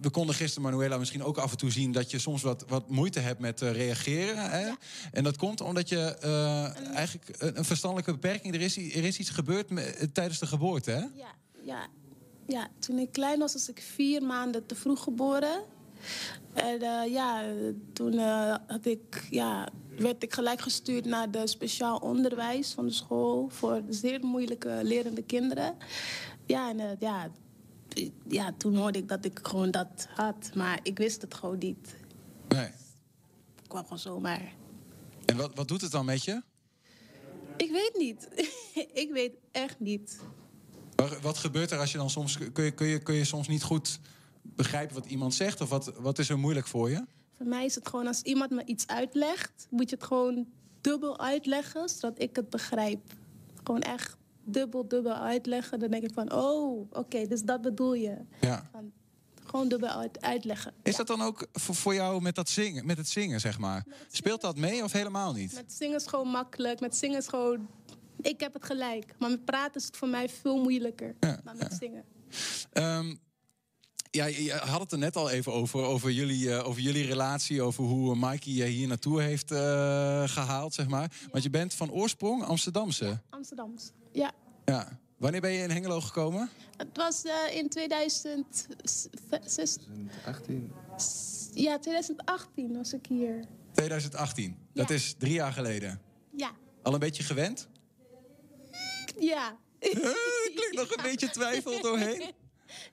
we 0.00 0.10
konden 0.10 0.34
gisteren, 0.34 0.62
Manuela, 0.62 0.98
misschien 0.98 1.22
ook 1.22 1.38
af 1.38 1.50
en 1.50 1.56
toe 1.56 1.70
zien... 1.70 1.92
dat 1.92 2.10
je 2.10 2.18
soms 2.18 2.42
wat, 2.42 2.64
wat 2.68 2.88
moeite 2.88 3.20
hebt 3.20 3.40
met 3.40 3.62
eh, 3.62 3.72
reageren. 3.72 4.50
Hè? 4.50 4.72
En 5.12 5.24
dat 5.24 5.36
komt 5.36 5.60
omdat 5.60 5.88
je 5.88 6.16
eh, 6.20 6.94
eigenlijk 6.94 7.28
een, 7.38 7.58
een 7.58 7.64
verstandelijke 7.64 8.12
beperking... 8.12 8.54
Er 8.54 8.60
is, 8.60 8.76
er 8.76 9.04
is 9.04 9.18
iets 9.18 9.30
gebeurd 9.30 9.70
me- 9.70 10.08
tijdens 10.12 10.38
de 10.38 10.46
geboorte, 10.46 10.90
hè? 10.90 11.04
Ja, 11.14 11.34
ja, 11.64 11.86
ja, 12.46 12.68
toen 12.78 12.98
ik 12.98 13.12
klein 13.12 13.38
was, 13.38 13.52
was 13.52 13.68
ik 13.68 13.82
vier 13.94 14.22
maanden 14.22 14.66
te 14.66 14.74
vroeg 14.74 15.02
geboren. 15.02 15.64
En 16.52 16.82
eh, 16.82 17.12
ja, 17.12 17.44
toen 17.92 18.12
eh, 18.12 18.54
had 18.66 18.86
ik, 18.86 19.26
ja, 19.30 19.68
werd 19.96 20.22
ik 20.22 20.34
gelijk 20.34 20.60
gestuurd 20.60 21.04
naar 21.04 21.30
de 21.30 21.46
speciaal 21.46 21.96
onderwijs 21.96 22.72
van 22.72 22.86
de 22.86 22.92
school 22.92 23.48
voor 23.48 23.82
zeer 23.88 24.24
moeilijke 24.24 24.80
lerende 24.82 25.22
kinderen. 25.22 25.76
Ja, 26.46 26.68
en 26.68 26.80
eh, 26.80 26.90
ja, 26.98 27.30
ja, 28.28 28.52
toen 28.56 28.76
hoorde 28.76 28.98
ik 28.98 29.08
dat 29.08 29.24
ik 29.24 29.40
gewoon 29.42 29.70
dat 29.70 30.08
had, 30.14 30.50
maar 30.54 30.80
ik 30.82 30.98
wist 30.98 31.22
het 31.22 31.34
gewoon 31.34 31.58
niet. 31.58 31.96
Nee. 32.48 32.66
Ik 33.62 33.68
kwam 33.68 33.82
gewoon 33.82 33.98
zomaar. 33.98 34.52
En 35.24 35.36
wat, 35.36 35.50
wat 35.54 35.68
doet 35.68 35.80
het 35.80 35.90
dan 35.90 36.04
met 36.04 36.24
je? 36.24 36.42
Ik 37.56 37.70
weet 37.70 37.94
niet. 37.98 38.28
ik 39.02 39.10
weet 39.12 39.32
echt 39.52 39.80
niet. 39.80 40.18
Wat, 40.94 41.20
wat 41.20 41.38
gebeurt 41.38 41.70
er 41.70 41.78
als 41.78 41.92
je 41.92 41.98
dan 41.98 42.10
soms... 42.10 42.38
Kun 42.52 42.64
je, 42.64 42.70
kun, 42.70 42.86
je, 42.86 42.98
kun 42.98 43.14
je 43.14 43.24
soms 43.24 43.48
niet 43.48 43.62
goed 43.62 44.00
begrijpen 44.42 44.94
wat 44.94 45.06
iemand 45.06 45.34
zegt? 45.34 45.60
Of 45.60 45.68
wat, 45.68 45.92
wat 45.98 46.18
is 46.18 46.28
er 46.28 46.38
moeilijk 46.38 46.66
voor 46.66 46.90
je? 46.90 47.04
Voor 47.36 47.46
mij 47.46 47.64
is 47.64 47.74
het 47.74 47.88
gewoon 47.88 48.06
als 48.06 48.22
iemand 48.22 48.50
me 48.50 48.64
iets 48.64 48.86
uitlegt, 48.86 49.66
moet 49.70 49.90
je 49.90 49.96
het 49.96 50.04
gewoon 50.04 50.46
dubbel 50.80 51.18
uitleggen, 51.18 51.88
zodat 51.88 52.22
ik 52.22 52.36
het 52.36 52.50
begrijp. 52.50 53.00
Gewoon 53.64 53.80
echt 53.80 54.16
dubbel, 54.52 54.88
dubbel 54.88 55.14
uitleggen. 55.14 55.78
Dan 55.78 55.90
denk 55.90 56.02
ik 56.02 56.12
van, 56.14 56.32
oh, 56.32 56.86
oké, 56.92 57.26
dus 57.26 57.42
dat 57.42 57.60
bedoel 57.60 57.94
je. 57.94 58.16
Ja. 58.40 58.68
Van, 58.72 58.92
gewoon 59.44 59.68
dubbel 59.68 59.88
uit, 59.88 60.20
uitleggen. 60.20 60.74
Is 60.82 60.96
dat 60.96 61.06
dan 61.06 61.22
ook 61.22 61.46
voor, 61.52 61.74
voor 61.74 61.94
jou 61.94 62.22
met, 62.22 62.34
dat 62.34 62.48
zingen, 62.48 62.86
met 62.86 62.96
het 62.96 63.08
zingen, 63.08 63.40
zeg 63.40 63.58
maar? 63.58 63.84
Speelt 64.10 64.40
dat 64.40 64.56
mee 64.56 64.84
of 64.84 64.92
helemaal 64.92 65.32
niet? 65.32 65.54
Met 65.54 65.72
zingen 65.72 65.96
is 65.96 66.06
gewoon 66.06 66.28
makkelijk. 66.28 66.80
Met 66.80 66.96
zingen 66.96 67.18
is 67.18 67.28
gewoon, 67.28 67.68
ik 68.20 68.40
heb 68.40 68.52
het 68.52 68.64
gelijk. 68.64 69.14
Maar 69.18 69.30
met 69.30 69.44
praten 69.44 69.80
is 69.80 69.86
het 69.86 69.96
voor 69.96 70.08
mij 70.08 70.28
veel 70.28 70.56
moeilijker 70.56 71.14
dan 71.20 71.56
met 71.56 71.76
zingen. 71.80 72.04
Ehm, 72.72 73.14
ja, 74.10 74.24
je 74.24 74.52
had 74.52 74.80
het 74.80 74.92
er 74.92 74.98
net 74.98 75.16
al 75.16 75.30
even 75.30 75.52
over, 75.52 75.80
over 75.80 76.10
jullie, 76.10 76.54
eh, 76.54 76.68
over 76.68 76.82
jullie 76.82 77.06
relatie, 77.06 77.62
over 77.62 77.84
hoe 77.84 78.14
uh, 78.14 78.22
Mikey 78.22 78.52
je 78.52 78.64
hier 78.64 78.88
naartoe 78.88 79.22
heeft 79.22 79.50
eh, 79.50 79.58
gehaald, 80.26 80.74
zeg 80.74 80.88
maar. 80.88 81.12
Want 81.30 81.44
je 81.44 81.50
bent 81.50 81.74
van 81.74 81.90
oorsprong 81.90 82.44
Amsterdamse. 82.44 83.20
Amsterdams. 83.30 83.92
Ja. 84.12 84.32
Ja. 84.64 84.98
Wanneer 85.16 85.40
ben 85.40 85.50
je 85.50 85.62
in 85.62 85.70
Hengelo 85.70 86.00
gekomen? 86.00 86.50
Het 86.76 86.96
was 86.96 87.24
eh, 87.24 87.56
in 87.56 87.68
2018. 87.68 90.10
18. 90.26 90.72
Ja, 91.54 91.78
2018 91.78 92.76
was 92.76 92.92
ik 92.92 93.06
hier. 93.06 93.44
2018. 93.72 94.56
Dat 94.72 94.90
is 94.90 95.14
drie 95.18 95.32
jaar 95.32 95.52
geleden. 95.52 96.00
Ja. 96.30 96.50
Al 96.82 96.92
een 96.92 96.98
beetje 96.98 97.22
gewend? 97.22 97.68
Ja. 99.18 99.56
klinkt 100.54 100.74
nog 100.74 100.96
een 100.96 101.02
beetje 101.02 101.30
twijfel 101.30 101.82
doorheen. 101.82 102.22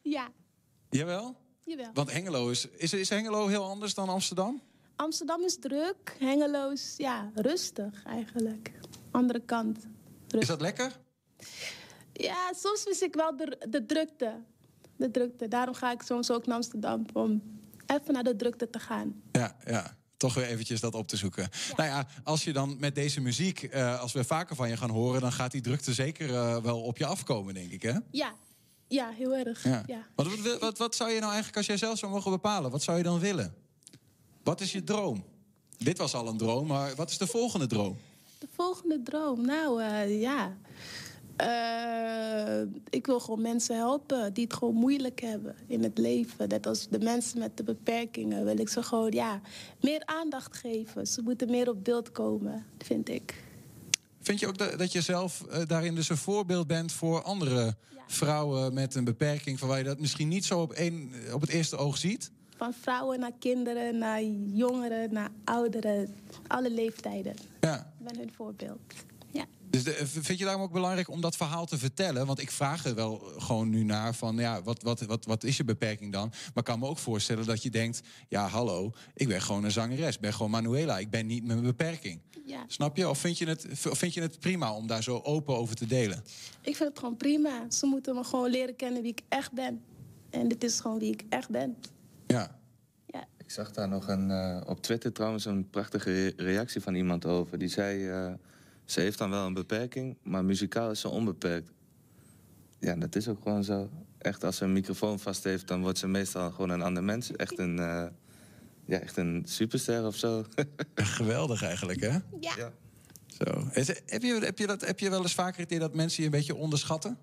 Ja, 0.02 0.30
Jawel? 0.90 1.36
jawel. 1.64 1.90
Want 1.94 2.12
Hengelo 2.12 2.50
is, 2.50 2.68
is... 2.68 2.94
Is 2.94 3.10
Hengelo 3.10 3.48
heel 3.48 3.64
anders 3.64 3.94
dan 3.94 4.10
Amsterdam? 4.10 4.62
Amsterdam 4.96 5.44
is 5.44 5.60
druk. 5.60 6.16
Hengelo 6.20 6.70
is 6.70 6.94
ja, 6.98 7.32
rustig 7.36 8.04
eigenlijk. 8.06 8.72
Andere 9.12 9.40
kant. 9.40 9.88
Is 10.30 10.48
dat 10.48 10.62
lekker? 10.62 11.00
Ja, 12.14 12.54
soms 12.54 12.86
mis 12.86 13.02
ik 13.02 13.14
wel 13.16 13.38
de, 13.38 13.66
de 13.70 13.86
drukte. 13.86 14.42
De 14.96 15.12
drukte. 15.12 15.48
Daarom 15.48 15.76
ga 15.76 15.92
ik 15.92 16.02
soms 16.02 16.32
ook 16.32 16.46
naar 16.46 16.56
Amsterdam 16.56 17.06
om 17.14 17.42
even 17.86 18.14
naar 18.14 18.24
de 18.24 18.36
drukte 18.36 18.70
te 18.70 18.80
gaan. 18.80 19.22
Ja, 19.32 19.56
ja. 19.66 19.96
Toch 20.18 20.34
weer 20.34 20.46
eventjes 20.46 20.80
dat 20.80 20.94
op 20.94 21.08
te 21.08 21.18
zoeken. 21.18 21.50
Nou 21.76 21.90
ja, 21.90 22.08
als 22.24 22.44
je 22.44 22.54
dan 22.54 22.80
met 22.80 22.96
deze 22.96 23.22
muziek, 23.22 23.64
eh, 23.64 24.02
als 24.02 24.14
we 24.14 24.24
vaker 24.24 24.56
van 24.56 24.70
je 24.70 24.78
gaan 24.78 24.90
horen... 24.90 25.22
dan 25.22 25.32
gaat 25.32 25.52
die 25.52 25.62
drukte 25.62 25.94
zeker 25.94 26.36
eh, 26.36 26.58
wel 26.58 26.82
op 26.82 26.98
je 26.98 27.06
afkomen, 27.06 27.54
denk 27.54 27.72
ik, 27.72 27.82
hè? 27.82 27.94
Ja, 28.12 28.34
ja 28.88 29.10
heel 29.10 29.36
erg. 29.36 29.64
Ja. 29.64 29.84
Ja. 29.86 30.08
Wat, 30.16 30.28
wat, 30.28 30.60
wat, 30.60 30.78
wat 30.78 30.96
zou 30.96 31.10
je 31.10 31.20
nou 31.20 31.28
eigenlijk, 31.28 31.58
als 31.58 31.66
jij 31.66 31.78
zelf 31.78 31.98
zou 31.98 32.12
mogen 32.12 32.32
bepalen... 32.32 32.72
wat 32.72 32.84
zou 32.84 32.98
je 32.98 33.04
dan 33.04 33.20
willen? 33.20 33.56
Wat 34.44 34.62
is 34.62 34.72
je 34.72 34.84
droom? 34.84 35.26
Dit 35.78 35.98
was 35.98 36.14
al 36.14 36.28
een 36.28 36.38
droom, 36.38 36.68
maar 36.68 36.96
wat 36.96 37.10
is 37.10 37.18
de 37.18 37.28
volgende 37.28 37.68
droom? 37.68 37.98
De 38.40 38.48
volgende 38.56 39.04
droom. 39.04 39.46
Nou, 39.46 39.84
eh, 39.84 40.22
ja. 40.22 40.58
Eh, 41.36 42.62
ik 42.90 43.06
wil 43.06 43.20
gewoon 43.20 43.42
mensen 43.42 43.76
helpen 43.76 44.34
die 44.34 44.44
het 44.44 44.54
gewoon 44.54 44.74
moeilijk 44.74 45.22
hebben 45.22 45.56
in 45.68 45.84
het 45.84 45.98
leven. 45.98 46.50
Net 46.50 46.68
als 46.68 46.88
de 46.88 47.00
mensen 47.00 47.40
met 47.40 47.58
de 47.58 47.64
beperkingen 47.64 48.46
wil 48.46 48.60
ik 48.60 48.70
ze 48.70 48.84
gewoon 48.84 49.12
ja, 49.12 49.42
meer 49.82 50.02
aandacht 50.06 50.58
geven. 50.58 51.08
Ze 51.08 51.22
moeten 51.22 51.50
meer 51.50 51.70
op 51.70 51.84
beeld 51.84 52.12
komen, 52.12 52.66
vind 52.78 53.10
ik. 53.10 53.44
Vind 54.22 54.40
je 54.40 54.48
ook 54.48 54.58
dat, 54.58 54.80
dat 54.80 54.92
je 54.92 55.02
zelf 55.02 55.46
eh, 55.46 55.62
daarin 55.68 55.96
dus 55.96 56.10
een 56.10 56.18
voorbeeld 56.18 56.68
bent 56.68 56.92
voor 56.92 57.22
andere 57.22 57.76
vrouwen 58.08 58.74
met 58.74 58.96
een 58.96 59.04
beperking... 59.04 59.60
van 59.60 59.68
waar 59.68 59.78
je 59.78 59.84
dat 59.84 60.00
misschien 60.00 60.28
niet 60.28 60.46
zo 60.46 60.62
op, 60.62 60.72
één, 60.72 61.12
op 61.34 61.42
het 61.42 61.50
eerste 61.50 61.78
oog 61.78 61.98
ziet? 61.98 62.32
Van 62.58 62.74
vrouwen 62.74 63.20
naar 63.20 63.32
kinderen, 63.40 63.98
naar 63.98 64.24
jongeren, 64.54 65.14
naar 65.14 65.30
ouderen. 65.44 66.16
Alle 66.48 66.72
leeftijden. 66.72 67.36
Ja. 67.62 67.94
Ik 68.00 68.06
ben 68.06 68.18
hun 68.18 68.32
voorbeeld. 68.36 68.80
Dus 69.70 69.84
de, 69.84 70.08
vind 70.08 70.40
je 70.40 70.44
daarom 70.46 70.62
ook 70.64 70.72
belangrijk 70.72 71.10
om 71.10 71.22
dat 71.22 71.36
verhaal 71.36 71.66
te 71.66 71.78
vertellen? 71.78 72.26
Want 72.26 72.40
ik 72.42 72.52
vraag 72.52 72.86
er 72.86 72.96
wel 72.96 73.18
gewoon 73.38 73.70
nu 73.70 73.84
naar 73.84 74.16
van, 74.16 74.36
ja, 74.38 74.62
wat, 74.64 74.84
wat, 74.84 75.02
wat, 75.02 75.26
wat 75.26 75.44
is 75.44 75.58
je 75.58 75.64
beperking 75.64 76.12
dan? 76.14 76.28
Maar 76.30 76.52
ik 76.56 76.64
kan 76.64 76.80
me 76.80 76.88
ook 76.88 76.98
voorstellen 76.98 77.46
dat 77.46 77.64
je 77.64 77.70
denkt, 77.70 78.02
ja, 78.30 78.48
hallo, 78.48 78.92
ik 79.14 79.28
ben 79.28 79.42
gewoon 79.42 79.64
een 79.64 79.72
zangeres, 79.72 80.16
ik 80.16 80.22
ben 80.22 80.34
gewoon 80.34 80.52
Manuela, 80.52 80.98
ik 81.00 81.10
ben 81.10 81.26
niet 81.26 81.44
met 81.44 81.56
mijn 81.56 81.68
beperking. 81.68 82.20
Ja. 82.46 82.64
Snap 82.68 82.98
je? 82.98 83.10
Of 83.10 83.18
vind 83.18 83.38
je, 83.38 83.46
het, 83.48 83.68
of 83.90 83.98
vind 83.98 84.14
je 84.14 84.22
het 84.22 84.40
prima 84.40 84.74
om 84.74 84.88
daar 84.88 85.04
zo 85.04 85.20
open 85.24 85.58
over 85.58 85.76
te 85.76 85.86
delen? 85.86 86.24
Ik 86.62 86.76
vind 86.76 86.90
het 86.90 87.00
gewoon 87.00 87.18
prima. 87.18 87.66
Ze 87.72 87.86
moeten 87.86 88.16
me 88.16 88.24
gewoon 88.24 88.50
leren 88.50 88.76
kennen 88.76 89.02
wie 89.02 89.12
ik 89.12 89.22
echt 89.30 89.52
ben. 89.52 89.82
En 90.30 90.48
dit 90.48 90.64
is 90.64 90.80
gewoon 90.80 91.00
wie 91.00 91.12
ik 91.12 91.24
echt 91.30 91.50
ben. 91.50 91.76
Ja. 92.28 92.64
Ik 93.38 93.52
zag 93.52 93.72
daar 93.72 93.88
nog 93.88 94.08
een, 94.08 94.32
eh, 94.32 94.62
op 94.66 94.82
Twitter 94.82 95.12
trouwens 95.12 95.46
een 95.46 95.70
prachtige 95.70 96.12
re- 96.12 96.34
reactie 96.44 96.82
van 96.82 96.96
iemand 96.96 97.26
over. 97.26 97.58
Die 97.58 97.68
zei, 97.68 98.10
eh, 98.10 98.34
ze 98.86 99.00
heeft 99.00 99.18
dan 99.18 99.30
wel 99.30 99.46
een 99.46 99.54
beperking, 99.54 100.18
maar 100.24 100.46
muzikaal 100.46 100.92
is 100.92 101.00
ze 101.00 101.10
onbeperkt. 101.10 101.72
Ja, 102.80 102.96
dat 102.96 103.16
is 103.16 103.28
ook 103.28 103.42
gewoon 103.44 103.64
zo. 103.64 103.90
Echt, 104.18 104.44
als 104.44 104.58
ze 104.58 104.64
een 104.64 104.74
microfoon 104.74 105.20
vast 105.20 105.44
heeft, 105.44 105.68
dan 105.68 105.82
wordt 105.82 105.98
ze 105.98 106.08
meestal 106.08 106.52
gewoon 106.52 106.70
een 106.70 106.82
ander 106.82 107.04
mens. 107.04 107.32
Echt 107.32 107.60
een, 107.60 107.80
eh, 107.80 108.06
ja, 108.86 109.00
echt 109.00 109.18
een 109.18 109.44
superster 109.48 110.06
of 110.06 110.16
zo. 110.16 110.46
Geweldig 110.96 111.64
eigenlijk, 111.64 112.02
hè? 112.02 112.18
Ja. 112.40 112.72
Zo. 113.28 113.68
Is, 113.74 113.88
heb, 113.88 114.22
je, 114.22 114.40
heb, 114.44 114.58
je 114.58 114.68
dat, 114.68 114.86
heb 114.86 115.00
je 115.00 115.10
wel 115.10 115.22
eens 115.22 115.34
vaker 115.34 115.62
het 115.62 115.70
idee 115.70 115.80
dat 115.80 115.96
mensen 115.96 116.24
je 116.24 116.30
een 116.30 116.36
beetje 116.36 116.56
onderschatten? 116.56 117.18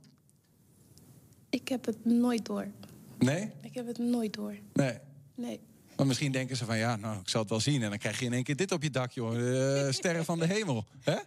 Ik 1.50 1.68
heb 1.68 1.84
het 1.84 2.04
nooit 2.04 2.46
door. 2.46 2.66
Nee? 3.18 3.50
Ik 3.60 3.74
heb 3.74 3.86
het 3.86 3.98
nooit 3.98 4.32
door. 4.32 4.56
Nee. 4.72 4.98
Nee. 5.34 5.60
Maar 6.02 6.10
misschien 6.10 6.32
denken 6.32 6.56
ze 6.56 6.64
van, 6.64 6.76
ja, 6.78 6.96
nou, 6.96 7.20
ik 7.20 7.28
zal 7.28 7.40
het 7.40 7.50
wel 7.50 7.60
zien. 7.60 7.82
En 7.82 7.88
dan 7.90 7.98
krijg 7.98 8.18
je 8.18 8.24
in 8.24 8.32
één 8.32 8.42
keer 8.42 8.56
dit 8.56 8.72
op 8.72 8.82
je 8.82 8.90
dak, 8.90 9.10
joh. 9.12 9.86
Eh, 9.86 9.92
sterren 9.92 10.24
van 10.24 10.38
de 10.38 10.46
hemel. 10.46 10.84
Hè? 11.00 11.16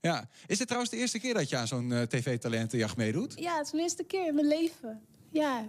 Ja. 0.00 0.28
Is 0.46 0.58
dit 0.58 0.66
trouwens 0.66 0.92
de 0.92 0.98
eerste 0.98 1.18
keer 1.18 1.34
dat 1.34 1.48
je 1.48 1.56
aan 1.56 1.66
zo'n 1.66 1.92
eh, 1.92 2.02
tv-talentenjacht 2.02 2.96
meedoet? 2.96 3.34
Ja, 3.36 3.56
het 3.56 3.66
is 3.66 3.72
mijn 3.72 3.84
eerste 3.84 4.04
keer 4.04 4.26
in 4.26 4.34
mijn 4.34 4.46
leven. 4.46 5.00
Ja. 5.30 5.68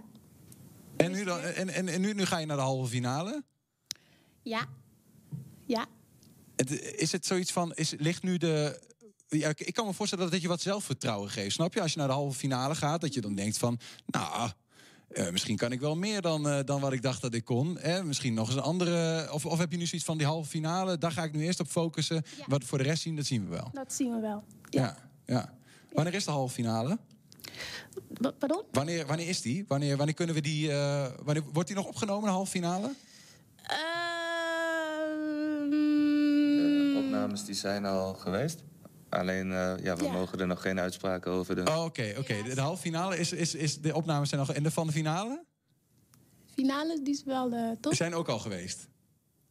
En, 0.96 1.10
nu, 1.12 1.24
dan, 1.24 1.40
en, 1.40 1.68
en, 1.68 1.88
en 1.88 2.00
nu, 2.00 2.12
nu 2.14 2.24
ga 2.24 2.38
je 2.38 2.46
naar 2.46 2.56
de 2.56 2.62
halve 2.62 2.90
finale. 2.90 3.42
Ja. 4.42 4.66
Ja. 5.66 5.86
Het- 6.56 6.70
Is 6.94 7.12
het 7.12 7.26
zoiets 7.26 7.52
van, 7.52 7.74
is, 7.74 7.94
ligt 7.98 8.22
nu 8.22 8.36
de... 8.38 8.80
Ja, 9.28 9.48
ik- 9.48 9.60
ik 9.60 9.74
kan 9.74 9.86
me 9.86 9.92
voorstellen 9.92 10.24
dat 10.24 10.32
het 10.32 10.42
je 10.42 10.48
wat 10.48 10.60
zelfvertrouwen 10.60 11.30
geeft. 11.30 11.52
Snap 11.54 11.74
je? 11.74 11.80
Als 11.80 11.92
je 11.92 11.98
naar 11.98 12.08
de 12.08 12.14
halve 12.14 12.38
finale 12.38 12.74
gaat, 12.74 13.00
dat 13.00 13.14
je 13.14 13.20
dan 13.20 13.34
denkt 13.34 13.58
van... 13.58 13.78
Nou, 14.06 14.50
eh, 15.14 15.30
misschien 15.30 15.56
kan 15.56 15.72
ik 15.72 15.80
wel 15.80 15.96
meer 15.96 16.20
dan, 16.20 16.48
eh, 16.48 16.58
dan 16.64 16.80
wat 16.80 16.92
ik 16.92 17.02
dacht 17.02 17.20
dat 17.20 17.34
ik 17.34 17.44
kon. 17.44 17.78
Hè? 17.78 18.04
Misschien 18.04 18.34
nog 18.34 18.46
eens 18.46 18.56
een 18.56 18.62
andere... 18.62 19.28
Of, 19.32 19.46
of 19.46 19.58
heb 19.58 19.70
je 19.72 19.76
nu 19.76 19.86
zoiets 19.86 20.06
van 20.06 20.18
die 20.18 20.26
halve 20.26 20.48
finale, 20.48 20.98
daar 20.98 21.12
ga 21.12 21.22
ik 21.22 21.32
nu 21.32 21.42
eerst 21.42 21.60
op 21.60 21.68
focussen. 21.68 22.22
Wat 22.46 22.60
we 22.60 22.66
voor 22.66 22.78
de 22.78 22.84
rest 22.84 23.02
zien, 23.02 23.16
dat 23.16 23.26
zien 23.26 23.44
we 23.44 23.50
wel. 23.50 23.70
Dat 23.72 23.92
zien 23.92 24.14
we 24.14 24.20
wel. 24.20 24.44
Ja. 24.68 24.96
ja. 25.26 25.52
Wanneer 25.92 26.14
is 26.14 26.24
de 26.24 26.30
halve 26.30 26.54
finale? 26.54 26.98
Pardon? 28.38 28.62
Wanneer, 28.70 29.06
wanneer 29.06 29.28
is 29.28 29.40
die? 29.40 29.64
Wanneer, 29.68 29.96
wanneer 29.96 30.14
kunnen 30.14 30.34
we 30.34 30.40
die... 30.40 30.72
eh, 30.72 31.06
wanneer, 31.22 31.42
wordt 31.52 31.68
die 31.68 31.76
nog 31.76 31.86
opgenomen, 31.86 32.24
de 32.24 32.30
halve 32.30 32.50
finale? 32.50 32.94
De 35.70 37.02
opnames 37.04 37.44
die 37.44 37.54
zijn 37.54 37.84
al 37.84 38.14
geweest. 38.14 38.62
Alleen, 39.12 39.52
eh, 39.52 39.74
ja, 39.82 39.96
we 39.96 40.04
Ja. 40.04 40.12
mogen 40.12 40.40
er 40.40 40.46
nog 40.46 40.62
geen 40.62 40.80
uitspraken 40.80 41.30
over 41.32 41.54
doen. 41.54 41.68
Oh, 41.68 41.84
Oké, 41.84 42.14
oké. 42.18 42.42
De, 42.42 42.54
de 42.54 42.60
halve 42.60 42.80
finale 42.82 43.18
is, 43.18 43.32
is, 43.32 43.54
is... 43.54 43.80
De 43.80 43.94
opnames 43.94 44.28
zijn 44.28 44.40
nog... 44.40 44.52
En 44.52 44.62
de 44.62 44.70
van 44.70 44.86
de 44.86 44.92
finale? 44.92 45.44
Finale, 46.54 47.00
die 47.02 47.14
is 47.14 47.24
wel 47.24 47.52
eh 47.52 47.70
toch? 47.80 47.94
Zijn 47.94 48.14
ook 48.14 48.28
al 48.28 48.38
geweest? 48.38 48.88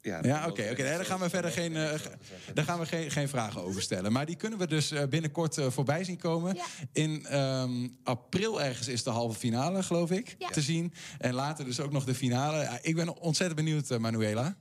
Ja, 0.03 0.19
Ja, 0.21 0.39
oké. 0.47 0.67
oké. 0.71 0.81
Nee, 0.81 0.95
daar 0.95 1.05
gaan 1.05 1.19
we 1.19 1.29
verder 1.29 1.51
geen, 1.51 1.75
eh, 1.75 1.89
ge- 1.89 2.11
daar 2.53 2.65
gaan 2.65 2.79
we 2.79 2.85
geen, 2.85 3.11
geen 3.11 3.29
vragen 3.29 3.61
over 3.61 3.81
stellen. 3.81 4.11
Maar 4.11 4.25
die 4.25 4.35
kunnen 4.35 4.59
we 4.59 4.67
dus 4.67 4.91
eh, 4.91 5.03
binnenkort 5.07 5.57
eh, 5.57 5.69
voorbij 5.69 6.03
zien 6.03 6.17
komen. 6.17 6.57
In 6.93 7.25
ehm, 7.25 7.87
april 8.03 8.61
ergens 8.61 8.87
is 8.87 9.03
de 9.03 9.09
halve 9.09 9.39
finale, 9.39 9.83
geloof 9.83 10.11
ik, 10.11 10.35
te 10.51 10.61
zien. 10.61 10.93
En 11.19 11.33
later 11.33 11.65
dus 11.65 11.79
ook 11.79 11.91
nog 11.91 12.05
de 12.05 12.15
finale. 12.15 12.57
Ja, 12.61 12.79
ik 12.81 12.95
ben 12.95 13.17
ontzettend 13.19 13.59
benieuwd, 13.65 13.99
Manuela. 13.99 14.55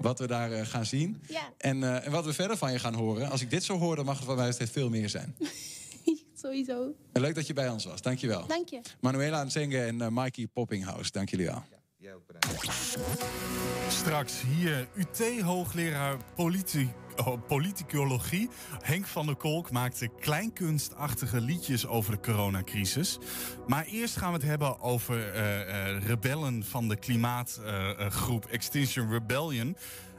Wat 0.00 0.18
we 0.18 0.26
daar 0.26 0.52
eh, 0.52 0.66
gaan 0.66 0.86
zien. 0.86 1.22
Ja. 1.28 1.52
En, 1.58 1.82
eh, 1.82 2.06
en 2.06 2.10
wat 2.12 2.24
we 2.24 2.32
verder 2.32 2.56
van 2.56 2.72
je 2.72 2.78
gaan 2.78 2.94
horen. 2.94 3.30
Als 3.30 3.40
ik 3.40 3.50
dit 3.50 3.64
zo 3.64 3.78
hoor, 3.78 3.96
dan 3.96 4.04
mag 4.04 4.16
het 4.16 4.26
van 4.26 4.36
mij 4.36 4.46
het 4.46 4.70
veel 4.70 4.88
meer 4.88 5.08
zijn. 5.08 5.36
Sowieso. 6.42 6.94
En 7.12 7.20
leuk 7.20 7.34
dat 7.34 7.46
je 7.46 7.52
bij 7.52 7.68
ons 7.68 7.84
was. 7.84 8.02
Dankjewel. 8.02 8.46
Dank 8.46 8.68
je. 8.68 8.80
Manuela 9.00 9.44
Nzenge 9.44 9.82
en 9.84 10.14
Mikey 10.14 10.46
Poppinghouse. 10.46 11.10
Dank 11.12 11.28
jullie 11.30 11.46
wel. 11.46 11.62
Straks 13.88 14.42
hier 14.42 14.86
UT-hoogleraar 14.94 16.16
politi 16.34 16.88
oh, 17.16 17.38
politicologie 17.46 18.48
Henk 18.80 19.06
van 19.06 19.26
der 19.26 19.34
Kolk 19.34 19.70
maakte 19.70 20.08
kleinkunstachtige 20.20 21.40
liedjes 21.40 21.86
over 21.86 22.12
de 22.12 22.20
coronacrisis. 22.20 23.18
Maar 23.66 23.84
eerst 23.84 24.16
gaan 24.16 24.32
we 24.32 24.38
het 24.38 24.46
hebben 24.46 24.80
over 24.80 25.32
eh, 25.32 25.60
eh, 25.60 26.02
rebellen 26.02 26.64
van 26.64 26.88
de 26.88 26.96
klimaatgroep 26.96 28.44
Extinction 28.44 29.10
Rebellion. 29.10 29.76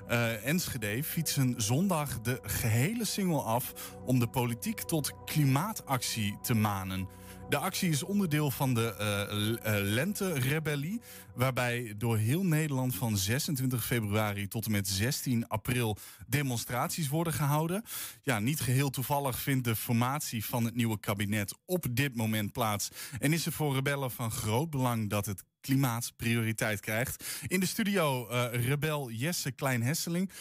Eh, 0.08 0.46
Enschede 0.46 1.04
fietsen 1.04 1.54
zondag 1.58 2.22
de 2.22 2.40
gehele 2.42 3.06
single 3.06 3.42
af 3.42 3.74
om 4.06 4.20
de 4.20 4.28
politiek 4.28 4.82
tot 4.82 5.12
klimaatactie 5.26 6.38
te 6.42 6.54
manen. 6.54 7.08
De 7.50 7.58
actie 7.58 7.90
is 7.90 8.04
onderdeel 8.04 8.52
van 8.52 8.74
de 8.74 8.94
eh, 8.94 9.74
Lente-rebellie, 9.82 11.02
waarbij 11.36 11.94
door 11.98 12.18
heel 12.18 12.44
Nederland 12.44 12.96
van 12.96 13.18
26 13.18 13.86
februari 13.86 14.48
tot 14.48 14.66
en 14.66 14.72
met 14.72 14.88
16 14.88 15.48
april 15.48 15.98
demonstraties 16.28 17.08
worden 17.08 17.34
gehouden. 17.34 17.84
Ja, 18.22 18.40
niet 18.40 18.60
geheel 18.60 18.90
toevallig 18.90 19.40
vindt 19.40 19.64
de 19.64 19.76
formatie 19.76 20.46
van 20.46 20.66
het 20.66 20.76
nieuwe 20.76 21.00
kabinet 21.00 21.56
op 21.66 21.86
dit 21.92 22.16
moment 22.16 22.52
plaats 22.52 22.90
en 23.20 23.34
is 23.34 23.46
er 23.46 23.52
voor 23.52 23.74
rebellen 23.74 24.12
van 24.12 24.32
groot 24.32 24.70
belang 24.70 25.10
dat 25.10 25.26
het 25.26 25.44
klimaat 25.62 26.14
prioriteit 26.16 26.80
krijgt. 26.80 27.24
In 27.48 27.60
de 27.60 27.66
studio 27.66 28.28
eh, 28.28 28.66
rebel 28.66 29.12
Jesse 29.12 29.52
Klein-Hesseling. 29.52 30.32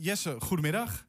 Jesse, 0.00 0.36
goedemiddag. 0.40 1.06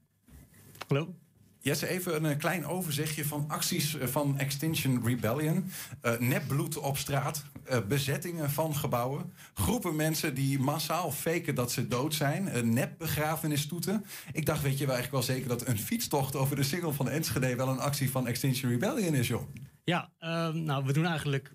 Hallo. 0.87 1.24
Jesse, 1.65 1.87
even 1.87 2.15
een 2.15 2.25
eh, 2.25 2.37
klein 2.37 2.65
overzichtje 2.65 3.25
van 3.25 3.45
acties 3.47 3.97
eh, 3.97 4.07
van 4.07 4.37
Extinction 4.37 5.05
Rebellion. 5.05 5.71
Eh 6.01 6.17
nepbloed 6.19 6.77
op 6.77 6.97
straat, 6.97 7.45
bezettingen 7.87 8.51
van 8.51 8.75
gebouwen. 8.75 9.33
Groepen 9.53 9.95
mensen 9.95 10.33
die 10.33 10.59
massaal 10.59 11.11
faken 11.11 11.55
dat 11.55 11.71
ze 11.71 11.87
dood 11.87 12.13
zijn. 12.13 12.47
Uh, 12.47 12.61
nepbegrafenistoeten. 12.61 14.05
Ik 14.31 14.45
dacht, 14.45 14.61
weet 14.61 14.77
je 14.77 14.85
wel 14.85 14.95
eigenlijk 14.95 15.25
wel 15.25 15.35
zeker 15.35 15.49
dat 15.49 15.67
een 15.67 15.79
fietstocht 15.79 16.35
over 16.35 16.55
de 16.55 16.63
single 16.63 16.93
van 16.93 17.09
Enschede 17.09 17.55
wel 17.55 17.67
een 17.67 17.79
actie 17.79 18.11
van 18.11 18.27
Extinction 18.27 18.71
Rebellion 18.71 19.13
is, 19.13 19.27
joh. 19.27 19.47
Ja, 19.83 20.09
ehm, 20.19 20.63
nou, 20.63 20.85
we 20.85 20.93
doen 20.93 21.05
eigenlijk 21.05 21.51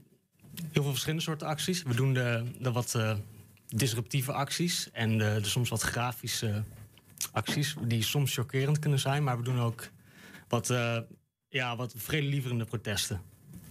heel 0.72 0.82
veel 0.82 0.90
verschillende 0.90 1.22
soorten 1.22 1.46
acties. 1.46 1.82
We 1.82 1.94
doen 1.94 2.12
de, 2.12 2.44
de 2.58 2.72
wat 2.72 2.98
disruptieve 3.68 4.32
acties 4.32 4.90
en 4.92 5.18
de 5.18 5.38
soms 5.42 5.68
wat 5.68 5.82
grafische 5.82 6.62
acties, 7.32 7.74
die 7.82 8.02
soms 8.02 8.34
chockerend 8.34 8.78
kunnen 8.78 8.98
zijn, 8.98 9.24
maar 9.24 9.36
we 9.36 9.42
doen 9.42 9.60
ook 9.60 9.88
wat, 10.50 10.70
eh 10.70 10.98
ja, 11.48 11.76
wat 11.76 11.94
vredelieverende 11.96 12.64
protesten. 12.64 13.20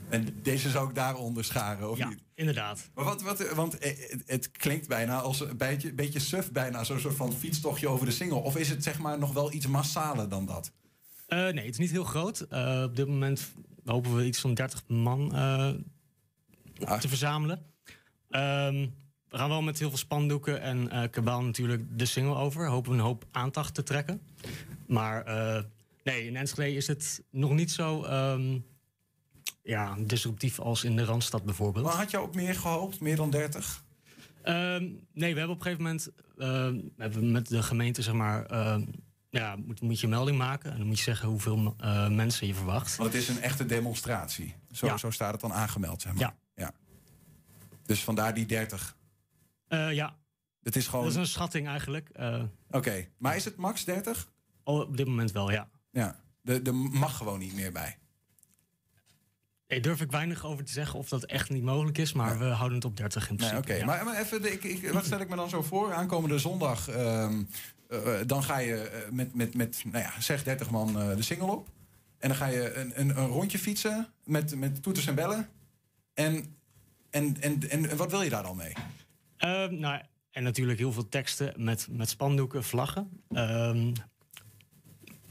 En 0.09 0.39
deze 0.41 0.69
zou 0.69 0.89
ik 0.89 0.95
daaronder 0.95 1.43
scharen, 1.43 1.89
of 1.89 1.97
ja, 1.97 2.07
niet? 2.09 2.23
inderdaad. 2.33 2.89
Maar 2.93 3.05
wat, 3.05 3.21
wat, 3.21 3.53
want 3.53 3.77
eh, 3.77 4.15
het, 4.25 4.51
klinkt 4.51 4.87
bijna 4.87 5.19
als 5.19 5.39
een 5.39 5.57
beetje, 5.57 5.93
beetje 5.93 6.19
suf, 6.19 6.51
bijna 6.51 6.83
zo'n 6.83 6.99
soort 6.99 7.15
van 7.15 7.33
fietstochtje 7.33 7.87
over 7.87 8.05
de 8.05 8.11
single. 8.11 8.37
Of 8.37 8.57
is 8.57 8.69
het 8.69 8.83
zeg 8.83 8.99
maar 8.99 9.19
nog 9.19 9.33
wel 9.33 9.53
iets 9.53 9.67
massaler 9.67 10.29
dan 10.29 10.45
dat? 10.45 10.71
Eh, 11.27 11.37
nee, 11.37 11.65
het 11.65 11.73
is 11.73 11.77
niet 11.77 11.91
heel 11.91 12.03
groot. 12.03 12.41
Op 12.83 12.95
dit 12.95 13.07
moment 13.07 13.51
hopen 13.85 14.15
we 14.15 14.25
iets 14.25 14.39
van 14.39 14.53
30 14.53 14.83
man 14.87 15.35
eh, 15.35 15.69
te 16.99 17.07
verzamelen. 17.07 17.65
Ehm, 18.29 18.87
we 19.27 19.37
gaan 19.37 19.49
wel 19.49 19.61
met 19.61 19.79
heel 19.79 19.89
veel 19.89 19.97
spandoeken 19.97 20.61
en 20.61 21.09
kabaal 21.09 21.43
natuurlijk 21.43 21.99
de 21.99 22.05
single 22.05 22.35
over. 22.35 22.67
Hopen 22.67 22.91
we 22.91 22.97
een 22.97 23.03
hoop 23.03 23.25
aandacht 23.31 23.73
te 23.73 23.83
trekken. 23.83 24.21
Maar 24.87 25.23
nee, 26.12 26.26
in 26.26 26.36
Enschede 26.36 26.76
is 26.76 26.88
het 26.88 27.24
nog 27.32 27.52
niet 27.52 27.72
zo 27.72 28.04
ehm, 28.04 28.60
ja, 29.63 29.95
disruptief 30.00 30.60
als 30.60 30.84
in 30.84 30.95
de 30.95 31.04
Randstad 31.04 31.43
bijvoorbeeld. 31.45 31.86
Maar 31.86 31.95
had 31.95 32.12
je 32.12 32.17
ook 32.17 32.36
meer 32.36 32.56
gehoopt, 32.56 33.00
meer 33.00 33.15
dan 33.15 33.30
30? 33.30 33.84
Ehm, 34.43 34.84
nee, 35.13 35.34
we 35.34 35.39
hebben 35.39 35.50
op 35.50 35.56
een 35.56 35.62
gegeven 35.62 35.84
moment 35.84 36.10
ehm, 36.38 36.80
hebben 36.98 37.19
we 37.19 37.26
met 37.26 37.48
de 37.48 37.63
gemeente, 37.63 38.02
zeg 38.02 38.13
maar, 38.13 38.45
ja, 39.30 39.56
moet, 39.56 39.82
moet 39.82 39.98
je 40.00 40.04
een 40.04 40.10
melding 40.10 40.38
maken. 40.38 40.72
En 40.72 40.78
dan 40.78 40.88
moet 40.88 40.98
je 40.98 41.04
zeggen 41.04 41.28
hoeveel 41.30 41.76
eh, 41.78 42.10
mensen 42.10 42.48
je 42.48 42.54
verwacht. 42.54 42.95
Want 42.95 43.13
het 43.13 43.22
is 43.22 43.28
een 43.28 43.41
echte 43.41 43.65
demonstratie. 43.65 44.56
Zo, 44.72 44.86
Ja. 44.86 44.98
zo 44.98 45.10
staat 45.12 45.32
het 45.32 45.41
dan 45.41 45.54
aangemeld, 45.54 46.02
zeg 46.02 46.13
maar. 46.13 46.22
Ja. 46.22 46.36
ja. 46.56 46.72
Dus 47.86 48.04
vandaar 48.04 48.34
die 48.34 48.45
30. 48.45 48.98
Eh, 49.67 49.93
ja, 49.93 50.17
Het 50.63 50.76
is 50.76 50.88
gewoon. 50.88 51.04
dat 51.04 51.13
is 51.13 51.19
een 51.19 51.28
schatting 51.28 51.67
eigenlijk. 51.67 52.10
Eh, 52.10 52.43
Oké, 52.72 53.08
maar 53.17 53.36
is 53.36 53.45
het 53.45 53.56
max 53.56 53.86
30? 53.86 54.32
oh, 54.63 54.80
op 54.80 54.98
dit 54.98 55.08
moment 55.08 55.32
wel, 55.32 55.52
ja. 55.52 55.69
Ja. 55.91 56.19
Er 56.43 56.75
mag 56.75 57.17
gewoon 57.17 57.39
niet 57.39 57.54
meer 57.54 57.71
bij. 57.71 57.97
Daar 59.67 59.82
durf 59.82 60.02
ik 60.02 60.12
weinig 60.12 60.45
over 60.45 60.63
te 60.63 60.71
zeggen 60.71 60.99
of 60.99 61.10
dat 61.10 61.23
echt 61.25 61.49
niet 61.49 61.63
mogelijk 61.63 61.97
is, 61.97 62.13
maar 62.13 62.39
we 62.39 62.45
houden 62.45 62.78
het 62.78 62.86
op 62.86 62.97
30 62.97 63.30
in 63.30 63.36
Nee, 63.36 63.49
principe. 63.49 63.71
oké. 63.71 63.80
ja. 63.80 63.86
Maar, 63.86 64.06
maar 64.06 64.19
even, 64.19 64.41
de- 64.41 64.52
ik, 64.52 64.63
ik, 64.63 64.89
wat 64.91 65.06
stel 65.06 65.19
ik 65.19 65.30
me 65.30 65.36
dan 65.36 65.49
zo 65.49 65.62
voor? 65.62 65.93
Aankomende 65.93 66.39
zondag, 66.39 66.88
ehm, 66.89 67.43
eh, 67.88 68.19
eh, 68.19 68.28
dan 68.28 68.43
ga 68.43 68.58
je 68.58 68.75
eh, 68.89 69.12
met, 69.12 69.36
met, 69.36 69.54
met 69.56 69.82
nou 69.86 70.04
ja, 70.04 70.21
zeg 70.21 70.43
30 70.43 70.69
man 70.69 70.99
eh, 70.99 71.15
de 71.15 71.21
single 71.21 71.52
op. 71.52 71.69
En 72.17 72.28
dan 72.28 72.38
ga 72.38 72.47
je 72.47 72.73
een, 72.73 72.99
een, 72.99 73.10
een 73.17 73.28
rondje 73.28 73.60
fietsen 73.60 74.08
met, 74.23 74.56
met 74.56 74.84
toeters 74.84 75.08
en 75.08 75.15
bellen. 75.15 75.49
En, 76.13 76.58
en, 77.10 77.41
en, 77.41 77.69
en 77.69 77.97
wat 77.97 78.12
wil 78.12 78.21
je 78.21 78.30
daar 78.30 78.43
dan 78.43 78.56
mee? 78.58 78.73
Ehm, 79.38 79.80
nou, 79.80 80.02
en 80.32 80.43
natuurlijk 80.43 80.80
heel 80.80 80.91
veel 80.93 81.10
teksten 81.10 81.54
met, 81.63 81.88
met 81.91 82.10
spandoeken, 82.10 82.63
vlaggen. 82.63 83.21
Ehm, 83.30 83.93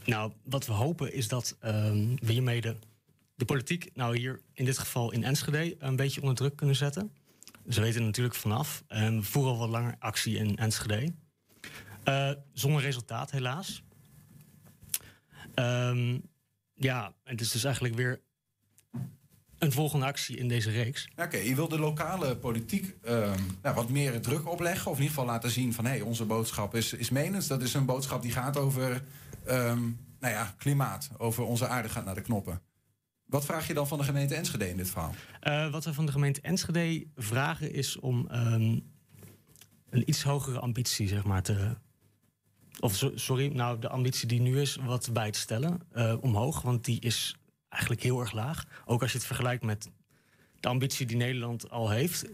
nou, 0.09 0.31
wat 0.43 0.65
we 0.65 0.71
hopen 0.71 1.13
is 1.13 1.27
dat 1.27 1.55
ehm, 1.59 2.15
we 2.15 2.31
hiermee 2.31 2.61
de, 2.61 3.45
politiek, 3.45 3.89
nou 3.93 4.17
hier 4.17 4.41
in 4.53 4.65
dit 4.65 4.77
geval 4.77 5.11
in 5.11 5.23
Enschede, 5.23 5.75
een 5.79 5.95
beetje 5.95 6.21
onder 6.21 6.35
druk 6.35 6.55
kunnen 6.55 6.75
zetten. 6.75 7.11
Ze 7.69 7.81
weten 7.81 7.99
er 7.99 8.05
natuurlijk 8.05 8.35
vanaf. 8.35 8.83
En 8.87 9.17
we 9.17 9.23
voeren 9.23 9.51
al 9.51 9.57
wat 9.57 9.69
langer 9.69 9.95
actie 9.99 10.37
in 10.37 10.57
Enschede. 10.57 11.13
Eh, 12.03 12.31
zonder 12.53 12.81
resultaat, 12.81 13.31
helaas. 13.31 13.83
Ehm, 15.53 16.17
ja, 16.73 17.13
het 17.23 17.41
is 17.41 17.51
dus 17.51 17.63
eigenlijk 17.63 17.95
weer 17.95 18.21
een 19.57 19.71
volgende 19.71 20.05
actie 20.05 20.37
in 20.37 20.47
deze 20.47 20.71
reeks. 20.71 21.07
Oké, 21.15 21.37
je 21.37 21.55
wil 21.55 21.67
de 21.67 21.79
lokale 21.79 22.35
politiek 22.35 22.95
ehm, 23.03 23.39
nou, 23.61 23.75
wat 23.75 23.89
meer 23.89 24.21
druk 24.21 24.47
opleggen. 24.47 24.91
Of 24.91 24.97
in 24.97 25.03
ieder 25.03 25.17
geval 25.17 25.33
laten 25.33 25.51
zien 25.51 25.73
van 25.73 25.85
hé, 25.85 25.91
hey, 25.91 26.01
onze 26.01 26.25
boodschap 26.25 26.75
is, 26.75 26.93
is 26.93 27.09
menens. 27.09 27.47
Dat 27.47 27.61
is 27.61 27.73
een 27.73 27.85
boodschap 27.85 28.21
die 28.21 28.31
gaat 28.31 28.57
over 28.57 29.03
ehm, 29.49 29.81
nou 30.19 30.33
ja, 30.33 30.53
klimaat. 30.57 31.09
Over 31.17 31.43
onze 31.43 31.67
aarde 31.67 31.89
gaat 31.89 32.05
naar 32.05 32.15
de 32.15 32.21
knoppen. 32.21 32.61
Wat 33.25 33.45
vraag 33.45 33.67
je 33.67 33.73
dan 33.73 33.87
van 33.87 33.97
de 33.97 34.03
gemeente 34.03 34.35
Enschede 34.35 34.69
in 34.69 34.77
dit 34.77 34.89
verhaal? 34.89 35.13
Eh, 35.39 35.71
wat 35.71 35.85
we 35.85 35.93
van 35.93 36.05
de 36.05 36.11
gemeente 36.11 36.41
Enschede 36.41 37.07
vragen 37.15 37.73
is 37.73 37.99
om 37.99 38.27
ehm, 38.29 38.79
een 39.89 40.09
iets 40.09 40.23
hogere 40.23 40.59
ambitie, 40.59 41.07
zeg 41.07 41.23
maar, 41.23 41.41
te. 41.41 41.77
Of 42.79 42.95
so- 42.95 43.17
sorry, 43.17 43.47
nou, 43.53 43.79
de 43.79 43.89
ambitie 43.89 44.27
die 44.27 44.41
nu 44.41 44.61
is, 44.61 44.75
wat 44.75 45.09
bij 45.13 45.31
te 45.31 45.39
stellen. 45.39 45.79
eh, 45.91 46.15
omhoog, 46.21 46.61
want 46.61 46.85
die 46.85 46.99
is 46.99 47.35
eigenlijk 47.69 48.03
heel 48.03 48.19
erg 48.19 48.31
laag. 48.31 48.65
Ook 48.85 49.01
als 49.01 49.11
je 49.11 49.17
het 49.17 49.27
vergelijkt 49.27 49.63
met 49.63 49.89
de 50.59 50.67
ambitie 50.67 51.05
die 51.05 51.17
Nederland 51.17 51.69
al 51.69 51.89
heeft. 51.89 52.25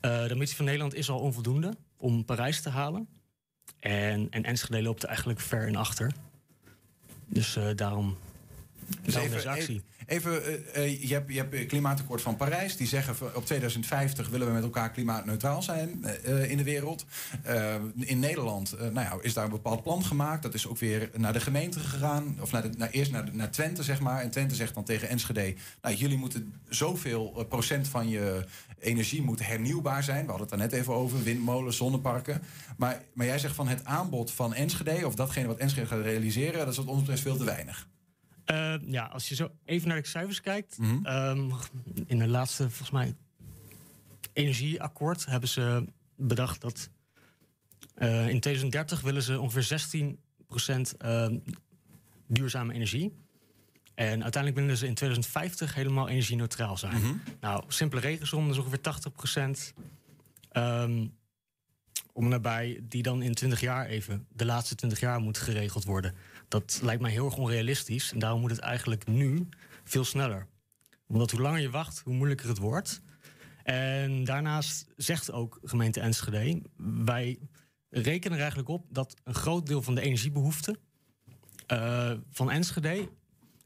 Eh, 0.00 0.24
de 0.24 0.32
ambitie 0.32 0.56
van 0.56 0.64
Nederland 0.64 0.94
is 0.94 1.10
al 1.10 1.18
onvoldoende 1.20 1.74
om 1.96 2.24
Parijs 2.24 2.60
te 2.62 2.68
halen. 2.70 3.08
En, 3.80 4.30
en 4.30 4.44
Enschede 4.44 4.82
loopt 4.82 5.02
er 5.02 5.08
eigenlijk 5.08 5.40
ver 5.40 5.66
in 5.68 5.76
achter. 5.76 6.12
Dus 7.32 7.56
eh, 7.56 7.64
daarom, 7.74 8.16
Dus 9.02 9.14
even, 9.14 9.82
even 10.06 10.44
eh, 10.44 10.84
eh, 10.84 11.02
je, 11.02 11.14
hebt, 11.14 11.32
je 11.32 11.36
hebt 11.38 11.58
het 11.58 11.66
klimaatakkoord 11.66 12.22
van 12.22 12.36
Parijs. 12.36 12.76
Die 12.76 12.86
zeggen 12.86 13.14
op 13.36 13.46
2050 13.46 14.28
willen 14.28 14.46
we 14.46 14.52
met 14.52 14.62
elkaar 14.62 14.90
klimaatneutraal 14.90 15.62
zijn 15.62 16.04
eh, 16.04 16.42
eh, 16.42 16.50
in 16.50 16.56
de 16.56 16.62
wereld. 16.62 17.04
Eh, 17.42 17.74
in 17.94 18.18
Nederland 18.18 18.72
eh, 18.72 18.80
nou 18.80 18.94
ja, 18.94 19.16
is 19.20 19.34
daar 19.34 19.44
een 19.44 19.50
bepaald 19.50 19.82
plan 19.82 20.04
gemaakt. 20.04 20.42
Dat 20.42 20.54
is 20.54 20.66
ook 20.66 20.78
weer 20.78 21.10
naar 21.16 21.32
de 21.32 21.40
gemeente 21.40 21.80
gegaan. 21.80 22.36
Of 22.40 22.52
naar 22.52 22.62
de, 22.62 22.70
naar, 22.78 22.90
eerst 22.90 23.10
naar, 23.12 23.24
de- 23.24 23.36
naar 23.36 23.50
Twente, 23.50 23.82
zeg 23.82 24.00
maar. 24.00 24.20
En 24.22 24.30
Twente 24.30 24.54
zegt 24.54 24.74
dan 24.74 24.84
tegen 24.84 25.08
Enschede... 25.08 25.54
Nou, 25.82 25.94
jullie 25.94 26.18
moeten 26.18 26.52
zoveel 26.68 27.34
eh, 27.36 27.44
procent 27.48 27.88
van 27.88 28.08
je 28.08 28.44
energie 28.80 29.22
moet 29.22 29.46
hernieuwbaar 29.46 30.02
zijn. 30.02 30.24
We 30.24 30.30
hadden 30.30 30.48
het 30.48 30.58
daar 30.58 30.68
net 30.68 30.78
even 30.80 30.94
over. 30.94 31.22
Windmolens, 31.22 31.76
zonneparken. 31.76 32.42
Maar, 32.76 33.02
maar 33.12 33.26
jij 33.26 33.38
zegt 33.38 33.54
van 33.54 33.68
het 33.68 33.84
aanbod 33.84 34.30
van 34.32 34.54
Enschede... 34.54 35.06
of 35.06 35.14
datgene 35.14 35.46
wat 35.46 35.58
Enschede 35.58 35.86
gaat 35.86 36.02
realiseren... 36.02 36.58
dat 36.58 36.68
is 36.68 36.76
wat 36.76 36.86
ons 36.86 37.00
betreft 37.00 37.22
veel 37.22 37.36
te 37.36 37.44
weinig. 37.44 37.86
Eh, 38.44 38.74
ja, 38.86 39.04
als 39.04 39.28
je 39.28 39.34
zo 39.34 39.50
even 39.64 39.88
naar 39.88 40.02
de 40.02 40.08
cijfers 40.08 40.40
kijkt. 40.40 40.78
Mhm. 40.78 41.06
ehm, 41.06 41.50
in 42.06 42.18
de 42.18 42.28
laatste, 42.28 42.62
volgens 42.62 42.90
mij, 42.90 43.14
energieakkoord 44.32 45.26
hebben 45.26 45.48
ze 45.48 45.84
bedacht 46.16 46.60
dat 46.60 46.90
eh, 47.94 48.28
in 48.28 48.40
2030 48.40 49.00
willen 49.00 49.22
ze 49.22 49.40
ongeveer 49.40 49.62
16% 49.62 50.96
ehm, 50.98 51.38
duurzame 52.26 52.72
energie. 52.72 53.12
En 53.94 54.22
uiteindelijk 54.22 54.62
willen 54.62 54.76
ze 54.76 54.86
in 54.86 54.94
2050 54.94 55.74
helemaal 55.74 56.08
energie-neutraal 56.08 56.76
zijn. 56.76 56.96
Mhm. 56.96 57.14
Nou, 57.40 57.64
simpele 57.68 58.00
regensom 58.00 58.50
is 58.50 58.58
ongeveer 58.58 58.80
80% 58.80 59.74
ehm, 60.50 61.06
om 62.12 62.28
nabij, 62.28 62.80
die 62.82 63.02
dan 63.02 63.22
in 63.22 63.34
20 63.34 63.60
jaar 63.60 63.86
even, 63.86 64.26
de 64.28 64.44
laatste 64.44 64.74
20 64.74 65.00
jaar 65.00 65.20
moet 65.20 65.38
geregeld 65.38 65.84
worden. 65.84 66.14
Dat 66.50 66.80
lijkt 66.82 67.02
mij 67.02 67.10
heel 67.10 67.24
erg 67.24 67.36
onrealistisch. 67.36 68.12
En 68.12 68.18
daarom 68.18 68.40
moet 68.40 68.50
het 68.50 68.60
eigenlijk 68.60 69.06
nu 69.06 69.48
veel 69.84 70.04
sneller. 70.04 70.46
Omdat 71.06 71.30
hoe 71.30 71.40
langer 71.40 71.60
je 71.60 71.70
wacht, 71.70 72.00
hoe 72.04 72.14
moeilijker 72.14 72.48
het 72.48 72.58
wordt. 72.58 73.02
En 73.62 74.24
daarnaast 74.24 74.86
zegt 74.96 75.32
ook 75.32 75.58
gemeente 75.62 76.00
Enschede... 76.00 76.62
wij 77.04 77.38
rekenen 77.88 78.32
er 78.32 78.40
eigenlijk 78.40 78.68
op 78.68 78.86
dat 78.88 79.20
een 79.24 79.34
groot 79.34 79.66
deel 79.66 79.82
van 79.82 79.94
de 79.94 80.00
energiebehoeften... 80.00 80.78
eh, 81.66 82.12
van 82.30 82.50
Enschede 82.50 83.08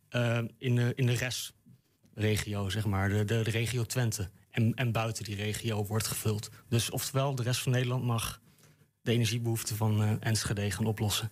eh, 0.09 0.43
in, 0.59 0.74
de, 0.74 0.93
in 0.95 1.07
de 1.07 1.12
restregio, 1.12 2.68
zeg 2.68 2.87
maar, 2.87 3.09
de, 3.09 3.24
de, 3.24 3.41
regio 3.41 3.85
Twente... 3.85 4.30
En, 4.51 4.74
en 4.74 4.93
buiten 4.93 5.24
die 5.24 5.37
regio 5.37 5.87
wordt 5.87 6.07
gevuld. 6.07 6.51
Dus 6.68 6.91
oftewel, 6.91 7.35
de 7.35 7.43
rest 7.43 7.61
van 7.61 7.72
Nederland 7.72 8.05
mag 8.05 8.41
de 9.03 9.12
energiebehoeften 9.12 9.76
van 9.76 10.03
eh, 10.03 10.12
Enschede 10.20 10.70
gaan 10.70 10.87
oplossen. 10.87 11.30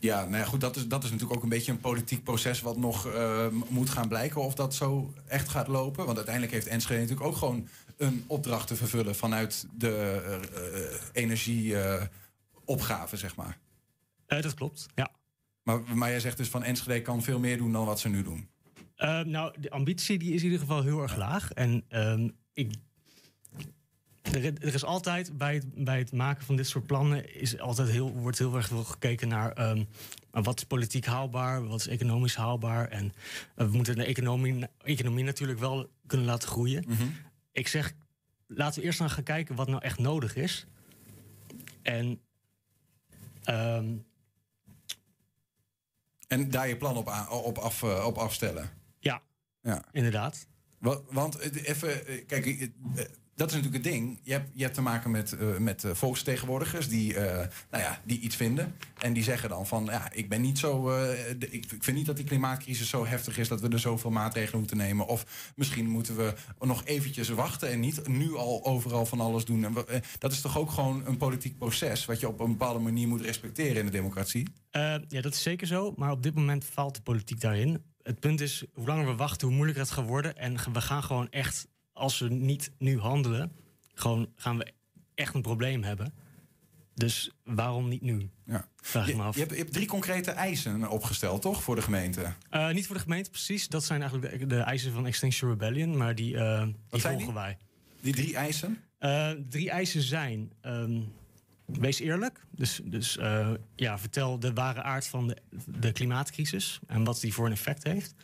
Ja, 0.00 0.24
nou 0.24 0.36
ja, 0.36 0.44
goed, 0.44 0.60
dat 0.60 0.76
is, 0.76 0.88
dat 0.88 1.04
is 1.04 1.10
natuurlijk 1.10 1.36
ook 1.36 1.42
een 1.42 1.48
beetje 1.48 1.72
een 1.72 1.80
politiek 1.80 2.24
proces 2.24 2.60
wat 2.60 2.76
nog 2.76 3.06
eh, 3.06 3.46
moet 3.68 3.90
gaan 3.90 4.08
blijken 4.08 4.40
of 4.40 4.54
dat 4.54 4.74
zo 4.74 5.12
echt 5.26 5.48
gaat 5.48 5.68
lopen. 5.68 6.04
Want 6.04 6.16
uiteindelijk 6.16 6.54
heeft 6.54 6.66
Enschede 6.66 7.00
natuurlijk 7.00 7.26
ook 7.26 7.36
gewoon 7.36 7.68
een 7.96 8.24
opdracht 8.26 8.66
te 8.66 8.76
vervullen 8.76 9.16
vanuit 9.16 9.66
de 9.72 10.22
uh, 10.62 10.68
energieopgave, 11.12 13.16
zeg 13.16 13.36
maar. 13.36 13.58
dat 14.26 14.54
klopt, 14.54 14.86
ja. 14.94 15.10
Maar, 15.62 15.80
maar 15.94 16.10
jij 16.10 16.20
zegt 16.20 16.36
dus 16.36 16.48
van 16.48 16.62
Enschede 16.62 17.02
kan 17.02 17.22
veel 17.22 17.38
meer 17.38 17.58
doen 17.58 17.72
dan 17.72 17.84
wat 17.84 18.00
ze 18.00 18.08
nu 18.08 18.22
doen. 18.22 18.48
Nou, 19.24 19.54
de 19.60 19.70
ambitie 19.70 20.18
die 20.18 20.32
is 20.32 20.38
in 20.38 20.44
ieder 20.44 20.60
geval 20.60 20.82
heel 20.82 21.02
erg 21.02 21.16
laag. 21.16 21.52
En 21.52 21.84
um, 21.88 22.36
ik, 22.52 22.74
er, 24.34 24.44
er, 24.44 24.74
is 24.74 24.84
altijd 24.84 25.38
bij 25.38 25.54
het, 25.54 25.84
bij 25.84 25.98
het 25.98 26.12
maken 26.12 26.44
van 26.44 26.56
dit 26.56 26.66
soort 26.66 26.86
plannen 26.86 27.34
is 27.34 27.58
altijd 27.58 27.88
heel, 27.88 28.12
wordt 28.12 28.38
heel 28.38 28.56
erg 28.56 28.68
veel 28.68 28.84
gekeken 28.84 29.28
naar 29.28 29.70
um, 29.70 29.86
wat 30.30 30.58
is 30.58 30.64
politiek 30.64 31.06
haalbaar, 31.06 31.66
wat 31.66 31.80
is 31.80 31.86
economisch 31.86 32.36
haalbaar. 32.36 32.88
En 32.88 33.04
uh, 33.04 33.12
we 33.66 33.76
moeten 33.76 33.96
de 33.96 34.04
economie, 34.04 34.66
economie 34.82 35.24
natuurlijk 35.24 35.58
wel 35.58 35.90
kunnen 36.06 36.26
laten 36.26 36.48
groeien. 36.48 36.84
Mhm. 36.86 36.92
Mm 36.92 36.98
-hmm. 36.98 37.16
Ik 37.52 37.68
zeg, 37.68 37.92
laten 38.46 38.80
we 38.80 38.86
eerst 38.86 39.02
gaan 39.02 39.22
kijken 39.22 39.54
wat 39.54 39.68
nou 39.68 39.82
echt 39.82 39.98
nodig 39.98 40.36
is. 40.36 40.66
En 41.82 42.20
um, 43.44 44.06
en 46.28 46.50
daar 46.50 46.68
je 46.68 46.76
plan 46.76 46.96
op, 46.96 47.28
op, 47.30 47.58
af, 47.58 47.82
uh, 47.82 48.06
op 48.06 48.16
afstellen. 48.16 48.70
Ja, 48.98 49.22
ja. 49.62 49.84
inderdaad. 49.92 50.46
Want, 50.78 51.02
want 51.10 51.38
even, 51.38 52.26
kijk, 52.26 52.70
dat 53.38 53.50
is 53.50 53.56
natuurlijk 53.56 53.84
het 53.84 53.92
ding. 53.92 54.18
Je 54.22 54.32
hebt, 54.32 54.50
je 54.54 54.70
te 54.70 54.80
maken 54.80 55.10
met, 55.10 55.36
uh, 55.40 55.56
met 55.56 55.84
uh, 55.84 55.94
volksvertegenwoordigers 55.94 56.88
die, 56.88 57.14
uh, 57.14 57.20
nou 57.70 57.82
ja, 57.82 58.00
die 58.04 58.20
iets 58.20 58.36
vinden. 58.36 58.74
En 58.98 59.12
die 59.12 59.22
zeggen 59.22 59.48
dan 59.48 59.66
van, 59.66 59.84
ja, 59.84 60.12
ik 60.12 60.28
ben 60.28 60.40
niet 60.40 60.58
zo. 60.58 60.98
Ik, 61.38 61.66
vind 61.78 61.96
niet 61.96 62.06
dat 62.06 62.16
die 62.16 62.24
klimaatcrisis 62.24 62.88
zo 62.88 63.06
heftig 63.06 63.38
is 63.38 63.48
dat 63.48 63.60
we 63.60 63.68
er 63.68 63.78
zoveel 63.78 64.10
maatregelen 64.10 64.58
moeten 64.58 64.76
nemen. 64.76 65.06
Of 65.06 65.52
misschien 65.56 65.88
moeten 65.88 66.16
we 66.16 66.34
nog 66.60 66.84
eventjes 66.84 67.28
wachten 67.28 67.70
en 67.70 67.80
niet 67.80 68.08
nu 68.08 68.34
al 68.34 68.64
overal 68.64 69.06
van 69.06 69.20
alles 69.20 69.44
doen. 69.44 69.66
Dat 70.18 70.32
is 70.32 70.40
toch 70.40 70.58
ook 70.58 70.70
gewoon 70.70 71.06
een 71.06 71.16
politiek 71.16 71.58
proces 71.58 72.04
wat 72.04 72.20
je 72.20 72.28
op 72.28 72.40
een 72.40 72.50
bepaalde 72.50 72.78
manier 72.78 73.08
moet 73.08 73.20
respecteren 73.20 73.76
in 73.76 73.84
de 73.84 73.92
democratie? 73.92 74.48
ja, 75.08 75.20
dat 75.20 75.34
is 75.34 75.42
zeker 75.42 75.66
zo. 75.66 75.92
Maar 75.96 76.10
op 76.10 76.22
dit 76.22 76.34
moment 76.34 76.64
faalt 76.64 76.94
de 76.94 77.02
politiek 77.02 77.40
daarin. 77.40 77.82
Het 78.02 78.20
punt 78.20 78.40
is, 78.40 78.64
hoe 78.72 78.86
langer 78.86 79.06
we 79.06 79.14
wachten, 79.14 79.46
hoe 79.46 79.56
moeilijker 79.56 79.84
het 79.84 79.92
gaat 79.92 80.06
worden. 80.06 80.36
En 80.36 80.56
we 80.72 80.80
gaan 80.80 81.02
gewoon 81.02 81.28
echt 81.30 81.68
als 81.98 82.18
we 82.18 82.28
niet 82.28 82.70
nu 82.78 82.98
handelen, 82.98 83.52
gewoon 83.94 84.28
gaan 84.36 84.58
we 84.58 84.72
echt 85.14 85.34
een 85.34 85.42
probleem 85.42 85.82
hebben. 85.82 86.12
Dus 86.94 87.30
waarom 87.44 87.88
niet 87.88 88.02
nu? 88.02 88.30
Ja. 88.44 88.68
Vraag 88.76 89.06
je, 89.06 89.16
me 89.16 89.22
af. 89.22 89.34
Je 89.34 89.40
hebt, 89.40 89.52
je 89.52 89.58
hebt, 89.58 89.72
drie 89.72 89.86
concrete 89.86 90.30
eisen 90.30 90.90
opgesteld, 90.90 91.42
toch, 91.42 91.62
voor 91.62 91.74
de 91.74 91.82
gemeente? 91.82 92.32
Uh, 92.50 92.70
niet 92.70 92.86
voor 92.86 92.96
de 92.96 93.02
gemeente, 93.02 93.30
precies. 93.30 93.68
Dat 93.68 93.84
zijn 93.84 94.00
eigenlijk 94.00 94.38
de, 94.38 94.46
de 94.46 94.58
eisen 94.58 94.92
van 94.92 95.06
Extinction 95.06 95.50
Rebellion, 95.50 95.96
maar 95.96 96.14
die, 96.14 96.34
uh, 96.34 96.62
die 96.62 97.00
volgen 97.00 97.18
die? 97.18 97.32
wij. 97.32 97.58
Die 98.00 98.12
drie 98.12 98.36
eisen? 98.36 98.78
Uh, 99.00 99.30
drie 99.48 99.70
eisen 99.70 100.02
zijn. 100.02 100.52
Um, 100.62 101.12
wees 101.64 101.98
eerlijk. 101.98 102.40
Dus, 102.50 102.80
dus 102.84 103.18
ja, 103.74 103.98
vertel 103.98 104.38
de 104.38 104.52
ware 104.52 104.82
aard 104.82 105.06
van 105.06 105.26
de, 105.26 105.36
de 105.66 105.92
klimaatcrisis 105.92 106.78
en 106.86 107.04
wat 107.04 107.20
die 107.20 107.34
voor 107.34 107.46
een 107.46 107.52
effect 107.52 107.82
heeft. 107.82 108.14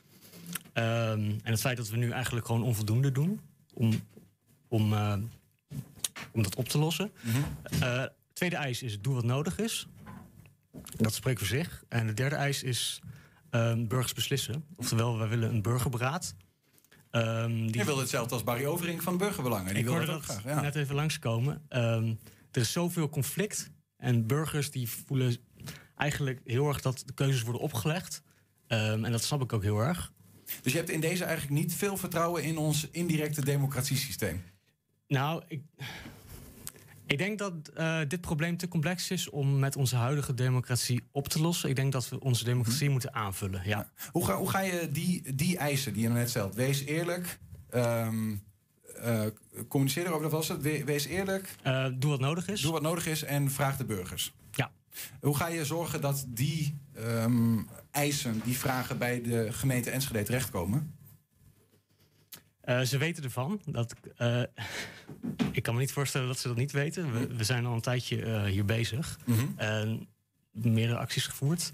Um, 0.75 0.83
en 0.83 1.41
het 1.43 1.61
feit 1.61 1.77
dat 1.77 1.89
we 1.89 1.97
nu 1.97 2.11
eigenlijk 2.11 2.47
gewoon 2.47 2.62
onvoldoende 2.62 3.12
doen 3.12 3.41
om, 3.75 3.93
om, 4.68 4.93
uh, 4.93 5.14
om 6.33 6.43
dat 6.43 6.55
op 6.55 6.68
te 6.68 6.79
lossen. 6.79 7.12
Mhm. 7.20 7.37
Mm 7.37 7.45
-hmm. 7.70 7.83
uh, 7.83 8.05
tweede 8.33 8.57
eis 8.57 8.83
is 8.83 9.01
doe 9.01 9.14
wat 9.14 9.25
nodig 9.25 9.59
is. 9.59 9.87
Dat 10.97 11.14
spreekt 11.14 11.39
voor 11.39 11.49
zich. 11.49 11.85
En 11.89 12.07
de 12.07 12.14
derde 12.14 12.37
eis 12.37 12.62
is 12.62 13.01
um, 13.51 13.89
burgers 13.89 14.12
beslissen. 14.12 14.64
Oftewel, 14.77 15.18
wij 15.18 15.29
willen 15.29 15.51
een 15.51 15.62
burgerberaad. 15.62 16.35
Um, 17.11 17.66
die... 17.66 17.79
Je 17.79 17.85
wil 17.85 17.99
hetzelfde 17.99 18.35
als 18.35 18.45
Barry 18.45 18.64
Overink 18.64 19.03
van 19.03 19.16
Burgerbelangen. 19.16 19.75
Die 19.75 19.83
Ik 19.83 19.89
wil 19.89 20.07
dat 20.07 20.22
graag. 20.22 20.45
Ja. 20.45 20.61
net 20.61 20.75
even 20.75 20.95
langskomen. 20.95 21.66
Um, 21.68 22.18
er 22.51 22.61
is 22.61 22.72
zoveel 22.72 23.09
conflict. 23.09 23.70
En 23.97 24.27
burgers 24.27 24.70
die 24.70 24.89
voelen 24.89 25.37
eigenlijk 25.97 26.41
heel 26.45 26.68
erg 26.68 26.81
dat 26.81 27.03
de 27.07 27.12
keuzes 27.12 27.43
worden 27.43 27.62
opgelegd. 27.62 28.22
en 28.66 29.12
dat 29.12 29.22
snap 29.25 29.43
ik 29.43 29.53
ook 29.53 29.62
heel 29.62 29.79
erg. 29.79 30.12
Dus 30.62 30.72
je 30.72 30.78
hebt 30.78 30.90
in 30.90 31.00
deze 31.00 31.24
eigenlijk 31.24 31.61
niet 31.61 31.74
veel 31.74 31.96
vertrouwen 31.96 32.42
in 32.42 32.57
ons 32.57 32.88
indirecte 32.90 33.44
democratiesysteem? 33.44 34.42
Nou, 35.07 35.42
ik, 35.48 35.62
ik 37.07 37.18
denk 37.18 37.38
dat 37.38 37.52
uh, 37.76 38.00
dit 38.09 38.20
probleem 38.20 38.57
te 38.57 38.68
complex 38.68 39.11
is 39.11 39.30
om 39.30 39.59
met 39.59 39.76
onze 39.76 39.96
huidige 39.96 40.34
democratie 40.34 41.02
op 41.12 41.28
te 41.28 41.40
lossen. 41.40 41.68
Ik 41.68 41.76
denk 41.76 41.92
dat 41.92 42.09
we 42.09 42.20
onze 42.20 42.44
democratie 42.44 42.86
hm. 42.86 42.92
moeten 42.92 43.14
aanvullen. 43.14 43.62
Ja. 43.64 43.90
Hoe, 44.11 44.24
ga, 44.24 44.36
hoe 44.36 44.50
ga 44.50 44.61
je 44.61 44.88
die, 44.92 45.34
die 45.34 45.57
eisen 45.57 45.92
die 45.92 46.02
je 46.02 46.09
net 46.09 46.28
stelt? 46.28 46.55
Wees 46.55 46.84
eerlijk. 46.84 47.38
Um, 47.74 48.42
uh, 49.05 49.26
communiceer 49.68 50.07
erover, 50.07 50.22
dat 50.22 50.32
was 50.32 50.48
het. 50.48 50.62
We, 50.62 50.84
wees 50.84 51.07
eerlijk. 51.07 51.57
Uh, 51.66 51.86
doe 51.94 52.11
wat 52.11 52.20
nodig 52.20 52.48
is. 52.48 52.61
Doe 52.61 52.72
wat 52.72 52.82
nodig 52.82 53.07
is 53.07 53.22
en 53.22 53.50
vraag 53.50 53.76
de 53.76 53.84
burgers. 53.84 54.32
Ja. 54.50 54.70
Hoe 55.20 55.36
ga 55.36 55.47
je 55.47 55.64
zorgen 55.64 56.01
dat 56.01 56.24
die 56.28 56.78
um, 56.97 57.68
eisen, 57.90 58.40
die 58.45 58.59
vragen 58.59 58.99
bij 58.99 59.20
de 59.22 59.53
gemeente 59.53 59.90
Enschede 59.90 60.22
terechtkomen? 60.22 60.97
Uh, 62.64 62.80
ze 62.80 62.99
weten 62.99 63.24
ervan. 63.24 63.61
Dat, 63.64 63.95
uh, 64.18 64.42
ik 65.53 65.62
kan 65.62 65.74
me 65.74 65.80
niet 65.80 65.92
voorstellen 65.92 66.26
dat 66.26 66.38
ze 66.38 66.49
dat 66.49 66.57
niet 66.57 66.72
weten. 66.72 67.12
We, 67.12 67.26
we 67.26 67.45
zijn 67.45 67.66
al 67.66 67.74
een 67.74 67.80
tijdje 67.80 68.16
uh, 68.16 68.45
hier 68.45 68.64
bezig. 68.64 69.18
Mm 69.24 69.57
-hmm. 69.57 70.07
meerdere 70.53 70.99
acties 70.99 71.26
gevoerd. 71.26 71.72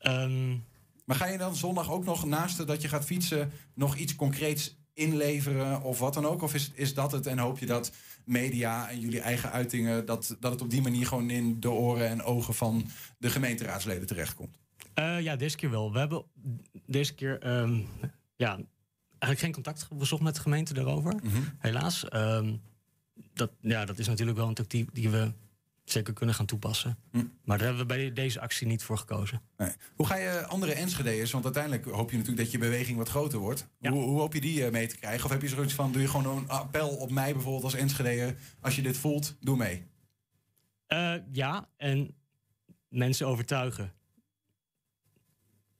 Um, 0.00 0.64
maar 1.04 1.16
ga 1.16 1.26
je 1.26 1.38
dan 1.38 1.56
zondag 1.56 1.90
ook 1.90 2.04
nog 2.04 2.24
naast 2.24 2.66
dat 2.66 2.82
je 2.82 2.88
gaat 2.88 3.04
fietsen... 3.04 3.52
nog 3.74 3.96
iets 3.96 4.16
concreets 4.16 4.76
inleveren 4.94 5.82
of 5.82 5.98
wat 5.98 6.14
dan 6.14 6.26
ook? 6.26 6.42
Of 6.42 6.54
is, 6.54 6.70
is 6.74 6.94
dat 6.94 7.12
het 7.12 7.26
en 7.26 7.38
hoop 7.38 7.58
je 7.58 7.66
dat 7.66 7.92
media 8.24 8.90
en 8.90 9.00
jullie 9.00 9.20
eigen 9.20 9.50
uitingen... 9.50 10.06
Dat, 10.06 10.36
dat 10.40 10.52
het 10.52 10.60
op 10.60 10.70
die 10.70 10.82
manier 10.82 11.06
gewoon 11.06 11.30
in 11.30 11.60
de 11.60 11.70
oren 11.70 12.08
en 12.08 12.22
ogen 12.22 12.54
van 12.54 12.86
de 13.18 13.30
gemeenteraadsleden 13.30 14.06
terechtkomt? 14.06 14.58
Uh, 14.98 15.20
ja, 15.20 15.36
deze 15.36 15.56
keer 15.56 15.70
wel. 15.70 15.92
We 15.92 15.98
hebben 15.98 16.24
deze 16.86 17.14
keer 17.14 17.58
um, 17.60 17.86
ja, 18.36 18.58
eigenlijk 19.08 19.40
geen 19.40 19.52
contact 19.52 19.88
gezocht 19.98 20.22
met 20.22 20.34
de 20.34 20.40
gemeente 20.40 20.74
daarover. 20.74 21.14
Mhm. 21.14 21.42
Helaas. 21.58 22.04
Um, 22.14 22.60
dat, 23.34 23.50
ja, 23.60 23.84
dat 23.84 23.98
is 23.98 24.06
natuurlijk 24.06 24.38
wel 24.38 24.48
een 24.48 24.54
tactiek 24.54 24.94
die 24.94 25.10
we 25.10 25.32
zeker 25.92 26.12
kunnen 26.12 26.34
gaan 26.34 26.46
toepassen. 26.46 26.98
Hm. 27.10 27.24
Maar 27.44 27.58
daar 27.58 27.66
hebben 27.66 27.86
we 27.86 27.94
bij 27.94 28.12
deze 28.12 28.40
actie 28.40 28.66
niet 28.66 28.82
voor 28.82 28.98
gekozen. 28.98 29.42
Nee. 29.56 29.70
Hoe 29.96 30.06
ga 30.06 30.16
je 30.16 30.46
andere 30.46 30.72
Enschede'ers, 30.72 31.30
want 31.30 31.44
uiteindelijk 31.44 31.84
hoop 31.84 32.10
je 32.10 32.16
natuurlijk 32.16 32.42
dat 32.44 32.52
je 32.52 32.58
beweging 32.58 32.98
wat 32.98 33.08
groter 33.08 33.38
wordt. 33.38 33.68
Ja. 33.80 33.90
Hoe, 33.90 34.02
hoe 34.02 34.20
hoop 34.20 34.34
je 34.34 34.40
die 34.40 34.60
uh, 34.64 34.70
mee 34.70 34.86
te 34.86 34.96
krijgen? 34.96 35.24
Of 35.24 35.30
heb 35.30 35.42
je 35.42 35.48
zoiets 35.48 35.74
van, 35.74 35.92
doe 35.92 36.02
je 36.02 36.08
gewoon 36.08 36.36
een 36.36 36.48
appel 36.48 36.88
op 36.88 37.10
mij 37.10 37.32
bijvoorbeeld 37.32 37.64
als 37.64 37.74
Enschede'er. 37.74 38.34
Als 38.60 38.76
je 38.76 38.82
dit 38.82 38.96
voelt, 38.96 39.36
doe 39.40 39.56
mee. 39.56 39.86
Uh, 40.88 41.14
ja, 41.32 41.68
en 41.76 42.14
mensen 42.88 43.26
overtuigen. 43.26 43.92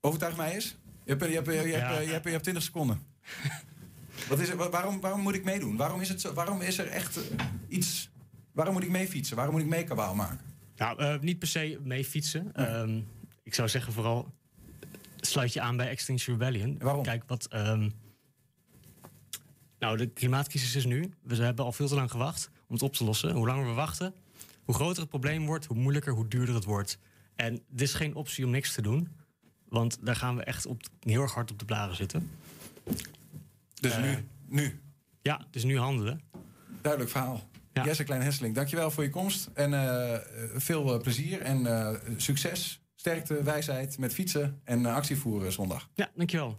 Overtuig 0.01 0.37
mij 0.37 0.53
eens. 0.55 0.77
Je 1.05 1.11
hebt, 1.11 1.25
je 1.25 1.35
hebt, 1.35 1.47
je 1.47 1.53
hebt, 1.53 1.69
Ja. 1.71 1.99
je 2.01 2.11
hebt, 2.11 2.25
je 2.25 2.31
hebt 2.31 2.43
20 2.43 2.63
seconden. 2.63 3.03
Wat 4.29 4.39
is 4.39 4.49
er, 4.49 4.57
wa- 4.57 4.71
waarom, 4.71 5.01
waarom 5.01 5.21
moet 5.21 5.35
ik 5.35 5.45
meedoen? 5.45 5.77
Waarom 5.77 6.01
is, 6.01 6.09
het 6.09 6.21
zo, 6.21 6.33
waarom 6.33 6.61
is 6.61 6.79
er 6.79 6.87
echt 6.87 7.17
eh, 7.17 7.47
iets... 7.69 8.11
Waarom 8.53 8.75
moet 8.75 8.83
ik 8.83 8.91
mee 8.91 9.09
fietsen? 9.09 9.37
Waarom 9.37 9.55
moet 9.55 9.65
ik 9.65 9.69
mee 9.71 9.85
kabaal 9.85 10.15
maken? 10.15 10.41
Nou, 10.77 10.99
eh, 10.99 11.19
niet 11.21 11.39
per 11.39 11.49
se 11.49 11.79
mee 11.83 12.05
fietsen. 12.05 12.55
Ehm, 12.55 13.01
ik 13.43 13.55
zou 13.55 13.69
zeggen 13.69 13.93
vooral 13.93 14.33
sluit 15.17 15.53
je 15.53 15.61
aan 15.61 15.77
bij 15.77 15.89
Extinction 15.89 16.39
Rebellion. 16.39 16.79
Waarom? 16.79 17.03
Kijk 17.03 17.23
wat. 17.27 17.47
ehm, 17.47 17.91
nou, 19.79 19.97
de 19.97 20.07
klimaatcrisis 20.07 20.75
is 20.75 20.85
nu. 20.85 21.13
We 21.23 21.37
hebben 21.37 21.65
al 21.65 21.73
veel 21.73 21.89
te 21.89 21.95
lang 21.95 22.11
gewacht 22.11 22.51
om 22.67 22.75
het 22.75 22.83
op 22.83 22.95
te 22.95 23.05
lossen. 23.05 23.33
Hoe 23.33 23.47
langer 23.47 23.67
we 23.67 23.73
wachten, 23.73 24.15
hoe 24.65 24.75
groter 24.75 25.01
het 25.01 25.09
probleem 25.11 25.47
wordt, 25.47 25.65
hoe 25.67 25.77
moeilijker, 25.77 26.13
hoe 26.13 26.29
duurder 26.29 26.55
het 26.55 26.65
wordt. 26.65 26.99
En 27.37 27.53
dit 27.69 27.81
is 27.81 27.95
geen 27.95 28.15
optie 28.15 28.45
om 28.45 28.51
niks 28.51 28.75
te 28.75 28.83
doen. 28.83 29.09
Want 29.69 29.99
daar 30.07 30.17
gaan 30.17 30.37
we 30.37 30.43
echt 30.45 30.67
op, 30.67 30.83
heel 31.01 31.23
erg 31.23 31.33
hard 31.35 31.51
op 31.51 31.59
de 31.59 31.65
blaren 31.65 31.97
zitten. 31.97 32.31
Dus 33.81 33.93
Eh, 33.93 34.03
nu, 34.03 34.27
nu. 34.49 34.81
Ja, 35.23 35.47
dus 35.51 35.65
nu 35.65 35.79
handelen. 35.79 36.21
Duidelijk 36.81 37.13
verhaal. 37.13 37.49
Jesse 37.73 38.05
Klein-Hesseling, 38.05 38.55
dankjewel 38.55 38.91
voor 38.91 39.03
je 39.03 39.11
komst. 39.11 39.51
En 39.55 39.75
eh, 39.75 40.19
veel 40.55 40.95
eh, 40.95 41.01
plezier 41.01 41.41
en 41.41 41.67
eh, 41.67 41.95
succes, 42.17 42.83
sterkte, 42.95 43.43
wijsheid 43.43 43.99
met 43.99 44.15
fietsen 44.15 44.61
en 44.65 44.87
eh, 44.87 44.95
actie 44.95 45.17
voeren 45.17 45.53
zondag. 45.53 45.89
Ja, 45.95 46.11
dankjewel. 46.15 46.59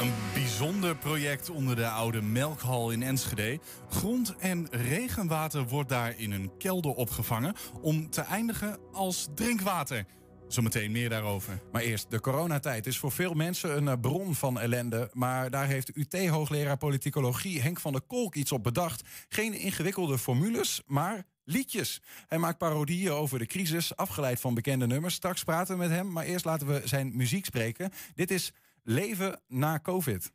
Een 0.00 0.12
bijzonder 0.34 0.54
bijzonder 0.58 0.96
project 0.96 1.50
onder 1.50 1.76
de 1.76 1.88
oude 1.88 2.22
melkhal 2.22 2.90
in 2.90 3.02
Enschede. 3.02 3.58
Grond- 3.88 4.36
en 4.36 4.68
regenwater 4.70 5.66
wordt 5.66 5.88
daar 5.88 6.18
in 6.18 6.32
een 6.32 6.50
kelder 6.58 6.90
opgevangen 6.90 7.54
om 7.80 8.10
te 8.10 8.20
eindigen 8.20 8.78
als 8.92 9.28
drinkwater. 9.34 10.06
Zometeen 10.54 10.92
meer 10.92 11.08
daarover. 11.08 11.60
Maar 11.72 11.82
eerst, 11.82 12.10
de 12.10 12.20
coronatijd 12.20 12.86
is 12.86 12.98
voor 12.98 13.12
veel 13.12 13.34
mensen 13.34 13.76
een 13.76 13.88
eh, 13.88 14.00
bron 14.00 14.34
van 14.34 14.60
ellende. 14.60 15.10
Maar 15.12 15.50
daar 15.50 15.66
heeft 15.66 15.96
UT-hoogleraar 15.96 16.76
politicologie 16.76 17.60
Henk 17.60 17.80
van 17.80 17.92
der 17.92 18.00
Kolk 18.00 18.34
iets 18.34 18.52
op 18.52 18.62
bedacht. 18.62 19.02
Geen 19.28 19.54
ingewikkelde 19.54 20.18
formules, 20.18 20.82
maar 20.86 21.26
liedjes. 21.44 22.02
Hij 22.26 22.38
maakt 22.38 22.58
parodieën 22.58 23.12
over 23.12 23.38
de 23.38 23.46
crisis, 23.46 23.96
afgeleid 23.96 24.40
van 24.40 24.54
bekende 24.54 24.86
nummers. 24.86 25.14
Straks 25.14 25.44
praten 25.44 25.74
we 25.74 25.82
met 25.82 25.90
hem, 25.90 26.12
maar 26.12 26.24
eerst 26.24 26.44
laten 26.44 26.66
we 26.66 26.80
zijn 26.84 27.16
muziek 27.16 27.44
spreken. 27.44 27.92
Dit 28.14 28.30
is 28.30 28.52
Leven 28.82 29.40
na 29.48 29.78
COVID. 29.82 30.32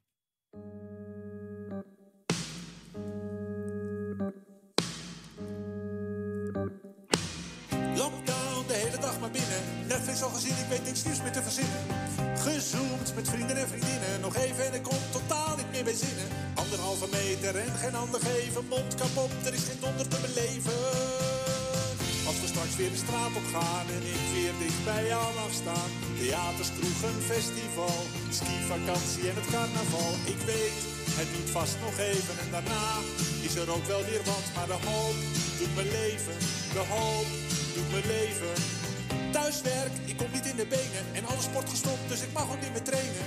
Al 10.24 10.30
gezien, 10.30 10.58
ik 10.64 10.70
weet 10.70 10.86
niks 10.86 11.04
nieuws 11.04 11.22
meer 11.22 11.32
te 11.32 11.44
verzinnen. 11.50 11.84
Gezoomd 12.46 13.10
met 13.16 13.30
vrienden 13.30 13.58
en 13.58 13.68
vriendinnen. 13.74 14.14
Nog 14.22 14.36
even 14.36 14.64
en 14.70 14.74
ik 14.74 14.84
kom 14.84 15.04
totaal 15.18 15.56
niet 15.58 15.72
meer 15.72 15.86
bij 15.90 16.00
zinnen. 16.06 16.28
Anderhalve 16.64 17.08
meter 17.20 17.54
en 17.66 17.74
geen 17.84 17.98
handen 18.02 18.22
geven. 18.30 18.62
Mond 18.74 18.96
kapot, 19.02 19.32
er 19.48 19.54
is 19.60 19.66
geen 19.70 19.82
donder 19.86 20.08
te 20.14 20.20
beleven. 20.26 20.80
Als 22.30 22.38
we 22.42 22.48
straks 22.54 22.76
weer 22.80 22.94
de 22.96 23.04
straat 23.06 23.34
op 23.40 23.48
gaan 23.56 23.88
en 23.96 24.04
ik 24.16 24.24
weer 24.36 24.54
dicht 24.64 24.84
bij 24.92 25.06
jou 25.14 25.26
mag 25.40 25.54
staan. 25.62 25.90
Theaters, 26.20 26.72
kroegen, 26.78 27.16
festival, 27.32 28.00
skivakantie 28.40 29.26
en 29.30 29.38
het 29.40 29.50
carnaval. 29.56 30.14
Ik 30.34 30.42
weet, 30.50 30.78
het 31.20 31.30
duurt 31.34 31.52
vast 31.58 31.76
nog 31.86 31.96
even 32.12 32.36
en 32.44 32.50
daarna 32.56 32.88
is 33.48 33.56
er 33.62 33.70
ook 33.76 33.86
wel 33.94 34.04
weer 34.10 34.24
wat. 34.32 34.46
Maar 34.56 34.70
de 34.74 34.80
hoop 34.88 35.18
doet 35.60 35.74
me 35.78 35.86
leven, 36.00 36.38
de 36.78 36.84
hoop 36.94 37.28
doet 37.74 37.90
me 37.94 38.02
leven. 38.16 38.79
Thuiswerk, 39.32 39.94
ik 40.06 40.18
kom 40.18 40.32
niet 40.32 40.46
in 40.46 40.56
de 40.56 40.66
benen 40.76 41.04
en 41.18 41.24
alle 41.26 41.42
sport 41.50 41.70
gestopt, 41.70 42.06
dus 42.12 42.22
ik 42.22 42.34
mag 42.34 42.48
ook 42.54 42.62
niet 42.62 42.74
meer 42.76 42.88
trainen. 42.92 43.26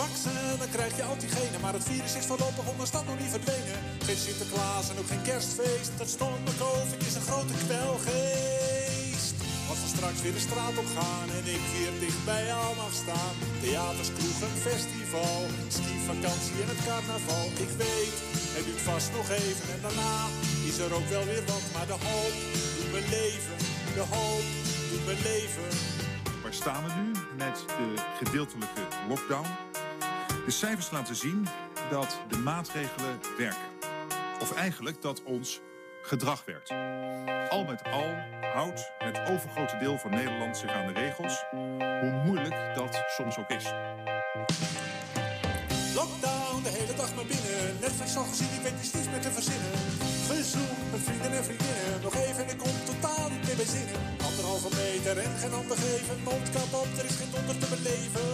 Vaccin, 0.00 0.58
dan 0.58 0.70
krijg 0.76 0.92
je 0.96 1.04
antigenen, 1.14 1.60
maar 1.60 1.74
het 1.78 1.88
virus 1.90 2.14
is 2.20 2.26
voorlopig 2.30 2.66
onder 2.72 2.86
stand 2.86 3.06
nog 3.06 3.18
niet 3.18 3.34
verdwenen. 3.36 3.78
Geen 4.06 4.20
Sinterklaas 4.26 4.90
en 4.90 4.98
ook 5.00 5.10
geen 5.12 5.26
kerstfeest, 5.30 5.90
dat 6.00 6.08
stomme 6.16 6.52
COVID 6.64 7.00
is 7.08 7.14
een 7.14 7.28
grote 7.30 7.56
kwelgeest. 7.64 9.34
Als 9.70 9.80
we 9.82 9.88
straks 9.96 10.20
weer 10.24 10.36
de 10.38 10.46
straat 10.48 10.76
op 10.82 10.88
gaan 10.96 11.28
en 11.38 11.44
ik 11.56 11.64
weer 11.72 11.94
dicht 12.04 12.24
bij 12.30 12.44
jou 12.52 12.66
mag 12.82 12.94
staan. 13.02 13.34
Theaters, 13.62 14.10
kroegen, 14.16 14.54
festival, 14.68 15.40
skivakantie 15.76 16.58
en 16.62 16.70
het 16.72 16.82
carnaval. 16.88 17.46
Ik 17.66 17.72
weet, 17.82 18.16
het 18.54 18.64
duurt 18.66 18.84
vast 18.90 19.10
nog 19.18 19.28
even 19.42 19.66
en 19.74 19.80
daarna 19.86 20.16
is 20.68 20.76
er 20.84 20.92
ook 20.98 21.08
wel 21.16 21.24
weer 21.30 21.44
wat. 21.52 21.66
Maar 21.74 21.88
de 21.92 21.98
hoop 22.06 22.34
doet 22.76 22.90
me 22.94 23.00
leven, 23.16 23.56
de 23.98 24.04
hoop 24.14 24.71
doet 25.04 25.14
me 25.14 25.22
leven. 25.22 25.62
Waar 26.42 26.52
staan 26.52 26.84
we 26.84 26.92
nu 26.92 27.10
met 27.36 27.64
de 27.66 28.02
gedeeltelijke 28.24 28.80
lockdown? 29.08 29.46
De 30.44 30.50
cijfers 30.50 30.90
laten 30.90 31.16
zien 31.16 31.46
dat 31.90 32.20
de 32.28 32.38
maatregelen 32.38 33.20
werken. 33.38 33.70
Of 34.40 34.54
eigenlijk 34.54 35.02
dat 35.02 35.22
ons 35.22 35.60
gedrag 36.02 36.44
werkt. 36.44 36.70
Al 37.50 37.64
met 37.64 37.84
al 37.84 38.14
houdt 38.54 38.90
het 38.98 39.20
overgrote 39.28 39.76
deel 39.78 39.98
van 39.98 40.10
Nederland 40.10 40.56
zich 40.56 40.70
aan 40.70 40.86
de 40.86 40.92
regels, 40.92 41.44
hoe 41.50 42.22
moeilijk 42.24 42.74
dat 42.74 43.02
soms 43.16 43.38
ook 43.38 43.50
is. 43.50 43.64
Lockdown, 45.94 46.62
de 46.62 46.68
hele 46.68 46.94
dag 46.96 47.14
maar 47.14 47.26
binnen. 47.26 47.80
Netflix 47.80 48.16
al 48.16 48.24
gezien, 48.24 48.48
ik 48.54 48.62
weet 48.62 48.76
niets 48.76 48.92
nieuws 48.92 49.08
meer 49.08 49.20
te 49.20 49.30
verzinnen. 49.30 49.70
Gezoomd 50.26 50.90
met 50.90 51.00
vrienden 51.00 51.32
en 51.32 51.44
vriendinnen. 51.44 52.00
Nog 52.02 52.14
even 52.14 52.44
en 52.44 52.50
ik 52.50 52.58
kom 52.58 52.84
totaal 52.84 53.21
bij. 53.56 53.66
Anderhalve 54.28 54.70
meter 54.82 55.16
en 55.26 55.32
geen 55.40 55.54
handen 55.58 55.78
geven. 55.84 56.16
Mond 56.28 56.46
kapot, 56.54 56.90
er 56.98 57.06
is 57.10 57.16
geen 57.20 57.32
donder 57.34 57.58
te 57.62 57.68
beleven. 57.74 58.26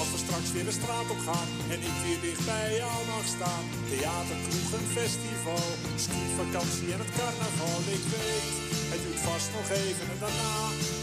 Als 0.00 0.10
we 0.14 0.18
straks 0.26 0.48
weer 0.54 0.66
de 0.70 0.76
straat 0.80 1.08
op 1.14 1.20
gaan 1.28 1.50
en 1.72 1.80
ik 1.88 1.96
weer 2.04 2.20
dicht 2.26 2.44
bij 2.52 2.70
jou 2.82 2.98
mag 3.12 3.26
staan. 3.36 3.64
Theater, 3.90 4.38
kroeg, 4.46 4.70
een 4.78 4.90
festival, 4.98 5.66
skivakantie 6.04 6.88
en 6.94 7.00
het 7.04 7.12
carnaval. 7.18 7.80
Ik 7.98 8.04
weet, 8.14 8.54
het 8.92 9.00
duurt 9.04 9.22
vast 9.28 9.48
nog 9.56 9.68
even 9.82 10.06
en 10.12 10.18
daarna 10.24 10.56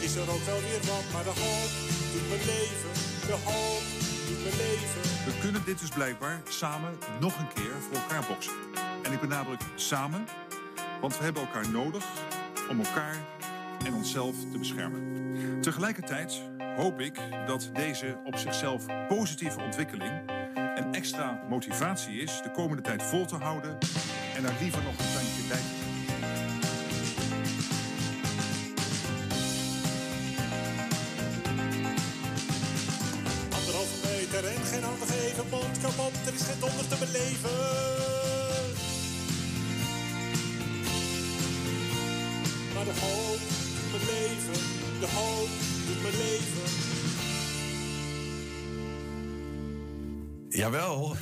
is 0.06 0.14
er 0.22 0.28
ook 0.36 0.46
wel 0.52 0.62
weer 0.68 0.84
wat. 0.92 1.08
Maar 1.14 1.26
de 1.30 1.36
hoop 1.44 1.72
doet 2.14 2.28
me 2.32 2.40
leven, 2.54 2.94
de 3.32 3.38
hoop 3.50 3.86
doet 4.28 4.42
me 4.46 4.52
leven. 4.66 5.02
We 5.28 5.34
kunnen 5.44 5.62
dit 5.70 5.80
dus 5.84 5.94
blijkbaar 6.00 6.38
samen 6.64 6.92
nog 7.26 7.34
een 7.42 7.54
keer 7.58 7.76
voor 7.86 7.98
elkaar 8.04 8.24
boksen. 8.30 8.58
En 9.06 9.12
ik 9.16 9.22
benadruk 9.28 9.64
samen, 9.92 10.22
want 11.04 11.14
we 11.18 11.24
hebben 11.24 11.42
elkaar 11.48 11.70
nodig 11.70 12.06
om 12.72 12.80
elkaar 12.80 13.16
en 13.86 13.94
onszelf 13.94 14.36
te 14.52 14.58
beschermen. 14.58 15.02
Tegelijkertijd 15.62 16.42
hoop 16.76 17.00
ik 17.00 17.20
dat 17.46 17.70
deze 17.74 18.18
op 18.24 18.38
zichzelf 18.38 18.86
positieve 19.08 19.62
ontwikkeling 19.62 20.14
een 20.76 20.94
extra 20.94 21.42
motivatie 21.50 22.22
is 22.22 22.42
de 22.44 22.52
komende 22.52 22.84
tijd 22.84 23.04
vol 23.04 23.26
te 23.26 23.36
houden 23.36 23.78
en 24.36 24.44
daar 24.44 24.56
liever 24.60 24.84
nog 24.84 24.92
een 24.92 25.14
tandje 25.14 25.44
bij 25.48 25.58
te. 25.58 25.80
Anderhalve 33.56 34.08
meter 34.08 34.46
en 34.46 34.64
geen 34.66 34.84
handen 34.84 35.08
geven, 35.08 35.46
mond 35.50 35.80
kapot, 35.82 36.28
er 36.28 36.34
is 36.34 36.42
geen 36.42 36.60
donder 36.60 36.88
te 36.88 36.98
beleven. 37.00 38.01
De 42.94 43.00
hoop 43.00 43.40
doet 43.92 43.92
me 43.92 44.00
leven, 44.12 44.64
de 45.00 45.08
hoop 45.16 45.50
doet 45.86 46.02
me 46.04 46.12
leven. 46.18 46.91
Jawel. 50.52 51.16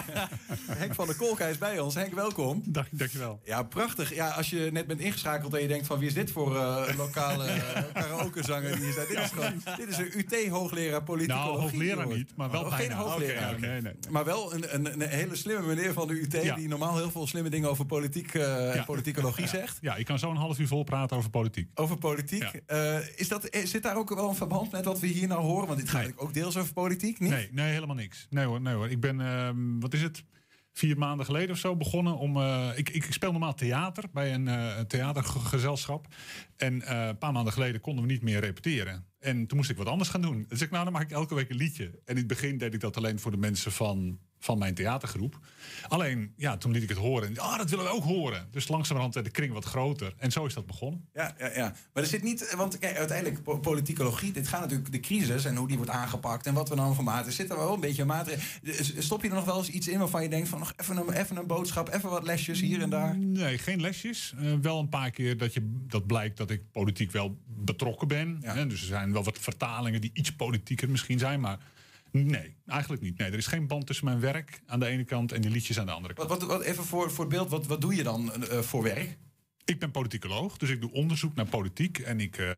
Henk 0.82 0.94
van 0.94 1.06
der 1.06 1.16
Kolk, 1.16 1.38
hij 1.38 1.50
is 1.50 1.58
bij 1.58 1.78
ons. 1.78 1.94
Henk, 1.94 2.14
welkom. 2.14 2.62
Dank, 2.66 2.86
dankjewel. 2.90 3.40
Ja, 3.44 3.62
prachtig. 3.62 4.14
Ja, 4.14 4.28
als 4.28 4.50
je 4.50 4.68
net 4.72 4.86
bent 4.86 5.00
ingeschakeld 5.00 5.54
en 5.54 5.62
je 5.62 5.68
denkt 5.68 5.86
van 5.86 5.98
wie 5.98 6.08
is 6.08 6.14
dit 6.14 6.30
voor 6.30 6.56
eh, 6.56 6.96
lokale 6.96 7.46
uh, 7.54 7.82
karaokezanger 7.92 8.72
die 8.72 8.84
hier 8.84 8.92
staat. 8.92 9.08
Dit 9.08 9.18
is, 9.18 9.30
gewoon, 9.30 9.62
dit 9.76 9.88
is 9.88 9.98
een 9.98 10.18
UT-hoogleraar 10.18 11.02
politicologie. 11.02 11.52
Nou, 11.52 11.62
hoogleraar 11.62 12.04
hoor. 12.04 12.16
niet, 12.16 12.32
maar 12.36 12.50
wel 12.50 12.62
Oh, 12.62 12.68
bijna. 12.68 12.94
Geen 12.96 13.06
hoogleraar. 13.06 13.60
Nee. 13.60 13.92
Maar 14.10 14.24
wel 14.24 14.54
een, 14.54 14.74
een, 14.74 14.92
een 15.00 15.08
hele 15.08 15.36
slimme 15.36 15.66
meneer 15.66 15.92
van 15.92 16.08
de 16.08 16.20
UT... 16.20 16.32
Ja. 16.42 16.54
die 16.54 16.68
normaal 16.68 16.96
heel 16.96 17.10
veel 17.10 17.26
slimme 17.26 17.50
dingen 17.50 17.70
over 17.70 17.86
politiek 17.86 18.34
eh, 18.34 18.76
en 18.76 18.84
politicologie 18.84 19.46
zegt. 19.46 19.78
Ja, 19.80 19.96
ik 19.96 20.06
kan 20.06 20.18
zo 20.18 20.30
een 20.30 20.36
half 20.36 20.58
uur 20.58 20.66
vol 20.66 20.84
praten 20.84 21.16
over 21.16 21.30
politiek. 21.30 21.68
Over 21.74 21.96
politiek. 21.98 22.62
Eh, 22.66 22.96
is 23.16 23.28
dat, 23.28 23.44
eh, 23.44 23.64
zit 23.64 23.82
daar 23.82 23.96
ook 23.96 24.14
wel 24.14 24.28
een 24.28 24.34
verband 24.34 24.72
met 24.72 24.84
wat 24.84 25.00
we 25.00 25.06
hier 25.06 25.28
nou 25.28 25.40
horen? 25.42 25.66
Want 25.66 25.78
dit 25.78 25.88
gaat 25.88 26.12
ook 26.16 26.34
deels 26.34 26.56
over 26.56 26.72
politiek, 26.72 27.20
niet? 27.20 27.30
Nee, 27.30 27.48
nee, 27.52 27.72
helemaal 27.72 27.96
niks. 27.96 28.26
Nee 28.30 28.44
hoor, 28.44 28.60
nee 28.62 28.74
hoor. 28.74 28.88
Ik 28.88 29.00
ben, 29.00 29.20
ehm, 29.20 29.78
wat 29.80 29.94
is 29.94 30.02
het? 30.02 30.24
Vier 30.72 30.98
maanden 30.98 31.26
geleden 31.26 31.50
of 31.50 31.58
zo 31.58 31.76
begonnen 31.76 32.16
om. 32.18 32.36
eh, 32.36 32.68
ik, 32.74 32.88
ik 32.88 33.12
speel 33.12 33.30
normaal 33.30 33.54
theater 33.54 34.04
bij 34.12 34.34
een 34.34 34.48
eh, 34.48 34.80
theatergezelschap. 34.80 36.06
En 36.56 36.82
eh, 36.82 37.06
een 37.06 37.18
paar 37.18 37.32
maanden 37.32 37.52
geleden 37.52 37.80
konden 37.80 38.04
we 38.06 38.12
niet 38.12 38.22
meer 38.22 38.40
repeteren. 38.40 39.06
En 39.18 39.46
toen 39.46 39.56
moest 39.58 39.70
ik 39.70 39.76
wat 39.76 39.86
anders 39.86 40.08
gaan 40.10 40.22
doen. 40.22 40.44
Dus 40.48 40.60
ik, 40.60 40.70
nou, 40.70 40.84
dan 40.84 40.92
maak 40.92 41.02
ik 41.02 41.10
elke 41.10 41.34
week 41.34 41.50
een 41.50 41.56
liedje. 41.56 41.84
En 41.84 42.00
in 42.04 42.16
het 42.16 42.26
begin 42.26 42.58
deed 42.58 42.74
ik 42.74 42.80
dat 42.80 42.96
alleen 42.96 43.18
voor 43.18 43.30
de 43.30 43.36
mensen 43.36 43.72
van, 43.72 44.18
van 44.44 44.58
mijn 44.58 44.74
theatergroep. 44.74 45.38
Alleen, 45.88 46.32
ja, 46.36 46.56
toen 46.56 46.72
liet 46.72 46.82
ik 46.82 46.88
het 46.88 46.98
horen. 46.98 47.28
En, 47.28 47.38
ah, 47.38 47.58
dat 47.58 47.70
willen 47.70 47.84
we 47.84 47.90
ook 47.90 48.04
horen. 48.04 48.48
Dus 48.50 48.68
langzamerhand 48.68 49.14
werd 49.14 49.26
de 49.26 49.32
kring 49.32 49.52
wat 49.52 49.64
groter. 49.64 50.14
En 50.16 50.32
zo 50.32 50.46
is 50.46 50.54
dat 50.54 50.66
begonnen. 50.66 51.08
Ja, 51.14 51.34
ja, 51.38 51.50
ja. 51.54 51.74
Maar 51.92 52.02
er 52.02 52.08
zit 52.08 52.22
niet, 52.22 52.54
want 52.56 52.78
kijk, 52.78 52.96
uiteindelijk 52.96 53.42
po- 53.42 53.58
politicologie, 53.58 54.32
dit 54.32 54.48
gaat 54.48 54.60
natuurlijk 54.60 54.92
de 54.92 55.00
crisis 55.00 55.44
en 55.44 55.56
hoe 55.56 55.68
die 55.68 55.76
wordt 55.76 55.92
aangepakt 55.92 56.46
en 56.46 56.54
wat 56.54 56.68
we 56.68 56.76
dan 56.76 56.94
van 56.94 57.04
maatregelen. 57.04 57.36
Zit 57.36 57.50
er 57.50 57.56
wel 57.56 57.74
een 57.74 57.80
beetje 57.80 58.04
maatregelen. 58.04 59.02
Stop 59.02 59.22
je 59.22 59.28
er 59.28 59.34
nog 59.34 59.44
wel 59.44 59.58
eens 59.58 59.68
iets 59.68 59.88
in 59.88 59.98
waarvan 59.98 60.22
je 60.22 60.28
denkt 60.28 60.48
van 60.48 60.58
nog 60.58 60.72
even 60.76 60.96
een, 60.96 61.12
even 61.12 61.36
een 61.36 61.46
boodschap, 61.46 61.94
even 61.94 62.10
wat 62.10 62.22
lesjes 62.24 62.60
hier 62.60 62.82
en 62.82 62.90
daar? 62.90 63.18
Nee, 63.18 63.58
geen 63.58 63.80
lesjes. 63.80 64.34
Eh, 64.38 64.52
wel 64.62 64.78
een 64.78 64.88
paar 64.88 65.10
keer 65.10 65.36
dat, 65.36 65.54
je, 65.54 65.84
dat 65.88 66.06
blijkt 66.06 66.36
dat 66.36 66.50
ik 66.50 66.70
politiek 66.70 67.10
wel 67.10 67.38
betrokken 67.46 68.08
ben. 68.08 68.38
Hè, 68.42 68.66
dus 68.66 68.80
er 68.80 68.86
zijn 68.86 69.12
wel 69.12 69.24
wat 69.24 69.38
vertalingen 69.38 70.00
die 70.00 70.10
iets 70.14 70.34
politieker 70.36 70.90
misschien 70.90 71.18
zijn, 71.18 71.40
maar 71.40 71.58
nee, 72.12 72.56
eigenlijk 72.66 73.02
niet. 73.02 73.18
Nee, 73.18 73.30
er 73.30 73.38
is 73.38 73.46
geen 73.46 73.66
band 73.66 73.86
tussen 73.86 74.04
mijn 74.04 74.20
werk 74.20 74.62
aan 74.66 74.80
de 74.80 74.86
ene 74.86 75.04
kant 75.04 75.32
en 75.32 75.40
die 75.40 75.50
liedjes 75.50 75.78
aan 75.78 75.86
de 75.86 75.92
andere 75.92 76.14
kant. 76.14 76.28
Wat, 76.28 76.40
wat, 76.40 76.48
wat, 76.50 76.62
even 76.62 76.84
voor, 76.84 77.10
voor 77.10 77.26
beeld, 77.26 77.50
wat, 77.50 77.66
wat 77.66 77.80
doe 77.80 77.94
je 77.94 78.02
dan 78.02 78.32
eh, 78.44 78.58
voor 78.58 78.82
werk? 78.82 79.18
Ik 79.64 79.78
ben 79.78 79.90
politicoloog, 79.90 80.56
dus 80.58 80.70
ik 80.70 80.80
doe 80.80 80.92
onderzoek 80.92 81.34
naar 81.34 81.46
politiek 81.46 81.98
en 81.98 82.20
ik. 82.20 82.36
eh, 82.38 82.50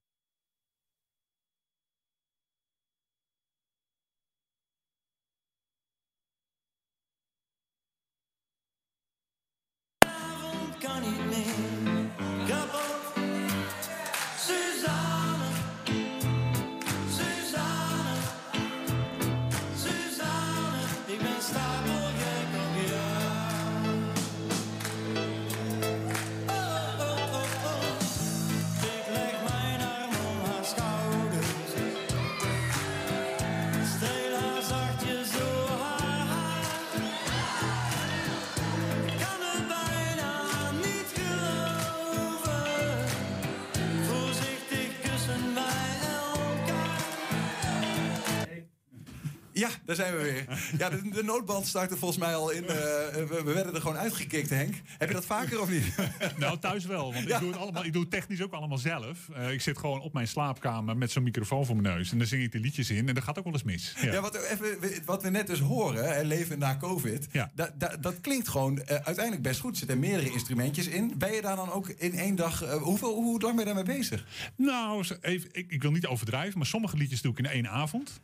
Ja, 49.65 49.71
daar 49.85 49.97
zijn 49.97 50.17
we 50.17 50.23
weer. 50.23 50.59
Ja, 50.79 50.91
de, 50.91 51.09
de 51.11 51.23
noodband 51.25 51.67
startte 51.67 51.97
volgens 51.97 52.21
mij 52.21 52.35
al 52.35 52.51
in. 52.51 52.63
eh, 52.63 52.67
we, 53.15 53.41
we 53.45 53.53
werden 53.53 53.75
er 53.75 53.81
gewoon 53.81 53.97
uitgekikt, 53.97 54.51
Henk. 54.51 54.75
Heb 54.99 55.09
je 55.09 55.15
dat 55.15 55.25
vaker 55.25 55.61
of 55.61 55.71
niet? 55.71 55.85
Nou, 56.39 56.59
thuis 56.59 56.85
wel. 56.87 57.13
Want 57.13 57.29
ik, 57.29 57.39
doe 57.39 57.49
het 57.51 57.59
allemaal, 57.61 57.85
ik 57.85 57.93
doe 57.93 58.03
het 58.03 58.11
technisch 58.11 58.43
ook 58.43 58.53
allemaal 58.53 58.79
zelf. 58.79 59.29
Eh, 59.35 59.53
ik 59.53 59.61
zit 59.61 59.79
gewoon 59.79 60.01
op 60.01 60.13
mijn 60.13 60.29
slaapkamer 60.29 60.97
met 60.97 61.11
zo'n 61.11 61.23
microfoon 61.23 61.67
voor 61.67 61.77
mijn 61.77 61.97
neus. 61.97 62.13
En 62.13 62.19
dan 62.19 62.27
zing 62.27 62.43
ik 62.43 62.53
de 62.53 62.59
liedjes 62.59 62.91
in. 62.91 63.09
En 63.09 63.15
dat 63.15 63.25
gaat 63.25 63.39
ook 63.39 63.45
wel 63.45 63.53
eens 63.53 63.63
mis. 63.63 63.95
Ja, 64.03 64.21
wat, 64.21 64.33
we 64.33 64.49
even, 64.51 65.05
wat 65.05 65.23
we 65.23 65.31
net 65.31 65.47
dus 65.47 65.61
horen, 65.61 66.15
hè, 66.15 66.23
leven 66.23 66.59
na 66.59 66.77
COVID. 66.77 67.29
da- 67.55 67.75
da- 67.79 67.97
dat 68.01 68.21
klinkt 68.21 68.49
gewoon 68.49 68.79
eh, 68.83 68.97
uiteindelijk 68.97 69.43
best 69.43 69.61
goed. 69.61 69.71
Er 69.73 69.77
zitten 69.77 69.99
meerdere 69.99 70.31
instrumentjes 70.33 70.87
in. 70.89 71.13
Ben 71.19 71.33
je 71.35 71.41
daar 71.43 71.57
dan 71.57 71.71
ook 71.73 71.89
in 71.89 72.15
één 72.15 72.35
dag... 72.37 72.61
hoeveel, 72.79 73.15
hoe 73.15 73.41
lang 73.41 73.57
ben 73.57 73.67
je 73.67 73.75
daarmee 73.75 73.97
bezig? 73.97 74.27
Nou, 74.57 75.05
even, 75.21 75.49
ik, 75.53 75.71
ik 75.73 75.83
wil 75.83 75.91
niet 75.91 76.07
overdrijven, 76.07 76.59
maar 76.59 76.67
sommige 76.67 76.97
liedjes 76.97 77.23
doe 77.23 77.33
ik 77.33 77.39
in 77.39 77.47
één 77.47 77.69
avond. 77.69 78.21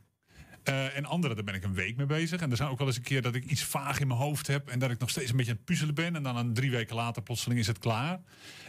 Eh, 0.62 0.96
en 0.96 1.04
andere, 1.04 1.34
daar 1.34 1.44
ben 1.44 1.54
ik 1.54 1.64
een 1.64 1.74
week 1.74 1.96
mee 1.96 2.06
bezig. 2.06 2.40
En 2.40 2.50
er 2.50 2.56
zijn 2.56 2.68
ook 2.68 2.78
wel 2.78 2.86
eens 2.86 2.96
een 2.96 3.02
keer 3.02 3.22
dat 3.22 3.34
ik 3.34 3.44
iets 3.44 3.64
vaag 3.64 4.00
in 4.00 4.06
mijn 4.06 4.20
hoofd 4.20 4.46
heb. 4.46 4.68
En 4.68 4.78
dat 4.78 4.90
ik 4.90 4.98
nog 4.98 5.11
steeds 5.11 5.30
een 5.30 5.36
beetje 5.36 5.50
aan 5.50 5.56
het 5.56 5.66
puzzelen 5.66 5.94
ben. 5.94 6.16
En 6.16 6.22
dan 6.22 6.36
een 6.36 6.54
drie 6.54 6.70
weken 6.70 6.96
later 6.96 7.22
plotseling 7.22 7.61
is 7.61 7.66
het 7.66 7.78
klaar. 7.78 8.20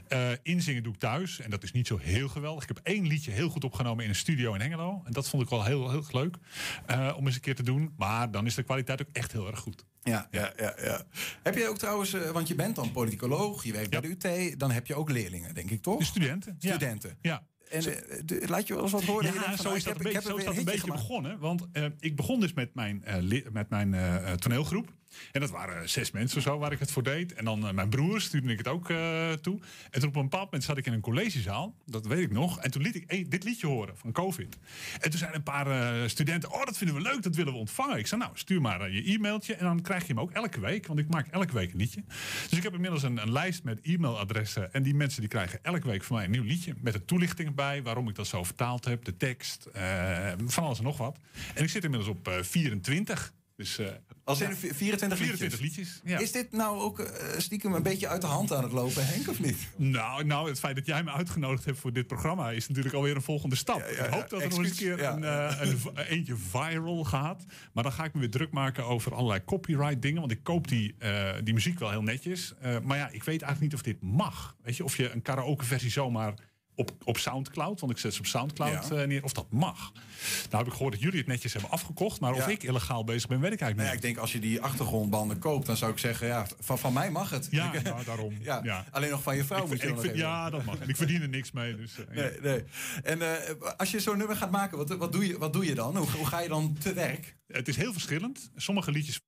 Eh, 0.08 0.30
inzingen 0.44 0.84
doe 0.84 0.94
ik 0.94 1.00
thuis. 1.00 1.40
En 1.40 1.50
dat 1.50 1.64
is 1.64 1.72
niet 1.72 1.88
zo 1.88 1.98
heel 1.98 2.28
geweldig. 2.30 2.64
Ik 2.64 2.70
heb 2.76 2.80
één 2.84 3.08
liedje 3.08 3.32
heel 3.32 3.50
goed 3.50 3.64
opgenomen 3.64 4.04
in 4.04 4.10
een 4.10 4.16
studio 4.16 4.54
in 4.54 4.62
Hengelo. 4.62 5.02
En 5.06 5.12
dat 5.12 5.30
vond 5.30 5.44
ik 5.44 5.50
wel 5.50 5.64
heel, 5.64 5.90
heel 5.92 6.04
leuk. 6.12 6.38
eh, 6.86 7.14
om 7.18 7.26
eens 7.26 7.36
een 7.36 7.42
keer 7.42 7.56
te 7.56 7.64
doen. 7.64 7.94
Maar 7.98 8.32
dan 8.32 8.46
is 8.46 8.56
de 8.56 8.64
kwaliteit 8.64 9.02
ook 9.02 9.10
echt 9.12 9.32
heel 9.32 9.48
erg 9.48 9.60
goed. 9.60 9.86
Ja, 10.04 10.28
ja, 10.32 10.54
ja, 10.58 10.76
ja. 10.84 11.04
Heb 11.44 11.56
je 11.56 11.68
ook 11.68 11.78
trouwens, 11.78 12.12
want 12.32 12.48
je 12.48 12.56
bent 12.56 12.76
dan 12.76 12.92
politicoloog, 12.92 13.64
je 13.64 13.72
werkt 13.72 13.90
bij 13.90 14.02
de 14.02 14.08
UT, 14.08 14.60
dan 14.60 14.72
heb 14.72 14.88
je 14.88 14.96
ook 14.96 15.10
leerlingen, 15.10 15.54
denk 15.54 15.70
ik 15.70 15.82
toch? 15.82 16.04
studenten. 16.04 16.56
ja. 16.60 16.70
Studenten. 16.70 17.18
Ja. 17.22 17.44
En 17.72 17.84
eh, 17.84 18.50
laat 18.50 18.68
je 18.68 18.74
wel 18.74 18.84
eens 18.84 18.92
wat 18.92 19.04
horen? 19.04 19.34
Ja, 19.34 19.58
zo 19.58 19.74
is 19.74 19.84
dat 19.84 19.96
een 19.96 20.04
beetje, 20.04 20.22
zo 20.22 20.36
is 20.36 20.46
dat 20.46 20.58
een 20.58 20.64
beetje 20.64 20.92
begonnen. 20.92 21.40
Want 21.40 21.68
eh, 21.72 21.86
ik 22.00 22.16
begon 22.16 22.40
dus 22.40 22.54
met 22.54 22.76
mijn, 22.76 23.04
eh, 23.04 23.52
met 23.52 23.70
mijn 23.70 23.96
toneelgroep. 24.40 24.94
En 25.32 25.40
dat 25.40 25.50
waren 25.50 25.90
zes 25.90 26.12
mensen 26.12 26.38
of 26.38 26.44
zo 26.44 26.58
waar 26.58 26.72
ik 26.72 26.80
het 26.80 26.92
voor 26.92 27.04
deed. 27.04 27.34
En 27.34 27.46
dan 27.46 27.68
eh, 27.68 27.74
mijn 27.74 27.90
broer 27.90 28.22
stuurde 28.22 28.52
ik 28.52 28.58
het 28.58 28.68
ook 28.68 28.90
eh, 28.90 29.32
toe. 29.32 29.60
En 29.90 30.00
toen 30.00 30.10
op 30.10 30.16
een 30.16 30.22
bepaald 30.22 30.44
moment 30.44 30.64
zat 30.64 30.78
ik 30.78 30.86
in 30.86 30.94
een 30.94 31.02
collegezaal. 31.02 31.76
Dat 31.86 32.06
weet 32.06 32.20
ik 32.20 32.32
nog. 32.32 32.60
En 32.60 32.72
toen 32.72 32.82
liet 32.82 32.96
ik 32.96 33.32
dit 33.32 33.44
liedje 33.44 33.68
horen 33.68 33.98
van 33.98 34.12
COVID. 34.12 34.58
En 35.00 35.10
toen 35.10 35.20
zeiden 35.20 35.38
een 35.40 35.44
paar 35.44 35.68
eh, 35.68 36.08
studenten... 36.08 36.52
Oh, 36.52 36.66
dat 36.66 36.78
vinden 36.78 36.96
we 36.96 37.02
leuk, 37.02 37.24
dat 37.24 37.36
willen 37.36 37.54
we 37.54 37.60
ontvangen. 37.60 37.98
Ik 37.98 38.08
zei, 38.08 38.22
nou, 38.22 38.32
stuur 38.38 38.62
maar 38.62 38.92
je 38.92 39.04
e-mailtje. 39.04 39.56
En 39.56 39.66
dan 39.66 39.82
krijg 39.82 40.02
je 40.02 40.14
hem 40.14 40.20
ook 40.20 40.32
elke 40.32 40.60
week. 40.60 40.88
Want 40.88 41.00
ik 41.00 41.08
maak 41.08 41.28
elke 41.28 41.54
week 41.54 41.72
een 41.72 41.78
liedje. 41.78 42.04
Dus 42.50 42.58
ik 42.58 42.64
heb 42.64 42.74
inmiddels 42.74 43.04
een, 43.04 43.18
een 43.18 43.32
lijst 43.32 43.64
met 43.64 43.80
e-mailadressen. 43.82 44.74
En 44.74 44.84
die 44.84 44.96
mensen 44.96 45.20
die 45.20 45.30
krijgen 45.30 45.60
elke 45.62 45.88
week 45.88 46.04
van 46.04 46.16
mij 46.16 46.26
een 46.26 46.32
nieuw 46.32 46.44
liedje. 46.44 46.74
Met 46.82 46.94
de 46.94 47.06
toelichting 47.06 47.48
erbij. 47.48 47.84
Waarom 47.84 48.10
ik 48.10 48.16
dat 48.16 48.28
zo 48.28 48.44
vertaald 48.44 48.86
heb. 48.86 49.06
De 49.06 49.18
tekst. 49.18 49.68
van 50.46 50.64
alles 50.64 50.78
en 50.78 50.84
nog 50.84 50.98
wat. 50.98 51.18
En 51.54 51.64
ik 51.64 51.70
zit 51.70 51.84
inmiddels 51.84 52.12
op 52.12 52.28
eh, 52.28 52.42
24. 52.42 53.34
Dus, 53.56 53.80
Als 54.24 54.42
in 54.42 54.50
ja, 54.50 54.56
vi- 54.56 54.74
24 54.74 55.20
liedjes? 55.20 55.40
24 55.40 55.60
liedjes. 55.60 56.02
ja. 56.04 56.20
Is 56.20 56.32
dit 56.32 56.52
nou 56.52 56.80
ook 56.80 57.00
eh, 57.00 57.40
stiekem 57.40 57.74
een 57.74 57.84
beetje 57.84 58.08
uit 58.08 58.22
de 58.22 58.28
hand 58.28 58.54
aan 58.54 58.64
het 58.64 58.72
lopen, 58.72 59.08
Henk, 59.08 59.28
of 59.30 59.40
niet? 59.40 59.58
Nou, 59.76 60.24
nou, 60.24 60.50
het 60.50 60.60
feit 60.60 60.76
dat 60.76 60.86
jij 60.86 61.04
me 61.04 61.12
uitgenodigd 61.12 61.66
hebt 61.66 61.80
voor 61.80 61.94
dit 61.94 62.08
programma 62.08 62.52
is 62.52 62.68
natuurlijk 62.68 62.96
alweer 62.96 63.16
een 63.16 63.22
volgende 63.22 63.56
stap. 63.56 63.80
ja, 63.80 63.86
ik 64.06 64.14
hoop 64.14 64.30
dat 64.30 64.42
er 64.42 64.50
nog 64.50 64.58
eens 64.58 64.70
een 64.70 64.76
keer 64.76 65.04
een, 65.04 65.24
eh, 65.24 65.58
een, 65.62 65.98
eentje 65.98 66.36
viral 66.36 67.04
gaat. 67.04 67.46
Maar 67.74 67.84
dan 67.84 67.92
ga 67.94 68.04
ik 68.04 68.14
me 68.14 68.20
weer 68.20 68.30
druk 68.30 68.52
maken 68.52 68.86
over 68.86 69.14
allerlei 69.14 69.44
copyright 69.46 70.02
dingen. 70.02 70.20
Want 70.20 70.32
ik 70.32 70.44
koop 70.44 70.68
die, 70.68 70.96
eh, 70.98 71.30
die 71.44 71.54
muziek 71.54 71.80
wel 71.80 71.90
heel 71.90 72.04
netjes. 72.04 72.54
Maar 72.84 72.98
ja, 72.98 73.06
ik 73.10 73.24
weet 73.24 73.42
eigenlijk 73.42 73.60
niet 73.62 73.74
of 73.74 73.82
dit 73.82 74.02
mag. 74.02 74.56
Weet 74.64 74.78
je, 74.78 74.84
of 74.84 74.98
je 74.98 75.10
een 75.12 75.22
karaoke 75.22 75.66
versie 75.66 75.92
zomaar 75.92 76.34
op, 76.76 76.92
op 77.04 77.18
Soundcloud, 77.18 77.80
want 77.80 77.92
ik 77.92 77.98
zet 77.98 78.14
ze 78.14 78.20
op 78.20 78.26
Soundcloud 78.26 78.88
Ja. 78.90 78.96
eh, 78.96 79.08
neer, 79.08 79.24
of 79.24 79.34
dat 79.34 79.46
mag. 79.52 79.92
Nou 80.50 80.58
heb 80.64 80.68
ik 80.68 80.72
gehoord 80.74 80.94
dat 80.94 81.02
jullie 81.02 81.18
het 81.18 81.28
netjes 81.28 81.54
hebben 81.54 81.72
afgekocht. 81.72 82.20
Maar 82.20 82.32
of 82.32 82.38
Ja. 82.38 82.48
ik 82.48 82.64
illegaal 82.64 83.04
bezig 83.04 83.30
ben, 83.30 83.40
weet 83.40 83.52
ik 83.52 83.62
eigenlijk 83.62 83.76
Nou 83.76 83.86
ja, 83.88 83.94
niet. 83.96 84.04
ik 84.04 84.10
denk 84.10 84.18
als 84.18 84.32
je 84.32 84.40
die 84.40 84.62
achtergrondbanden 84.62 85.40
koopt, 85.40 85.66
dan 85.66 85.78
zou 85.78 85.92
ik 85.92 85.98
zeggen, 85.98 86.28
ja, 86.28 86.48
van, 86.60 86.78
van 86.80 86.94
mij 86.94 87.12
mag 87.12 87.30
het. 87.30 87.48
Ja, 87.52 87.72
nou, 87.84 88.04
daarom. 88.06 88.38
Ja, 88.42 88.60
Ja. 88.64 88.86
Alleen 88.92 89.10
nog 89.10 89.24
van 89.24 89.36
je 89.36 89.44
vrouw 89.44 89.64
Ik 89.64 89.68
moet 89.68 89.82
je 89.82 89.88
ik 89.88 89.94
nog 89.94 90.02
vind- 90.04 90.16
ja, 90.18 90.50
dat 90.50 90.64
mag. 90.64 90.78
En 90.80 90.90
ik 90.90 90.96
verdien 90.96 91.22
er 91.22 91.30
niks 91.30 91.52
mee. 91.52 91.76
Dus, 91.76 91.98
eh, 92.06 92.16
ja. 92.16 92.22
Nee, 92.22 92.40
nee. 92.42 92.64
En 93.04 93.22
eh, 93.22 93.56
als 93.78 93.92
je 93.92 94.00
zo'n 94.00 94.18
nummer 94.18 94.36
gaat 94.36 94.52
maken, 94.52 94.78
wat, 94.78 94.90
wat, 94.90 95.12
doe 95.12 95.28
je, 95.28 95.38
wat 95.38 95.54
doe 95.54 95.66
je 95.66 95.76
dan? 95.76 95.98
Hoe, 95.98 96.10
hoe 96.12 96.26
ga 96.28 96.40
je 96.40 96.48
dan 96.50 96.78
te 96.80 96.94
werk? 96.94 97.38
Het 97.48 97.68
is 97.68 97.76
heel 97.76 97.92
verschillend. 97.94 98.52
Sommige 98.56 98.92
liedjes 98.92 99.20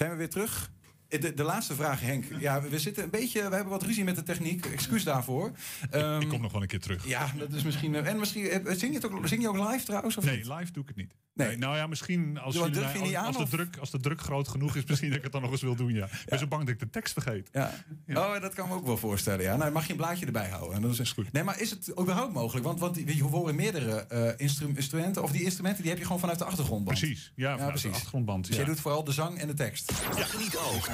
Zijn 0.00 0.12
we 0.12 0.18
weer 0.18 0.30
terug? 0.30 0.70
De, 1.18 1.34
de 1.34 1.42
laatste 1.42 1.74
vraag, 1.74 2.00
Henk. 2.00 2.24
Ja, 2.38 2.62
we 2.62 2.78
zitten 2.78 3.04
een 3.04 3.10
beetje, 3.10 3.38
we 3.48 3.54
hebben 3.54 3.72
wat 3.72 3.82
ruzie 3.82 4.04
met 4.04 4.16
de 4.16 4.22
techniek. 4.22 4.66
Excuus 4.66 5.04
daarvoor. 5.04 5.50
Ehm, 5.90 6.20
ik 6.20 6.28
kom 6.28 6.40
nog 6.40 6.52
wel 6.52 6.62
een 6.62 6.68
keer 6.68 6.80
terug. 6.80 7.06
Ja, 7.06 7.32
dat 7.38 7.52
is 7.52 7.62
misschien. 7.62 7.94
eh, 7.94 8.06
En 8.06 8.18
misschien 8.18 8.48
eh, 8.48 8.60
zing 8.64 8.92
je, 8.92 8.98
het 9.00 9.10
ook, 9.12 9.28
zing 9.28 9.42
je 9.42 9.48
ook 9.48 9.70
live 9.70 9.84
trouwens? 9.84 10.16
Of 10.16 10.24
Nee, 10.24 10.36
niet? 10.36 10.46
live 10.46 10.72
doe 10.72 10.82
ik 10.82 10.88
het 10.88 10.96
niet. 10.96 11.14
Nee. 11.34 11.48
Nee. 11.48 11.56
nou 11.58 11.76
ja, 11.76 11.86
misschien 11.86 12.38
als, 12.38 12.54
jullie 12.54 12.70
niet 12.70 12.82
als, 12.82 13.14
aan, 13.14 13.24
als, 13.26 13.36
de 13.36 13.42
of? 13.42 13.48
druk, 13.50 13.76
als 13.76 13.90
de 13.90 14.00
druk 14.00 14.20
groot 14.20 14.48
genoeg 14.48 14.76
is, 14.76 14.84
misschien 14.84 15.08
dat 15.08 15.16
ik 15.18 15.22
het 15.22 15.32
dan 15.32 15.42
nog 15.42 15.50
eens 15.50 15.62
wil 15.62 15.74
doen. 15.74 15.92
Ja. 15.92 16.04
Ik 16.04 16.22
ben 16.26 16.38
zo 16.38 16.46
bang 16.46 16.62
dat 16.64 16.72
ik 16.74 16.78
de 16.80 16.90
tekst 16.90 17.12
vergeet. 17.12 17.48
Ja. 17.52 17.72
Oh, 18.08 18.40
dat 18.40 18.54
kan 18.54 18.68
me 18.68 18.74
ook 18.74 18.86
wel 18.86 18.96
voorstellen. 18.96 19.42
Ja. 19.44 19.56
Nou, 19.56 19.72
mag 19.72 19.84
je 19.84 19.90
een 19.90 19.96
blaadje 19.96 20.26
erbij 20.26 20.48
houden. 20.48 20.76
En 20.76 20.82
dat 20.82 20.98
is 20.98 21.12
goed. 21.12 21.32
Nee, 21.32 21.42
maar 21.42 21.60
is 21.60 21.70
het 21.70 21.90
überhaupt 22.00 22.32
mogelijk? 22.32 22.64
Want, 22.66 22.80
want 22.80 22.96
je 23.06 23.22
horen 23.22 23.54
meerdere 23.54 24.06
eh, 24.06 24.28
instru- 24.36 24.72
instrumenten. 24.74 25.22
Of 25.22 25.32
die 25.32 25.42
instrumenten 25.42 25.80
die 25.82 25.90
heb 25.90 25.98
je 26.00 26.06
gewoon 26.06 26.20
vanuit 26.20 26.38
de 26.38 26.44
achtergrondband. 26.44 26.98
Precies. 26.98 27.32
Ja, 27.36 27.58
vanuit 27.58 27.82
de 27.82 27.88
achtergrondband, 27.88 28.46
Dus 28.46 28.56
ja. 28.56 28.60
jij 28.62 28.70
doet 28.70 28.80
vooral 28.80 29.04
de 29.04 29.12
zang 29.12 29.38
en 29.38 29.46
de 29.46 29.54
tekst. 29.54 29.92
Ja, 30.16 30.24
geniet 30.24 30.56
ook 30.56 30.86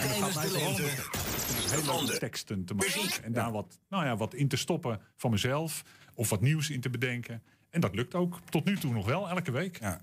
Hele 1.70 2.18
teksten 2.18 2.64
te 2.64 2.74
maken. 2.74 3.24
En 3.24 3.32
daar 3.32 3.52
wat, 3.52 3.78
nou 3.88 4.04
ja, 4.04 4.16
wat 4.16 4.34
in 4.34 4.48
te 4.48 4.56
stoppen 4.56 5.00
van 5.16 5.30
mezelf. 5.30 5.82
Of 6.14 6.30
wat 6.30 6.40
nieuws 6.40 6.70
in 6.70 6.80
te 6.80 6.90
bedenken. 6.90 7.42
En 7.76 7.82
dat 7.82 7.94
lukt 7.94 8.14
ook 8.14 8.38
tot 8.50 8.64
nu 8.64 8.76
toe 8.76 8.92
nog 8.92 9.06
wel, 9.06 9.28
elke 9.28 9.50
week. 9.50 9.78
Ja. 9.80 10.00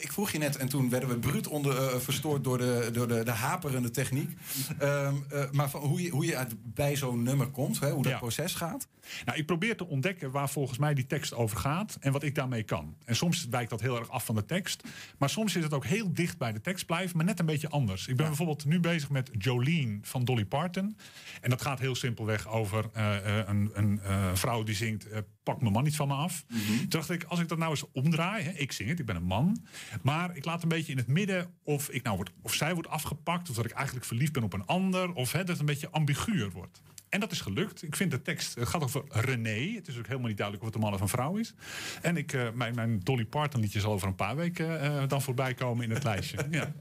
Ik 0.00 0.12
vroeg 0.12 0.30
je 0.30 0.38
net, 0.38 0.56
en 0.56 0.68
toen 0.68 0.90
werden 0.90 1.08
we 1.08 1.18
bruut 1.18 1.46
onder, 1.48 1.76
eh, 1.76 1.96
verstoord 1.98 2.44
door, 2.44 2.58
de, 2.58 2.88
door 2.92 3.08
de, 3.08 3.24
de 3.24 3.30
haperende 3.30 3.90
techniek. 3.90 4.30
Ehm, 4.78 5.14
eh, 5.30 5.50
maar 5.50 5.70
van 5.70 5.80
hoe 5.80 6.02
je, 6.02 6.10
hoe 6.10 6.24
je 6.26 6.36
uit, 6.36 6.54
bij 6.74 6.96
zo'n 6.96 7.22
nummer 7.22 7.46
komt, 7.46 7.80
hè, 7.80 7.90
hoe 7.90 8.02
dat 8.02 8.12
Ja. 8.12 8.18
proces 8.18 8.54
gaat. 8.54 8.88
Nou, 9.24 9.38
ik 9.38 9.46
probeer 9.46 9.76
te 9.76 9.86
ontdekken 9.86 10.30
waar 10.30 10.50
volgens 10.50 10.78
mij 10.78 10.94
die 10.94 11.06
tekst 11.06 11.34
over 11.34 11.56
gaat 11.56 11.96
en 12.00 12.12
wat 12.12 12.22
ik 12.22 12.34
daarmee 12.34 12.62
kan. 12.62 12.96
En 13.04 13.16
soms 13.16 13.46
wijkt 13.50 13.70
dat 13.70 13.80
heel 13.80 13.98
erg 13.98 14.08
af 14.10 14.24
van 14.24 14.34
de 14.34 14.44
tekst. 14.44 14.82
Maar 15.18 15.30
soms 15.30 15.56
is 15.56 15.62
het 15.62 15.72
ook 15.72 15.84
heel 15.84 16.12
dicht 16.12 16.38
bij 16.38 16.52
de 16.52 16.60
tekst 16.60 16.86
blijven, 16.86 17.16
maar 17.16 17.26
net 17.26 17.38
een 17.38 17.46
beetje 17.46 17.68
anders. 17.68 18.06
Ik 18.06 18.16
ben 18.16 18.26
bijvoorbeeld 18.26 18.64
nu 18.64 18.80
bezig 18.80 19.10
met 19.10 19.30
Jolene 19.38 19.98
van 20.02 20.24
Dolly 20.24 20.44
Parton. 20.44 20.96
En 21.40 21.50
dat 21.50 21.62
gaat 21.62 21.78
heel 21.78 21.94
simpelweg 21.94 22.48
over 22.48 22.90
eh, 22.92 23.16
een, 23.46 23.70
een 23.74 24.00
vrouw 24.34 24.62
die 24.62 24.74
zingt... 24.74 25.06
pak 25.42 25.60
mijn 25.60 25.72
man 25.72 25.84
niet 25.84 25.96
van 25.96 26.08
me 26.08 26.14
af. 26.14 26.44
Toen 26.78 26.88
dacht 26.88 27.10
ik, 27.10 27.24
als 27.24 27.40
ik 27.40 27.48
dat 27.48 27.58
nou 27.58 27.70
eens 27.70 27.84
omdraai... 27.92 28.42
Hè, 28.42 28.50
ik 28.50 28.72
zing 28.72 28.88
het, 28.88 28.98
ik 28.98 29.06
ben 29.06 29.16
een 29.16 29.22
man. 29.22 29.66
Maar 30.02 30.36
ik 30.36 30.44
laat 30.44 30.62
een 30.62 30.68
beetje 30.68 30.92
in 30.92 30.98
het 30.98 31.06
midden 31.06 31.54
of, 31.62 31.88
ik 31.88 32.02
nou 32.02 32.16
word, 32.16 32.30
of 32.42 32.54
zij 32.54 32.74
wordt 32.74 32.88
afgepakt... 32.88 33.50
of 33.50 33.56
dat 33.56 33.64
ik 33.64 33.70
eigenlijk 33.70 34.06
verliefd 34.06 34.32
ben 34.32 34.42
op 34.42 34.52
een 34.52 34.66
ander... 34.66 35.12
of 35.12 35.32
hè, 35.32 35.38
dat 35.38 35.48
het 35.48 35.58
een 35.58 35.66
beetje 35.66 35.90
ambiguur 35.90 36.50
wordt. 36.50 36.82
En 37.12 37.20
dat 37.20 37.32
is 37.32 37.40
gelukt. 37.40 37.82
Ik 37.82 37.96
vind 37.96 38.10
de 38.10 38.22
tekst, 38.22 38.54
het 38.54 38.68
gaat 38.68 38.82
over 38.82 39.02
René. 39.08 39.74
Het 39.74 39.88
is 39.88 39.98
ook 39.98 40.06
helemaal 40.06 40.28
niet 40.28 40.36
duidelijk 40.36 40.66
of 40.66 40.72
het 40.72 40.74
een 40.82 40.90
man 40.90 40.94
of 40.94 41.00
een 41.00 41.08
vrouw 41.08 41.36
is. 41.36 41.54
En 42.02 42.16
ik, 42.16 42.32
eh, 42.32 42.50
mijn, 42.54 42.74
mijn 42.74 43.00
Dolly 43.00 43.24
Parton 43.24 43.60
liedje 43.60 43.80
zal 43.80 43.92
over 43.92 44.08
een 44.08 44.14
paar 44.14 44.36
weken 44.36 44.80
eh, 44.80 45.08
dan 45.08 45.22
voorbij 45.22 45.54
komen 45.54 45.84
in 45.84 45.90
het 45.90 46.04
lijstje. 46.04 46.36
Ja. 46.50 46.72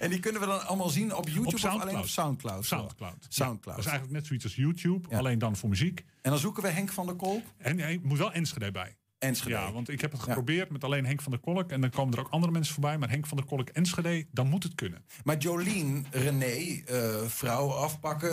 En 0.00 0.10
die 0.10 0.20
kunnen 0.20 0.40
we 0.40 0.46
dan 0.46 0.66
allemaal 0.66 0.88
zien 0.88 1.14
op 1.14 1.28
YouTube 1.28 1.48
Op 1.48 1.54
of 1.54 1.64
alleen 1.64 1.98
op 1.98 2.06
Soundcloud? 2.06 2.64
Soundcloud. 2.64 3.26
Soundcloud. 3.28 3.76
Dat 3.76 3.84
is 3.84 3.90
eigenlijk 3.90 4.12
net 4.12 4.26
zoiets 4.26 4.44
als 4.44 4.54
YouTube, 4.54 5.16
alleen 5.16 5.38
dan 5.38 5.56
voor 5.56 5.68
muziek. 5.68 6.04
En 6.20 6.30
dan 6.30 6.38
zoeken 6.38 6.62
we 6.62 6.68
Henk 6.68 6.90
van 6.92 7.06
der 7.06 7.14
Kolk. 7.14 7.44
En 7.56 7.78
hij 7.78 8.00
moet 8.02 8.18
wel 8.18 8.32
Enschede 8.32 8.70
bij. 8.70 8.96
Enschede. 9.22 9.54
Ja, 9.54 9.72
want 9.72 9.88
ik 9.88 10.00
heb 10.00 10.12
het 10.12 10.20
geprobeerd 10.20 10.70
met 10.70 10.84
alleen 10.84 11.06
Henk 11.06 11.22
van 11.22 11.32
der 11.32 11.40
Kolk. 11.40 11.70
En 11.70 11.80
dan 11.80 11.90
komen 11.90 12.14
er 12.14 12.20
ook 12.20 12.28
andere 12.30 12.52
mensen 12.52 12.72
voorbij. 12.74 12.98
Maar 12.98 13.10
Henk 13.10 13.26
van 13.26 13.36
der 13.36 13.46
Kolk 13.46 13.68
Enschede, 13.68 14.26
dan 14.30 14.48
moet 14.48 14.62
het 14.62 14.74
kunnen. 14.74 15.04
Maar 15.24 15.36
Jolien, 15.38 16.06
René, 16.10 16.82
eh 16.86 17.10
vrouw 17.26 17.70
afpakken, 17.70 18.30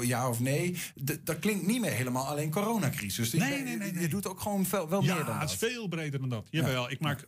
eh, 0.00 0.08
ja 0.08 0.28
of 0.28 0.40
nee. 0.40 0.76
dat 1.24 1.38
klinkt 1.38 1.66
niet 1.66 1.80
meer 1.80 1.90
helemaal 1.90 2.26
alleen 2.26 2.50
coronacrisis. 2.50 3.30
Dus 3.30 3.40
Nee, 3.40 3.58
je, 3.58 3.64
nee, 3.64 3.76
nee, 3.76 4.00
Je 4.00 4.08
doet 4.08 4.26
ook 4.26 4.40
gewoon 4.40 4.66
veel, 4.66 4.88
wel 4.88 5.00
meer 5.00 5.14
dan 5.14 5.26
Ja, 5.26 5.40
het 5.40 5.50
is 5.50 5.58
dat. 5.58 5.70
veel 5.70 5.88
breder 5.88 6.20
dan 6.20 6.28
dat. 6.28 6.48
Jawel, 6.50 6.90
ik 6.90 7.00
maak, 7.00 7.26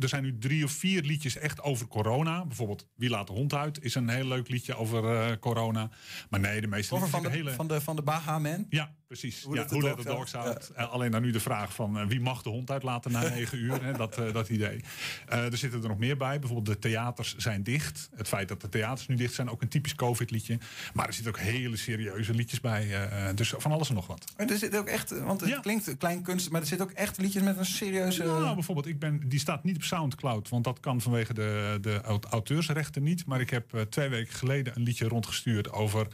er 0.00 0.08
zijn 0.08 0.22
nu 0.22 0.38
drie 0.38 0.64
of 0.64 0.70
vier 0.70 1.02
liedjes 1.02 1.36
echt 1.36 1.62
over 1.62 1.86
corona. 1.86 2.44
Bijvoorbeeld 2.46 2.86
Wie 2.96 3.10
laat 3.10 3.26
de 3.26 3.32
hond 3.32 3.54
uit 3.54 3.84
is 3.84 3.94
een 3.94 4.08
heel 4.08 4.26
leuk 4.26 4.48
liedje 4.48 4.76
over 4.76 5.04
eh, 5.16 5.36
corona. 5.40 5.90
Maar 6.30 6.40
nee, 6.40 6.60
de 6.60 6.66
meeste 6.66 6.98
van 6.98 7.22
de, 7.22 7.30
hele... 7.30 7.52
van 7.52 7.68
de, 7.68 7.80
van 7.80 7.96
de 7.96 8.02
Baha 8.02 8.38
Man. 8.38 8.66
Ja, 8.68 8.94
precies. 9.06 9.42
Hoe 9.42 9.54
ja, 9.54 9.60
let 9.70 9.96
the 9.96 10.02
dogs 10.04 10.34
out. 10.34 10.70
Eh, 10.74 10.90
Alleen 10.92 11.10
dan 11.10 11.22
nu 11.22 11.30
de 11.30 11.40
vraag 11.40 11.74
van 11.74 11.98
eh, 11.98 12.06
wie 12.06 12.20
mag 12.20 12.42
de 12.42 12.48
hond 12.48 12.70
uitlaten 12.70 13.12
na 13.12 13.20
negen 13.28 13.58
uur. 13.58 13.84
Hè, 13.84 13.92
dat, 13.92 14.18
eh, 14.18 14.32
dat 14.32 14.48
idee. 14.48 14.80
Er 15.26 15.56
zitten 15.56 15.82
er 15.82 15.88
nog 15.88 15.98
meer 15.98 16.16
bij. 16.16 16.38
Bijvoorbeeld 16.38 16.82
de 16.82 16.88
theaters 16.88 17.36
zijn 17.36 17.62
dicht. 17.62 18.08
Het 18.14 18.28
feit 18.28 18.48
dat 18.48 18.60
de 18.60 18.68
theaters 18.68 19.06
nu 19.06 19.14
dicht 19.16 19.34
zijn, 19.34 19.50
ook 19.50 19.62
een 19.62 19.68
typisch 19.68 19.94
COVID-liedje. 19.94 20.58
Maar 20.94 21.06
er 21.06 21.12
zitten 21.12 21.32
ook 21.32 21.38
hele 21.40 21.76
serieuze 21.76 22.34
liedjes 22.34 22.60
bij. 22.60 23.08
dus 23.34 23.54
van 23.56 23.72
alles 23.72 23.88
en 23.88 23.94
nog 23.94 24.06
wat. 24.06 24.24
Maar 24.36 24.46
er 24.46 24.58
zit 24.58 24.76
ook 24.76 24.86
echt, 24.86 25.18
want 25.20 25.40
het 25.40 25.60
klinkt 25.60 25.96
klein 25.98 26.22
kunst, 26.22 26.50
maar 26.50 26.60
er 26.60 26.66
zit 26.66 26.80
ook 26.82 26.90
echt 26.90 27.18
liedjes 27.18 27.42
met 27.42 27.56
een 27.56 27.64
serieuze. 27.66 28.24
Nou, 28.24 28.54
bijvoorbeeld, 28.54 28.86
ik 28.86 28.98
ben, 28.98 29.28
die 29.28 29.38
staat 29.40 29.64
niet 29.64 29.76
op 29.76 29.82
Soundcloud, 29.82 30.48
want 30.48 30.64
dat 30.64 30.80
kan 30.80 31.00
vanwege 31.00 31.34
de, 31.34 31.78
de 31.80 32.00
aut- 32.02 32.24
auteursrechten 32.24 33.02
niet. 33.02 33.26
Maar 33.26 33.40
ik 33.40 33.50
heb 33.50 33.86
twee 33.88 34.08
weken 34.08 34.34
geleden 34.34 34.72
een 34.76 34.82
liedje 34.82 35.08
rondgestuurd 35.08 35.72
over 35.72 36.06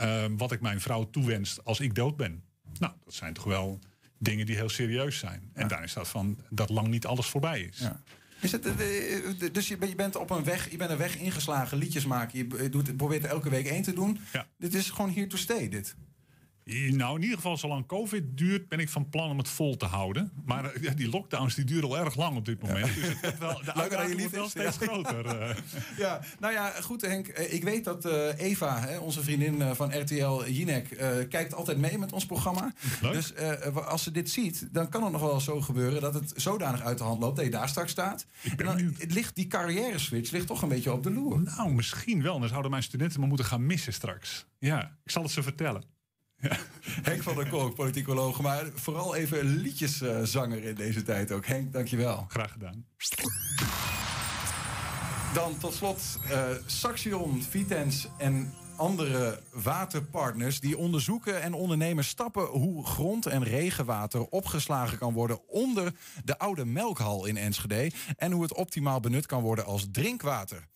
eh, 0.00 0.24
wat 0.36 0.52
ik 0.52 0.60
mijn 0.60 0.80
vrouw 0.80 1.10
toewenst 1.10 1.64
als 1.64 1.80
ik 1.80 1.94
dood 1.94 2.16
ben. 2.16 2.42
Nou, 2.78 2.92
dat 3.04 3.14
zijn 3.14 3.32
toch 3.34 3.44
wel 3.44 3.78
dingen 4.18 4.46
die 4.46 4.56
heel 4.56 4.68
serieus 4.68 5.18
zijn. 5.18 5.50
En 5.54 5.68
daarin 5.68 5.88
staat 5.88 6.08
van 6.08 6.38
dat 6.50 6.68
lang 6.70 6.88
niet 6.88 7.06
alles 7.06 7.26
voorbij 7.26 7.60
is. 7.60 7.80
Is 8.40 8.52
het, 8.52 8.66
eh, 8.66 9.16
eh, 9.16 9.52
dus 9.52 9.68
je, 9.68 9.76
ben- 9.76 9.88
je 9.88 9.94
bent 9.94 10.16
op 10.16 10.30
een 10.30 10.44
weg, 10.44 10.70
je 10.70 10.76
bent 10.76 10.90
een 10.90 10.96
weg 10.96 11.16
ingeslagen, 11.18 11.78
liedjes 11.78 12.06
maken. 12.06 12.38
Je 12.38 12.68
doet, 12.68 12.96
probeert 12.96 13.24
er 13.24 13.30
elke 13.30 13.50
week 13.50 13.66
één 13.66 13.82
te 13.82 13.92
doen. 13.92 14.18
Dit 14.58 14.74
is 14.74 14.90
gewoon 14.90 15.12
here 15.12 15.26
to 15.26 15.36
stay, 15.36 15.68
dit. 15.68 15.94
Nou, 16.90 17.16
in 17.16 17.22
ieder 17.22 17.36
geval, 17.36 17.56
zolang 17.56 17.86
COVID 17.86 18.24
duurt, 18.38 18.68
ben 18.68 18.78
ik 18.78 18.88
van 18.88 19.08
plan 19.08 19.30
om 19.30 19.38
het 19.38 19.48
vol 19.48 19.76
te 19.76 19.84
houden. 19.84 20.32
Maar 20.44 20.64
eh, 20.64 20.82
ja, 20.82 20.92
die 20.94 21.08
lockdowns 21.08 21.54
die 21.54 21.64
duren 21.64 21.88
al 21.88 21.98
erg 21.98 22.16
lang 22.16 22.36
op 22.36 22.44
dit 22.44 22.62
moment. 22.62 22.94
Dus 22.94 23.08
het 23.08 23.20
wordt 23.20 23.38
wel, 23.38 23.62
de 23.64 23.74
uitdaging 23.82 24.18
wordt 24.18 24.34
wel 24.34 24.44
is. 24.44 24.50
steeds 24.50 24.78
Ja. 24.78 24.86
groter. 24.86 25.26
eh. 25.26 25.56
Ja, 25.98 26.20
nou 26.38 26.52
ja, 26.52 26.70
goed 26.80 27.00
Henk. 27.00 27.28
Eh, 27.28 27.52
Ik 27.54 27.62
weet 27.64 27.84
dat 27.84 28.04
Eva, 28.36 28.80
hè, 28.80 28.98
onze 28.98 29.22
vriendin 29.22 29.74
van 29.74 29.98
RTL 30.00 30.44
Jinek, 30.44 30.88
kijkt 31.28 31.54
altijd 31.54 31.78
mee 31.78 31.98
met 31.98 32.12
ons 32.12 32.26
programma. 32.26 32.72
Dus 33.00 33.32
als 33.74 34.02
ze 34.02 34.10
dit 34.10 34.30
ziet, 34.30 34.68
dan 34.72 34.88
kan 34.88 35.02
het 35.02 35.12
nog 35.12 35.20
wel 35.20 35.40
zo 35.40 35.60
gebeuren 35.60 36.00
dat 36.00 36.14
het 36.14 36.32
zodanig 36.36 36.80
uit 36.82 36.98
de 36.98 37.04
hand 37.04 37.20
loopt 37.20 37.36
dat 37.36 37.44
je 37.44 37.50
daar 37.50 37.68
straks 37.68 37.90
staat. 37.90 38.26
En 38.56 38.64
dan 38.64 38.94
het 38.98 39.12
ligt 39.14 39.34
die 39.34 39.46
carrière 39.46 39.98
switch 39.98 40.30
ligt 40.30 40.46
toch 40.46 40.62
een 40.62 40.68
beetje 40.68 40.92
op 40.92 41.02
de 41.02 41.10
loer. 41.10 41.40
Nou, 41.40 41.72
misschien 41.74 42.22
wel. 42.22 42.38
Dan 42.40 42.48
zouden 42.48 42.70
mijn 42.70 42.82
studenten 42.82 43.20
me 43.20 43.26
moeten 43.26 43.46
gaan 43.46 43.66
missen 43.66 43.92
straks. 43.92 44.46
Ja, 44.58 44.96
ik 45.04 45.10
zal 45.10 45.22
het 45.22 45.32
ze 45.32 45.42
vertellen. 45.42 45.82
Henk 47.08 47.22
van 47.22 47.34
der 47.34 47.48
Kolk, 47.48 47.74
politicoloog, 47.74 48.40
maar 48.40 48.64
vooral 48.74 49.14
even 49.14 49.44
liedjeszanger 49.44 50.64
in 50.64 50.74
deze 50.74 51.02
tijd 51.02 51.32
ook. 51.32 51.46
Henk, 51.46 51.72
dankjewel. 51.72 52.26
Graag 52.28 52.52
gedaan. 52.52 52.84
Dan 55.34 55.58
tot 55.58 55.74
slot 55.74 56.18
eh, 56.30 56.48
Saxion, 56.66 57.42
Vitens 57.42 58.08
en 58.18 58.52
andere 58.76 59.40
waterpartners 59.52 60.60
die 60.60 60.78
onderzoeken 60.78 61.42
en 61.42 61.52
ondernemen 61.52 62.04
stappen 62.04 62.44
hoe 62.46 62.86
grond- 62.86 63.26
en 63.26 63.44
regenwater 63.44 64.26
opgeslagen 64.26 64.98
kan 64.98 65.12
worden 65.12 65.48
onder 65.48 65.92
de 66.24 66.38
oude 66.38 66.64
melkhal 66.64 67.26
in 67.26 67.36
Enschede 67.36 67.90
en 68.16 68.32
hoe 68.32 68.42
het 68.42 68.54
optimaal 68.54 69.00
benut 69.00 69.26
kan 69.26 69.42
worden 69.42 69.64
als 69.64 69.86
drinkwater. 69.92 70.66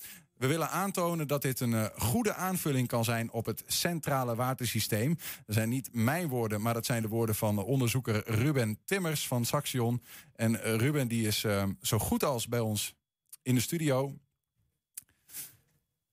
We 0.44 0.50
willen 0.50 0.70
aantonen 0.70 1.28
dat 1.28 1.42
dit 1.42 1.60
een 1.60 1.74
eh, 1.74 1.84
goede 1.96 2.34
aanvulling 2.34 2.88
kan 2.88 3.04
zijn 3.04 3.30
op 3.30 3.46
het 3.46 3.62
centrale 3.66 4.34
watersysteem. 4.34 5.18
Dat 5.46 5.54
zijn 5.54 5.68
niet 5.68 5.88
mijn 5.92 6.28
woorden, 6.28 6.60
maar 6.60 6.74
dat 6.74 6.86
zijn 6.86 7.02
de 7.02 7.08
woorden 7.08 7.34
van 7.34 7.58
onderzoeker 7.58 8.22
Ruben 8.26 8.78
Timmers 8.84 9.26
van 9.26 9.44
Saxion. 9.44 10.02
En 10.36 10.62
eh, 10.62 10.76
Ruben 10.76 11.08
die 11.08 11.26
is 11.26 11.44
eh, 11.44 11.64
zo 11.80 11.98
goed 11.98 12.24
als 12.24 12.48
bij 12.48 12.60
ons 12.60 12.94
in 13.42 13.54
de 13.54 13.60
studio. 13.60 14.14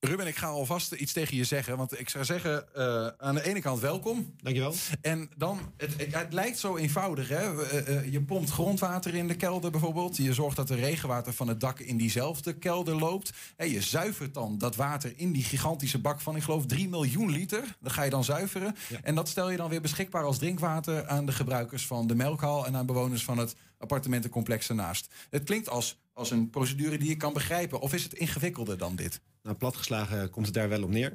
Ruben, 0.08 0.26
ik 0.26 0.36
ga 0.36 0.46
alvast 0.46 0.92
iets 0.92 1.12
tegen 1.12 1.36
je 1.36 1.44
zeggen. 1.44 1.76
Want 1.76 2.00
ik 2.00 2.08
zou 2.08 2.24
zeggen, 2.24 2.74
eh, 2.74 3.06
aan 3.18 3.34
de 3.34 3.44
ene 3.44 3.60
kant 3.60 3.80
welkom. 3.80 4.34
Dankjewel. 4.42 4.74
En 5.00 5.30
dan, 5.36 5.72
het, 5.76 5.94
het, 5.96 6.14
het 6.14 6.32
lijkt 6.32 6.58
zo 6.58 6.76
eenvoudig. 6.76 7.28
Hè? 7.28 7.64
Eh, 7.64 7.96
eh, 7.96 8.12
je 8.12 8.22
pompt 8.22 8.50
grondwater 8.50 9.14
in 9.14 9.28
de 9.28 9.34
kelder 9.34 9.70
bijvoorbeeld. 9.70 10.16
Je 10.16 10.32
zorgt 10.32 10.56
dat 10.56 10.68
de 10.68 10.74
regenwater 10.74 11.32
van 11.32 11.48
het 11.48 11.60
dak 11.60 11.80
in 11.80 11.96
diezelfde 11.96 12.52
kelder 12.58 12.94
loopt. 12.94 13.30
En 13.56 13.70
je 13.70 13.80
zuivert 13.80 14.34
dan 14.34 14.58
dat 14.58 14.76
water 14.76 15.12
in 15.16 15.32
die 15.32 15.44
gigantische 15.44 15.98
bak 15.98 16.20
van, 16.20 16.36
ik 16.36 16.42
geloof, 16.42 16.66
3 16.66 16.88
miljoen 16.88 17.30
liter. 17.30 17.76
Dat 17.80 17.92
ga 17.92 18.02
je 18.02 18.10
dan 18.10 18.24
zuiveren. 18.24 18.76
En 19.02 19.14
dat 19.14 19.28
stel 19.28 19.50
je 19.50 19.56
dan 19.56 19.70
weer 19.70 19.80
beschikbaar 19.80 20.24
als 20.24 20.38
drinkwater 20.38 21.06
aan 21.06 21.26
de 21.26 21.32
gebruikers 21.32 21.86
van 21.86 22.06
de 22.06 22.14
melkhal 22.14 22.66
en 22.66 22.76
aan 22.76 22.86
bewoners 22.86 23.24
van 23.24 23.38
het 23.38 23.54
appartementencomplex 23.78 24.68
ernaast. 24.68 25.14
Het 25.30 25.44
klinkt 25.44 25.68
als, 25.68 26.01
als 26.12 26.30
een 26.30 26.50
procedure 26.50 26.98
die 26.98 27.08
je 27.08 27.16
kan 27.16 27.32
begrijpen. 27.32 27.80
Of 27.80 27.94
is 27.94 28.02
het 28.02 28.14
ingewikkelder 28.14 28.78
dan 28.78 28.96
dit? 28.96 29.20
Nou, 29.42 29.56
platgeslagen 29.56 30.30
komt 30.30 30.46
het 30.46 30.54
daar 30.54 30.68
wel 30.68 30.82
op 30.82 30.90
neer. 30.90 31.12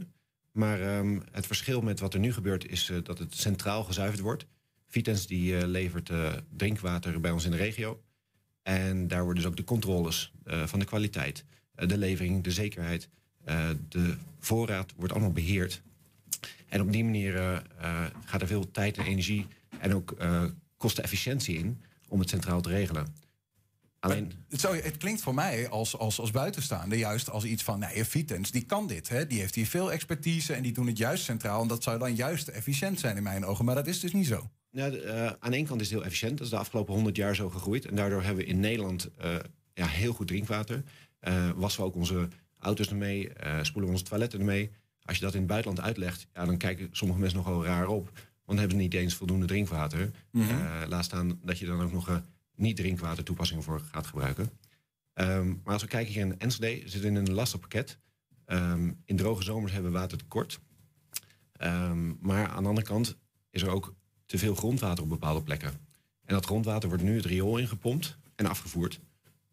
Maar 0.58 0.82
ehm, 0.82 1.20
het 1.32 1.46
verschil 1.48 1.82
met 1.82 2.00
wat 2.00 2.14
er 2.14 2.20
nu 2.20 2.34
gebeurt 2.34 2.68
is 2.68 2.90
eh, 2.90 2.98
dat 3.04 3.20
het 3.20 3.36
centraal 3.36 3.84
gezuiverd 3.84 4.20
wordt. 4.20 4.46
Vitens 4.88 5.28
die 5.28 5.58
eh, 5.58 5.68
levert 5.68 6.10
eh, 6.10 6.34
drinkwater 6.56 7.20
bij 7.20 7.32
ons 7.32 7.46
in 7.46 7.52
de 7.52 7.58
regio. 7.58 8.02
En 8.64 9.08
daar 9.08 9.24
worden 9.24 9.44
dus 9.44 9.52
ook 9.52 9.58
de 9.58 9.64
controles 9.64 10.32
van 10.44 10.80
de 10.80 10.86
kwaliteit, 10.86 11.46
de 11.76 11.98
levering, 11.98 12.44
de 12.44 12.52
zekerheid, 12.52 13.10
de 13.90 14.16
voorraad 14.40 14.94
wordt 14.96 15.14
allemaal 15.14 15.32
beheerd. 15.32 15.82
En 16.68 16.82
op 16.82 16.92
die 16.92 17.04
manier 17.04 17.64
gaat 18.26 18.42
er 18.42 18.48
veel 18.48 18.72
tijd 18.72 18.98
en 18.98 19.06
energie 19.06 19.48
en 19.80 19.94
ook 19.94 20.18
kostenefficiëntie 20.78 21.58
in 21.58 21.82
om 22.08 22.20
het 22.20 22.30
centraal 22.30 22.62
te 22.62 22.70
regelen. 22.70 23.14
Alleen, 24.00 24.32
Het, 24.50 24.98
klinkt 24.98 25.22
voor 25.22 25.34
mij 25.34 25.70
als, 25.70 25.98
als, 25.98 26.20
als 26.20 26.32
buitenstaander 26.32 26.98
juist 26.98 27.30
als 27.30 27.44
iets 27.44 27.64
van... 27.64 27.80
nee, 27.80 28.06
Vitens, 28.06 28.52
die 28.52 28.66
kan 28.66 28.88
dit. 28.88 29.10
Hè? 29.10 29.28
Die 29.28 29.40
heeft 29.40 29.56
hier 29.56 29.66
veel 29.66 29.92
expertise 29.92 30.54
en 30.54 30.64
die 30.64 30.72
doen 30.72 30.88
het 30.88 30.98
juist 30.98 31.24
centraal. 31.24 31.62
En 31.62 31.68
dat 31.68 31.84
zou 31.84 32.00
dan 32.00 32.16
juist 32.16 32.48
efficiënt 32.48 33.00
zijn 33.00 33.18
in 33.18 33.24
mijn 33.24 33.46
ogen. 33.46 33.66
Maar 33.66 33.76
dat 33.76 33.88
is 33.88 34.00
dus 34.00 34.14
niet 34.14 34.28
zo. 34.28 34.50
Ja, 34.70 34.90
de, 34.90 35.02
eh, 35.02 35.26
aan 35.40 35.52
de 35.52 35.58
ene 35.58 35.68
kant 35.68 35.82
is 35.82 35.88
het 35.88 35.96
heel 35.96 36.06
efficiënt. 36.06 36.38
Dat 36.38 36.46
is 36.48 36.54
de 36.54 36.60
afgelopen 36.60 36.94
100 36.94 37.16
jaar 37.16 37.36
zo 37.36 37.50
gegroeid. 37.50 37.86
En 37.86 37.96
daardoor 37.96 38.24
hebben 38.24 38.44
we 38.44 38.50
in 38.50 38.60
Nederland 38.60 39.10
eh, 39.18 39.36
ja, 39.74 39.88
heel 39.88 40.14
goed 40.14 40.28
drinkwater. 40.28 40.84
Eh, 41.20 41.50
wassen 41.56 41.82
we 41.82 41.88
ook 41.88 41.96
onze 41.96 42.28
auto's 42.60 42.90
ermee, 42.90 43.32
spoelen 43.62 43.86
we 43.86 43.96
onze 43.98 44.04
toiletten 44.04 44.40
ermee. 44.40 44.72
Als 45.08 45.18
je 45.18 45.24
dat 45.24 45.34
in 45.34 45.40
het 45.40 45.48
buitenland 45.48 45.86
uitlegt, 45.86 46.28
ja, 46.34 46.46
dan 46.46 46.58
kijken 46.58 46.90
sommige 46.92 47.20
mensen 47.20 47.38
nog 47.38 47.48
wel 47.48 47.66
raar 47.66 47.88
op. 47.88 48.04
Want 48.04 48.60
dan 48.60 48.68
hebben 48.68 48.78
ze 48.78 48.84
niet 48.84 48.94
eens 48.94 49.16
voldoende 49.16 49.46
drinkwater. 49.46 50.12
Eh, 50.32 50.82
laat 50.88 51.04
staan 51.04 51.40
dat 51.44 51.60
je 51.60 51.66
dan 51.66 51.82
ook 51.82 51.92
nog 51.92 52.22
niet 52.58 52.76
drinkwater 52.76 53.24
toepassingen 53.24 53.64
voor 53.64 53.82
gaat 53.92 54.08
gebruiken. 54.08 54.50
Ehm, 55.14 55.48
maar 55.48 55.74
als 55.74 55.82
we 55.82 55.88
kijken 55.88 56.14
hier 56.14 56.26
in 56.26 56.40
Enschede, 56.40 56.90
zit 56.90 57.04
in 57.04 57.16
een 57.16 57.34
lastig 57.34 57.60
pakket. 57.60 58.00
Ehm, 58.46 58.92
in 59.06 59.16
droge 59.16 59.44
zomers 59.44 59.74
hebben 59.74 59.92
we 59.92 59.98
watertekort. 59.98 60.60
Ehm, 61.52 62.14
maar 62.20 62.48
aan 62.48 62.64
de 62.64 62.70
andere 62.70 62.88
kant 62.88 63.18
is 63.50 63.62
er 63.62 63.70
ook 63.70 63.96
te 64.26 64.38
veel 64.38 64.56
grondwater 64.56 65.04
op 65.04 65.10
bepaalde 65.10 65.44
plekken. 65.44 65.70
En 66.26 66.34
dat 66.34 66.46
grondwater 66.46 66.90
wordt 66.90 67.04
nu 67.04 67.16
het 67.16 67.26
riool 67.26 67.58
ingepompt 67.58 68.18
en 68.36 68.46
afgevoerd. 68.46 69.00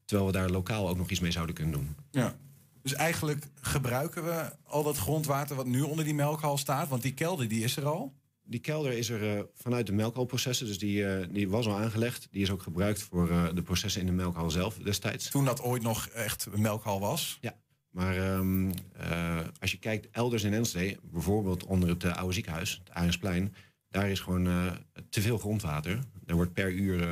Terwijl 0.05 0.27
we 0.29 0.37
daar 0.37 0.51
lokaal 0.51 0.89
ook 0.89 0.97
nog 0.97 1.11
iets 1.11 1.21
mee 1.21 1.31
zouden 1.31 1.55
kunnen 1.55 1.73
doen. 1.73 1.97
Ja. 2.11 2.37
Dus 2.83 2.95
eigenlijk 2.95 3.47
gebruiken 3.61 4.25
we 4.25 4.53
al 4.63 4.83
dat 4.83 4.99
grondwater 4.99 5.57
wat 5.57 5.67
nu 5.67 5.81
onder 5.81 6.05
die 6.05 6.15
melkhal 6.15 6.59
staat. 6.59 6.89
Want 6.89 7.03
die 7.03 7.15
kelder 7.15 7.49
die 7.49 7.65
is 7.65 7.77
er 7.77 7.87
al. 7.87 8.15
Die 8.47 8.61
kelder 8.61 8.93
is 8.93 9.11
er 9.11 9.37
eh, 9.37 9.43
vanuit 9.55 9.87
de 9.87 9.93
melkhalprocessen, 9.93 10.67
dus 10.67 10.79
die, 10.79 11.07
eh, 11.07 11.27
die 11.31 11.49
was 11.49 11.67
al 11.67 11.77
aangelegd. 11.77 12.29
Die 12.31 12.43
is 12.43 12.51
ook 12.51 12.63
gebruikt 12.63 13.03
voor 13.03 13.31
eh, 13.31 13.47
de 13.55 13.63
processen 13.63 14.01
in 14.01 14.07
de 14.07 14.13
melkhal 14.13 14.51
zelf 14.51 14.77
destijds. 14.77 15.31
Toen 15.31 15.45
dat 15.45 15.63
ooit 15.63 15.83
nog 15.83 16.07
echt 16.07 16.47
een 16.53 16.61
melkhal 16.61 17.01
was. 17.01 17.39
Ja, 17.41 17.55
maar 17.91 18.17
ehm, 18.17 18.73
eh, 18.97 19.41
als 19.61 19.71
je 19.71 19.79
kijkt 19.79 20.09
elders 20.11 20.43
in 20.43 20.55
Enschede, 20.55 20.99
bijvoorbeeld 21.03 21.65
onder 21.65 21.89
het 21.89 22.05
oude 22.05 22.35
ziekenhuis, 22.35 22.81
het 22.85 22.95
Arensplein, 22.95 23.55
daar 23.91 24.11
is 24.11 24.21
gewoon 24.21 24.45
te 25.09 25.21
veel 25.21 25.39
grondwater. 25.39 25.99
Er 26.27 26.35
wordt 26.35 26.53
per 26.53 26.73
uur 26.73 27.03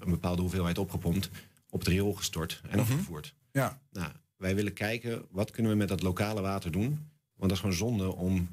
een 0.00 0.10
bepaalde 0.10 0.40
hoeveelheid 0.40 0.78
opgepompt, 0.78 1.30
op 1.70 1.78
het 1.78 1.88
riool 1.88 2.12
gestort 2.12 2.60
en 2.68 2.78
afgevoerd. 2.78 3.34
Ja. 3.52 3.80
Nou, 3.90 4.12
wij 4.36 4.54
willen 4.54 4.72
kijken, 4.72 5.26
wat 5.30 5.50
kunnen 5.50 5.72
we 5.72 5.78
met 5.78 5.88
dat 5.88 6.02
lokale 6.02 6.40
water 6.40 6.72
doen? 6.72 6.88
Want 7.34 7.50
dat 7.50 7.50
is 7.50 7.58
gewoon 7.58 7.74
zonde 7.74 8.14
om 8.14 8.48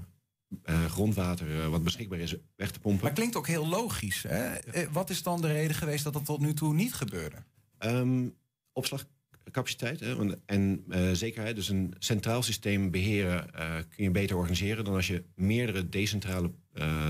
eh, 0.64 0.86
grondwater 0.86 1.62
eh, 1.62 1.68
wat 1.68 1.84
beschikbaar 1.84 2.20
is 2.20 2.36
weg 2.56 2.72
te 2.72 2.80
pompen. 2.80 3.04
Maar 3.04 3.14
klinkt 3.14 3.36
ook 3.36 3.48
heel 3.48 3.68
logisch. 3.68 4.24
Hè? 4.28 4.54
Eh, 4.54 4.88
Wat 4.92 5.10
is 5.10 5.24
dan 5.24 5.42
de 5.42 5.48
reden 5.48 5.76
geweest 5.76 6.04
dat 6.04 6.14
dat 6.14 6.26
tot 6.26 6.40
nu 6.40 6.54
toe 6.54 6.74
niet 6.74 6.94
gebeurde? 6.94 7.36
Ehm, 7.78 8.28
opslagcapaciteit 8.74 10.00
hè, 10.00 10.36
en 10.46 10.86
zekerheid. 11.14 11.56
Dus 11.56 11.70
een 11.70 11.94
centraal 12.00 12.44
systeem 12.44 12.92
beheren 12.92 13.54
eh, 13.54 13.76
kun 13.96 14.04
je 14.04 14.12
beter 14.12 14.36
organiseren 14.36 14.86
dan 14.86 14.94
als 14.96 15.08
je 15.08 15.24
meerdere 15.36 15.90
decentrale 15.90 16.52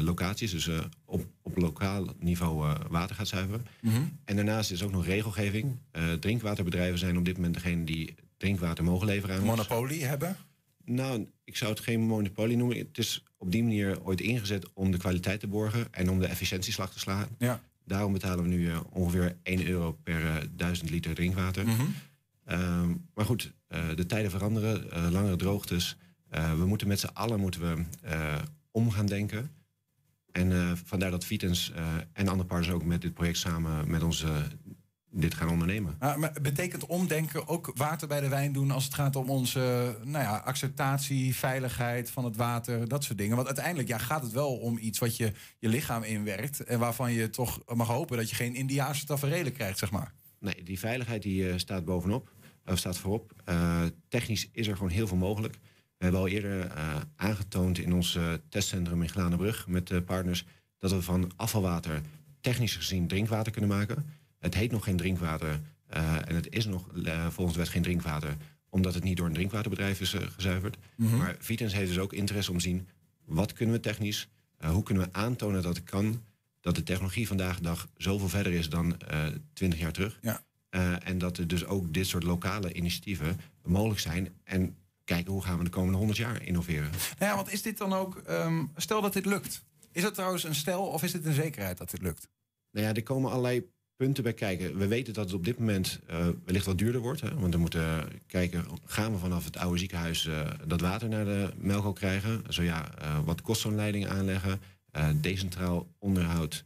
locaties, 0.01 0.51
dus 0.51 0.69
op, 1.05 1.25
op 1.41 1.57
lokaal 1.57 2.07
niveau 2.19 2.75
water 2.89 3.15
gaat 3.15 3.27
zuiveren. 3.27 3.65
Mhm. 3.81 4.01
En 4.25 4.35
daarnaast 4.35 4.71
is 4.71 4.83
ook 4.83 4.91
nog 4.91 5.05
regelgeving. 5.05 5.77
Drinkwaterbedrijven 6.19 6.99
zijn 6.99 7.17
op 7.17 7.25
dit 7.25 7.35
moment 7.35 7.53
degene 7.53 7.83
die 7.83 8.15
drinkwater 8.37 8.83
mogen 8.83 9.07
leveren 9.07 9.35
aan 9.35 9.41
ons. 9.41 9.49
Monopolie 9.49 10.05
hebben? 10.05 10.37
Nou, 10.85 11.27
ik 11.43 11.57
zou 11.57 11.71
het 11.71 11.79
geen 11.79 12.01
monopolie 12.01 12.57
noemen. 12.57 12.77
Het 12.77 12.97
is 12.97 13.23
op 13.37 13.51
die 13.51 13.63
manier 13.63 14.03
ooit 14.03 14.21
ingezet 14.21 14.73
om 14.73 14.91
de 14.91 14.97
kwaliteit 14.97 15.39
te 15.39 15.47
borgen 15.47 15.87
en 15.93 16.09
om 16.09 16.19
de 16.19 16.27
efficiëntieslag 16.27 16.93
te 16.93 16.99
slaan. 16.99 17.27
Ja. 17.37 17.61
Daarom 17.85 18.13
betalen 18.13 18.43
we 18.43 18.49
nu 18.49 18.69
eh, 18.69 18.79
ongeveer 18.91 19.37
1 19.43 19.67
euro 19.67 19.91
per 20.03 20.25
eh, 20.25 20.35
1000 20.55 20.89
liter 20.89 21.15
drinkwater. 21.15 21.65
Mhm. 21.65 21.81
Ehm, 22.45 22.93
maar 23.13 23.25
goed, 23.25 23.53
eh, 23.67 23.95
de 23.95 24.05
tijden 24.05 24.31
veranderen, 24.31 24.91
eh, 24.91 25.07
langere 25.11 25.35
droogtes. 25.35 25.97
Eh, 26.29 26.57
we 26.57 26.65
moeten 26.65 26.87
met 26.87 26.99
z'n 26.99 27.09
allen 27.13 27.39
moeten 27.39 27.61
we, 27.61 27.83
eh, 28.01 28.35
om 28.71 28.91
gaan 28.91 29.05
denken. 29.05 29.51
En 30.31 30.51
eh, 30.51 30.71
vandaar 30.85 31.11
dat 31.11 31.25
Vitens 31.25 31.71
eh, 31.71 31.93
en 32.13 32.27
andere 32.27 32.47
partners 32.47 32.73
ook 32.73 32.83
met 32.83 33.01
dit 33.01 33.13
project 33.13 33.37
samen 33.37 33.89
met 33.89 34.03
onze 34.03 34.27
dit 35.15 35.33
gaan 35.33 35.49
ondernemen. 35.49 35.95
Maar, 35.99 36.19
maar 36.19 36.33
betekent 36.41 36.85
omdenken 36.85 37.47
ook 37.47 37.71
water 37.75 38.07
bij 38.07 38.21
de 38.21 38.27
wijn 38.27 38.53
doen 38.53 38.71
als 38.71 38.83
het 38.83 38.93
gaat 38.93 39.15
om 39.15 39.29
onze 39.29 39.95
nou 40.03 40.23
ja, 40.23 40.37
acceptatie, 40.37 41.35
veiligheid 41.35 42.11
van 42.11 42.25
het 42.25 42.35
water, 42.35 42.87
dat 42.87 43.03
soort 43.03 43.17
dingen? 43.17 43.35
Want 43.35 43.47
uiteindelijk 43.47 43.87
ja, 43.87 43.97
gaat 43.97 44.23
het 44.23 44.31
wel 44.31 44.57
om 44.57 44.77
iets 44.77 44.99
wat 44.99 45.17
je 45.17 45.31
je 45.59 45.69
lichaam 45.69 46.03
inwerkt 46.03 46.63
en 46.63 46.79
waarvan 46.79 47.11
je 47.11 47.29
toch 47.29 47.59
mag 47.75 47.87
hopen 47.87 48.17
dat 48.17 48.29
je 48.29 48.35
geen 48.35 48.55
Indiaanse 48.55 49.05
taferelen 49.05 49.53
krijgt, 49.53 49.79
zeg 49.79 49.91
maar. 49.91 50.13
Nee, 50.39 50.63
die 50.63 50.79
veiligheid 50.79 51.21
die, 51.21 51.49
eh, 51.49 51.57
staat 51.57 51.85
bovenop, 51.85 52.31
of 52.65 52.77
staat 52.77 52.97
voorop. 52.97 53.31
Eh, 53.45 53.81
technisch 54.07 54.49
is 54.51 54.67
er 54.67 54.75
gewoon 54.75 54.91
heel 54.91 55.07
veel 55.07 55.17
mogelijk. 55.17 55.57
We 55.97 56.03
hebben 56.03 56.21
al 56.21 56.27
eerder 56.27 56.61
eh, 56.65 56.95
aangetoond 57.15 57.77
in 57.77 57.93
ons 57.93 58.15
eh, 58.15 58.33
testcentrum 58.49 59.01
in 59.01 59.09
Glanenbrug 59.09 59.67
met 59.67 59.91
eh, 59.91 60.01
partners 60.05 60.45
dat 60.79 60.91
we 60.91 61.01
van 61.01 61.31
afvalwater 61.35 62.01
technisch 62.41 62.75
gezien 62.75 63.07
drinkwater 63.07 63.51
kunnen 63.51 63.69
maken. 63.69 64.05
Het 64.45 64.53
heet 64.55 64.71
nog 64.71 64.83
geen 64.83 64.97
drinkwater 64.97 65.61
eh, 65.87 66.15
en 66.15 66.35
het 66.35 66.47
is 66.49 66.65
nog 66.65 66.87
eh, 67.03 67.27
volgens 67.29 67.55
de 67.55 67.61
wet 67.61 67.71
geen 67.71 67.81
drinkwater, 67.81 68.37
omdat 68.69 68.93
het 68.93 69.03
niet 69.03 69.17
door 69.17 69.25
een 69.25 69.33
drinkwaterbedrijf 69.33 70.01
is 70.01 70.13
eh, 70.13 70.21
gezuiverd. 70.35 70.77
Mhm. 70.95 71.17
Maar 71.17 71.35
Vitens 71.39 71.73
heeft 71.73 71.87
dus 71.87 71.99
ook 71.99 72.13
interesse 72.13 72.51
om 72.51 72.57
te 72.57 72.63
zien 72.63 72.87
wat 73.25 73.53
kunnen 73.53 73.75
we 73.75 73.81
technisch, 73.81 74.27
hoe 74.65 74.83
kunnen 74.83 75.03
we 75.03 75.13
aantonen 75.13 75.63
dat 75.63 75.75
het 75.75 75.85
kan, 75.85 76.23
dat 76.61 76.75
de 76.75 76.83
technologie 76.83 77.27
vandaag 77.27 77.55
de 77.57 77.63
dag 77.63 77.87
zoveel 77.97 78.29
verder 78.29 78.53
is 78.53 78.69
dan 78.69 78.97
twintig 79.53 79.79
jaar 79.79 79.91
terug. 79.91 80.19
Ja. 80.21 80.41
En 80.99 81.17
dat 81.17 81.37
er 81.37 81.47
dus 81.47 81.65
ook 81.65 81.93
dit 81.93 82.07
soort 82.07 82.23
lokale 82.23 82.73
initiatieven 82.73 83.39
mogelijk 83.63 83.99
zijn. 83.99 84.33
En 84.43 84.75
kijken 85.03 85.31
hoe 85.31 85.43
gaan 85.43 85.57
we 85.57 85.63
de 85.63 85.69
komende 85.69 85.97
100 85.97 86.17
jaar 86.17 86.43
innoveren. 86.43 86.89
Nou 87.19 87.31
ja, 87.31 87.35
want 87.35 87.51
is 87.51 87.61
dit 87.61 87.77
dan 87.77 87.93
ook, 87.93 88.17
ehm, 88.17 88.65
stel 88.75 89.01
dat 89.01 89.13
dit 89.13 89.25
lukt. 89.25 89.63
Is 89.91 90.03
het 90.03 90.13
trouwens 90.13 90.43
een 90.43 90.55
stel 90.55 90.85
of 90.85 91.03
is 91.03 91.13
het 91.13 91.25
een 91.25 91.33
zekerheid 91.33 91.77
dat 91.77 91.91
dit 91.91 92.01
lukt? 92.01 92.29
Nou 92.71 92.87
ja, 92.87 92.93
er 92.93 93.03
komen 93.03 93.31
allerlei 93.31 93.65
punten 93.95 94.23
bij 94.23 94.33
kijken. 94.33 94.77
We 94.77 94.87
weten 94.87 95.13
dat 95.13 95.25
het 95.25 95.33
op 95.33 95.45
dit 95.45 95.59
moment 95.59 95.99
eh, 96.07 96.27
wellicht 96.45 96.65
wat 96.65 96.77
duurder 96.77 97.01
wordt. 97.01 97.21
Hè? 97.21 97.35
Want 97.35 97.53
we 97.53 97.59
moeten 97.59 98.07
kijken, 98.27 98.65
gaan 98.85 99.11
we 99.11 99.17
vanaf 99.17 99.45
het 99.45 99.57
oude 99.57 99.77
ziekenhuis 99.77 100.25
eh, 100.25 100.49
dat 100.67 100.81
water 100.81 101.09
naar 101.09 101.25
de 101.25 101.53
melko 101.57 101.93
krijgen? 101.93 102.43
Zo 102.49 102.61
ja, 102.61 102.97
eh, 102.97 103.19
wat 103.25 103.41
kost 103.41 103.61
zo'n 103.61 103.75
leiding 103.75 104.07
aanleggen? 104.07 104.59
Decentraal 105.21 105.87
onderhoud, 105.99 106.63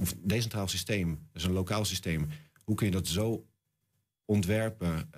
of 0.00 0.14
decentraal 0.22 0.68
systeem, 0.68 1.18
dus 1.32 1.44
een 1.44 1.52
lokaal 1.52 1.84
systeem. 1.84 2.28
Hoe 2.64 2.74
kun 2.74 2.86
je 2.86 2.92
dat 2.92 3.06
zo 3.06 3.46
ontwerpen, 4.24 5.10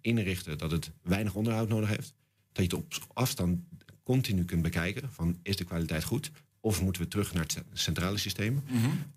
inrichten 0.00 0.58
dat 0.58 0.70
het 0.70 0.90
weinig 1.02 1.34
onderhoud 1.34 1.68
nodig 1.68 1.88
heeft? 1.88 2.14
Dat 2.52 2.70
je 2.70 2.76
het 2.76 2.98
op 2.98 3.06
afstand 3.12 3.60
continu 4.02 4.44
kunt 4.44 4.62
bekijken 4.62 5.12
van 5.12 5.38
is 5.42 5.56
de 5.56 5.64
kwaliteit 5.64 6.04
goed? 6.04 6.30
Of 6.64 6.82
moeten 6.82 7.02
we 7.02 7.08
terug 7.08 7.34
naar 7.34 7.42
het 7.42 7.62
centrale 7.72 8.18
systeem? 8.18 8.62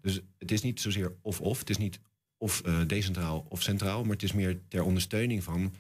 Dus 0.02 0.20
het 0.38 0.52
is 0.52 0.62
niet 0.62 0.82
zozeer 0.82 1.12
of-of. 1.22 1.60
Het 1.60 1.70
is 1.70 1.78
niet 1.78 2.00
of 2.38 2.62
eh, 2.62 2.80
decentraal 2.88 3.46
of 3.50 3.62
centraal. 3.62 4.02
Maar 4.02 4.14
het 4.14 4.24
is 4.24 4.34
meer 4.34 4.60
ter 4.68 4.84
ondersteuning 4.84 5.44
van 5.44 5.74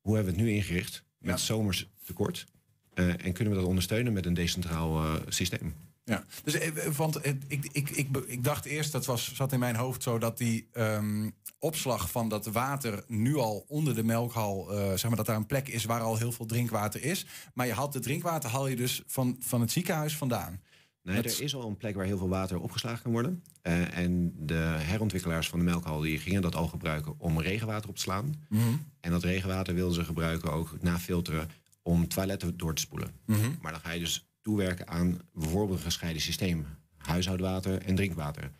hoe 0.00 0.14
hebben 0.14 0.34
we 0.34 0.40
het 0.40 0.48
nu 0.48 0.56
ingericht 0.56 1.04
met 1.18 1.40
zomers 1.40 1.90
tekort. 2.04 2.46
Eh, 2.94 3.24
en 3.24 3.32
kunnen 3.32 3.54
we 3.54 3.60
dat 3.60 3.68
ondersteunen 3.68 4.12
met 4.12 4.26
een 4.26 4.34
decentraal 4.34 5.04
eh, 5.04 5.14
systeem? 5.28 5.74
Ja, 6.04 6.24
dus, 6.44 6.58
want 6.96 7.26
ik, 7.26 7.64
ik, 7.72 7.90
ik, 7.90 8.08
ik 8.26 8.44
dacht 8.44 8.64
eerst, 8.64 8.92
dat 8.92 9.06
was, 9.06 9.34
zat 9.34 9.52
in 9.52 9.58
mijn 9.58 9.76
hoofd 9.76 10.02
zo, 10.02 10.18
dat 10.18 10.38
die 10.38 10.68
ehm, 10.72 11.30
opslag 11.58 12.10
van 12.10 12.28
dat 12.28 12.46
water 12.46 13.04
nu 13.06 13.36
al 13.36 13.64
onder 13.68 13.94
de 13.94 14.04
melkhal, 14.04 14.66
zeg 14.70 15.06
maar 15.06 15.16
dat 15.16 15.26
daar 15.26 15.36
een 15.36 15.46
plek 15.46 15.68
is 15.68 15.84
waar 15.84 16.00
al 16.00 16.16
heel 16.16 16.32
veel 16.32 16.46
drinkwater 16.46 17.02
is. 17.04 17.26
Maar 17.54 17.66
je 17.66 17.72
haalt 17.72 17.94
het 17.94 18.02
drinkwater 18.02 18.50
haal 18.50 18.66
je 18.66 18.76
dus 18.76 19.02
van, 19.06 19.36
van 19.40 19.60
het 19.60 19.70
ziekenhuis 19.70 20.16
vandaan. 20.16 20.60
Nee, 21.02 21.16
er 21.16 21.42
is 21.42 21.54
al 21.54 21.68
een 21.68 21.76
plek 21.76 21.94
waar 21.94 22.04
heel 22.04 22.18
veel 22.18 22.28
water 22.28 22.60
opgeslagen 22.60 23.02
kan 23.02 23.12
worden. 23.12 23.42
Eh, 23.62 23.98
en 23.98 24.32
de 24.36 24.54
herontwikkelaars 24.78 25.48
van 25.48 25.58
de 25.58 25.64
melkhal 25.64 26.00
die 26.00 26.18
gingen 26.18 26.42
dat 26.42 26.54
al 26.54 26.66
gebruiken 26.66 27.14
om 27.18 27.40
regenwater 27.40 27.88
op 27.88 27.94
te 27.94 28.02
slaan. 28.02 28.34
Mhm. 28.48 28.62
En 29.00 29.10
dat 29.10 29.22
regenwater 29.22 29.74
wilden 29.74 29.94
ze 29.94 30.04
gebruiken 30.04 30.52
ook 30.52 30.76
na 30.80 30.98
filteren 30.98 31.48
om 31.82 32.08
toiletten 32.08 32.56
door 32.56 32.74
te 32.74 32.82
spoelen. 32.82 33.10
Mhm. 33.26 33.50
Maar 33.60 33.72
dan 33.72 33.80
ga 33.80 33.90
je 33.90 34.00
dus 34.00 34.26
toewerken 34.40 34.88
aan 34.88 35.20
bijvoorbeeld 35.32 35.78
een 35.78 35.84
gescheiden 35.84 36.22
systeem. 36.22 36.66
Huishoudwater 36.96 37.82
en 37.82 37.94
drinkwater. 37.94 38.52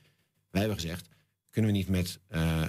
Wij 0.50 0.60
hebben 0.60 0.80
gezegd, 0.80 1.08
kunnen 1.50 1.70
we 1.70 1.76
niet 1.76 1.88
met, 1.88 2.20
eh, 2.28 2.62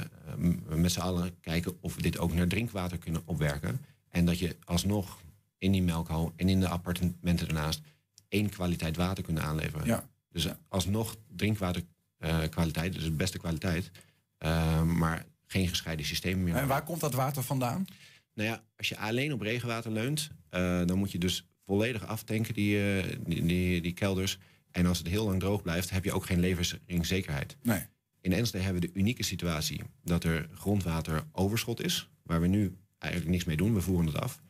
met 0.68 0.92
z'n 0.92 1.00
allen 1.00 1.40
kijken 1.40 1.78
of 1.82 1.96
we 1.96 2.02
dit 2.02 2.18
ook 2.18 2.34
naar 2.34 2.48
drinkwater 2.48 2.98
kunnen 2.98 3.22
opwerken. 3.26 3.82
En 4.10 4.26
dat 4.26 4.40
je 4.40 4.56
alsnog 4.64 5.22
in 5.58 5.72
die 5.72 5.84
melkhal 5.84 6.34
en 6.36 6.50
in 6.50 6.60
de 6.60 6.68
appartementen 6.68 7.48
daarnaast 7.48 7.82
één 8.34 8.50
kwaliteit 8.50 8.96
water 8.96 9.24
kunnen 9.24 9.44
aanleveren. 9.44 9.86
Ja. 9.86 10.10
Dus 10.30 10.48
alsnog 10.68 11.16
drinkwaterkwaliteit, 11.36 12.50
kwaliteit, 12.50 12.94
dus 12.94 13.04
de 13.04 13.12
beste 13.12 13.38
kwaliteit. 13.38 13.92
eh, 14.38 14.84
maar 14.84 15.26
geen 15.48 15.68
gescheiden 15.68 16.06
systeem 16.06 16.44
meer. 16.44 16.56
En 16.56 16.68
waar 16.68 16.84
komt 16.84 17.00
dat 17.00 17.14
water 17.14 17.44
vandaan? 17.44 17.86
Nou 18.34 18.50
ja, 18.50 18.64
als 18.78 18.90
je 18.90 18.98
alleen 18.98 19.34
op 19.34 19.42
regenwater 19.42 19.92
leunt, 19.92 20.30
eh, 20.50 20.86
dan 20.86 20.98
moet 20.98 21.12
je 21.12 21.18
dus 21.18 21.46
volledig 21.66 22.06
aftanken, 22.08 22.54
die, 22.54 23.00
eh, 23.02 23.18
die, 23.28 23.46
die, 23.46 23.82
die 23.82 23.94
kelders. 23.94 24.38
En 24.72 24.86
als 24.86 24.98
het 24.98 25.08
heel 25.08 25.26
lang 25.26 25.40
droog 25.40 25.62
blijft, 25.62 25.90
heb 25.90 26.04
je 26.04 26.12
ook 26.14 26.26
geen 26.26 26.40
leveringszekerheid. 26.40 27.58
Nee. 27.62 27.82
In 28.22 28.34
Enschede 28.34 28.64
hebben 28.64 28.82
we 28.82 28.88
de 28.88 29.00
unieke 29.00 29.24
situatie 29.24 29.82
dat 30.04 30.24
er 30.24 30.50
grondwateroverschot 30.54 31.82
is, 31.84 32.10
waar 32.24 32.42
we 32.42 32.48
nu 32.48 32.78
eigenlijk 32.98 33.32
niks 33.34 33.46
mee 33.46 33.58
doen, 33.58 33.74
we 33.74 33.82
voeren 33.82 34.06
het 34.06 34.20
af. 34.20 34.42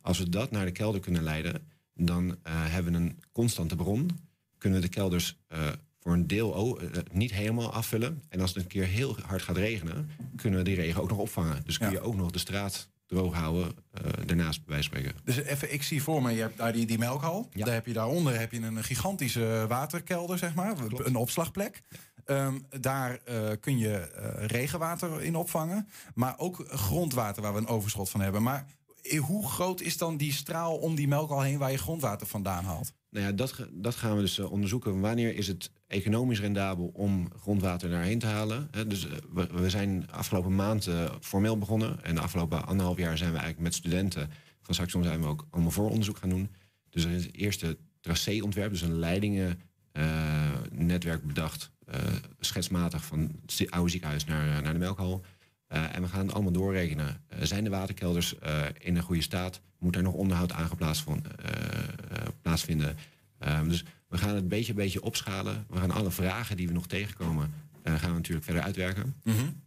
Als 0.00 0.18
we 0.18 0.28
dat 0.28 0.50
naar 0.50 0.64
de 0.64 0.72
kelder 0.72 1.00
kunnen 1.00 1.22
leiden, 1.22 1.70
dan 1.94 2.36
eh, 2.42 2.52
hebben 2.54 2.92
we 2.92 2.98
een 2.98 3.22
constante 3.32 3.76
bron. 3.76 4.10
Kunnen 4.58 4.80
we 4.80 4.86
de 4.86 4.92
kelders 4.92 5.38
eh, 5.48 5.68
voor 6.00 6.12
een 6.12 6.26
deel 6.26 6.80
eh, 6.80 6.88
niet 7.12 7.32
helemaal 7.32 7.72
afvullen. 7.72 8.22
En 8.28 8.40
als 8.40 8.54
het 8.54 8.62
een 8.62 8.68
keer 8.68 8.86
heel 8.86 9.16
hard 9.26 9.42
gaat 9.42 9.56
regenen, 9.56 10.10
kunnen 10.36 10.58
we 10.58 10.64
die 10.64 10.74
regen 10.76 11.02
ook 11.02 11.08
nog 11.08 11.18
opvangen. 11.18 11.62
Dus 11.64 11.78
kun 11.78 11.90
je 11.90 12.00
ook 12.00 12.16
nog 12.16 12.30
de 12.30 12.38
straat 12.38 12.90
droog 13.06 13.34
houden 13.34 13.72
daarnaast 14.26 14.64
bij 14.64 14.74
wijze 14.74 14.90
van 14.90 14.98
spreken. 14.98 15.20
Dus 15.24 15.36
even, 15.36 15.72
ik 15.72 15.82
zie 15.82 16.02
voor 16.02 16.22
me, 16.22 16.30
je 16.30 16.40
hebt 16.40 16.56
daar 16.56 16.72
die, 16.72 16.86
die 16.86 16.98
melkhal. 16.98 17.48
Daar 17.52 17.74
heb 17.74 17.86
je 17.86 17.92
daaronder 17.92 18.38
heb 18.38 18.52
je 18.52 18.60
een 18.60 18.84
gigantische 18.84 19.64
waterkelder, 19.68 20.38
zeg 20.38 20.54
maar. 20.54 20.76
Een 20.96 21.16
opslagplek. 21.16 21.82
Ehm, 22.24 22.58
daar 22.80 23.18
kun 23.60 23.78
je 23.78 24.10
regenwater 24.46 25.22
in 25.22 25.36
opvangen. 25.36 25.88
Maar 26.14 26.38
ook 26.38 26.64
grondwater 26.68 27.42
waar 27.42 27.52
we 27.52 27.58
een 27.58 27.66
overschot 27.66 28.10
van 28.10 28.20
hebben. 28.20 28.42
Maar 28.42 28.66
hoe 29.18 29.48
groot 29.48 29.80
is 29.80 29.98
dan 29.98 30.16
die 30.16 30.32
straal 30.32 30.76
om 30.76 30.94
die 30.94 31.08
melkhal 31.08 31.42
heen 31.42 31.58
waar 31.58 31.70
je 31.70 31.78
grondwater 31.78 32.26
vandaan 32.26 32.64
haalt? 32.64 32.92
Nou 33.10 33.26
ja, 33.26 33.32
dat, 33.32 33.66
dat 33.72 33.94
gaan 33.94 34.14
we 34.16 34.20
dus 34.20 34.38
eh, 34.38 34.52
onderzoeken. 34.52 35.00
Wanneer 35.00 35.34
is 35.34 35.48
het 35.48 35.70
economisch 35.86 36.40
rendabel 36.40 36.90
om 36.94 37.28
grondwater 37.40 37.90
daarheen 37.90 38.18
te 38.18 38.26
halen? 38.26 38.70
Dus 38.88 39.08
eh, 39.08 39.12
we, 39.50 39.70
zijn 39.70 40.10
afgelopen 40.10 40.54
maand 40.54 40.86
eh, 40.86 41.04
formeel 41.20 41.58
begonnen. 41.58 42.04
En 42.04 42.14
de 42.14 42.20
afgelopen 42.20 42.66
anderhalf 42.66 42.98
jaar 42.98 43.18
zijn 43.18 43.30
we 43.30 43.36
eigenlijk 43.38 43.66
met 43.66 43.74
studenten 43.74 44.30
van 44.62 44.74
Saxon 44.74 45.02
zijn 45.02 45.20
we 45.20 45.26
ook 45.26 45.46
allemaal 45.50 45.70
vooronderzoek 45.70 46.16
gaan 46.16 46.28
doen. 46.28 46.50
Dus 46.90 47.04
er 47.04 47.10
is 47.10 47.24
het 47.24 47.34
eerste 47.34 47.78
tracé-ontwerp, 48.00 48.70
dus 48.70 48.82
een 48.82 48.98
leidingennetwerk 48.98 51.26
bedacht. 51.26 51.70
eh, 51.86 52.00
schetsmatig 52.40 53.04
van 53.04 53.40
het 53.46 53.70
oude 53.70 53.90
ziekenhuis 53.90 54.24
naar, 54.24 54.56
eh, 54.56 54.62
naar 54.62 54.72
de 54.72 54.78
melkhal. 54.78 55.24
Eh, 55.72 55.96
en 55.96 56.02
we 56.02 56.08
gaan 56.08 56.26
het 56.26 56.34
allemaal 56.34 56.52
doorrekenen. 56.52 57.22
Eh, 57.28 57.38
zijn 57.42 57.64
de 57.64 57.70
waterkelders 57.70 58.38
eh, 58.38 58.64
in 58.78 58.96
een 58.96 59.02
goede 59.02 59.22
staat? 59.22 59.60
Moet 59.78 59.96
er 59.96 60.02
nog 60.02 60.14
onderhoud 60.14 60.52
eh, 60.52 60.68
plaatsvinden? 62.42 62.96
Ehm, 63.38 63.68
dus 63.68 63.84
we 64.08 64.18
gaan 64.18 64.34
het 64.34 64.48
beetje 64.48 64.74
beetje 64.74 65.02
opschalen. 65.02 65.66
We 65.68 65.76
gaan 65.76 65.90
alle 65.90 66.10
vragen 66.10 66.56
die 66.56 66.66
we 66.66 66.72
nog 66.72 66.86
tegenkomen, 66.86 67.50
gaan 67.82 68.10
we 68.10 68.16
natuurlijk 68.16 68.44
verder 68.44 68.62
uitwerken. 68.62 69.14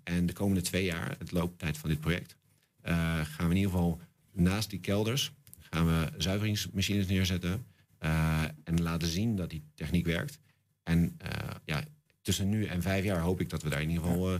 En 0.03 0.26
de 0.26 0.34
komende 0.34 0.62
twee 0.62 0.86
jaar, 0.86 1.16
het 1.20 1.32
looptijd 1.32 1.78
van 1.78 1.89
dit 1.89 1.99
project, 1.99 2.36
gaan 2.82 3.26
we 3.38 3.49
in 3.49 3.56
ieder 3.56 3.72
geval 3.72 3.99
naast 4.32 4.70
die 4.70 4.80
kelders 4.80 5.32
gaan 5.60 5.86
we 5.86 6.12
zuiveringsmachines 6.18 7.08
neerzetten 7.08 7.66
en 8.64 8.82
laten 8.82 9.08
zien 9.08 9.36
dat 9.36 9.49
die 9.49 9.64
techniek 9.74 10.06
werkt. 10.06 10.39
En 10.84 11.18
ja, 11.66 11.84
tussen 12.22 12.49
nu 12.49 12.66
en 12.66 12.82
vijf 12.82 13.03
jaar 13.03 13.20
hoop 13.20 13.41
ik 13.41 13.49
dat 13.49 13.64
we 13.64 13.70
daar 13.70 13.82
in 13.82 13.89
ieder 13.89 14.03
geval 14.03 14.39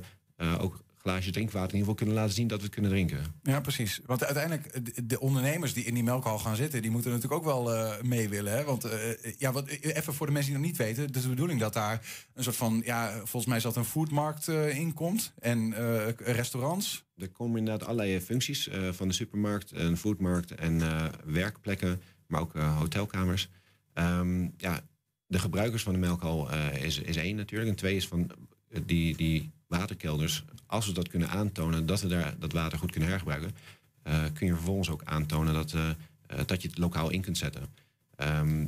ook 0.60 0.84
glaasjes 1.06 1.32
drinkwater 1.34 1.74
in 1.74 1.80
ieder 1.80 1.80
geval 1.80 1.96
kunnen 1.96 2.16
laten 2.16 2.34
zien 2.36 2.48
dat 2.48 2.58
we 2.58 2.64
het 2.64 2.74
kunnen 2.74 2.92
drinken. 2.92 3.20
Ja, 3.44 3.60
precies. 3.62 4.00
Want 4.06 4.24
uiteindelijk, 4.24 4.66
eh, 4.66 4.82
de- 4.84 5.06
de 5.06 5.20
ondernemers 5.20 5.74
die 5.74 5.84
in 5.84 5.94
die 5.94 6.04
melkhal 6.04 6.40
gaan 6.40 6.56
zitten, 6.56 6.82
die 6.82 6.92
moeten 6.92 7.12
natuurlijk 7.12 7.42
ook 7.42 7.48
wel 7.54 7.74
eh, 7.74 8.02
mee 8.02 8.30
willen. 8.30 8.54
Hè? 8.54 8.64
Want 8.64 8.84
eh, 8.84 9.00
ja, 9.38 9.52
wat, 9.52 9.68
eh, 9.68 9.96
even 9.96 10.14
voor 10.14 10.26
de 10.26 10.32
mensen 10.32 10.52
die 10.52 10.60
nog 10.62 10.70
niet 10.70 10.78
weten, 10.78 11.04
het 11.06 11.16
is 11.16 11.22
de 11.22 11.30
bedoeling 11.30 11.60
dat 11.60 11.74
daar 11.74 12.02
een 12.34 12.44
soort 12.44 12.56
van, 12.56 12.82
ja, 12.86 13.12
volgens 13.16 13.46
mij 13.46 13.58
is 13.58 13.64
dat 13.64 13.76
een 13.76 13.86
foodmarkt 13.86 14.48
eh 14.48 14.78
in 14.78 14.94
komt. 14.94 15.34
En 15.40 15.74
eh, 15.74 16.08
restaurants. 16.18 17.04
Er 17.18 17.30
komen 17.30 17.58
inderdaad 17.58 17.88
allerlei 17.88 18.22
functies 18.22 18.68
eh, 18.68 18.92
van 18.92 19.08
de 19.08 19.14
supermarkt, 19.14 19.72
een 19.72 19.98
foodmarkt 19.98 20.52
en 20.52 20.82
eh, 20.82 21.06
werkplekken, 21.26 22.02
maar 22.28 22.42
ook 22.42 22.56
eh, 22.56 22.78
hotelkamers. 22.78 23.50
Ehm, 23.94 24.42
ja, 24.58 24.80
de 25.28 25.40
gebruikers 25.40 25.84
van 25.84 25.94
de 25.94 26.00
melkhal 26.00 26.52
eh, 26.52 26.84
is, 26.84 27.00
is 27.00 27.16
één 27.16 27.36
natuurlijk. 27.36 27.70
En 27.70 27.76
twee 27.76 27.96
is 27.96 28.08
van 28.08 28.32
eh, 28.70 28.82
die, 28.86 29.16
die 29.18 29.52
waterkelders. 29.78 30.44
Als 30.66 30.86
we 30.86 30.94
dat 30.94 31.08
kunnen 31.08 31.30
aantonen 31.30 31.86
dat 31.86 32.02
we 32.02 32.08
daar 32.08 32.36
dat 32.40 32.52
water 32.52 32.78
goed 32.78 32.92
kunnen 32.92 33.10
hergebruiken, 33.10 33.56
eh, 34.06 34.24
kun 34.34 34.48
je 34.48 34.54
vervolgens 34.54 34.90
ook 34.90 35.04
aantonen 35.04 35.54
dat, 35.54 35.74
eh, 35.74 35.90
eh, 35.90 36.40
dat 36.46 36.62
je 36.62 36.68
het 36.68 36.78
lokaal 36.78 37.10
in 37.10 37.22
kunt 37.22 37.38
zetten. 37.38 37.66
Ehm, 38.16 38.66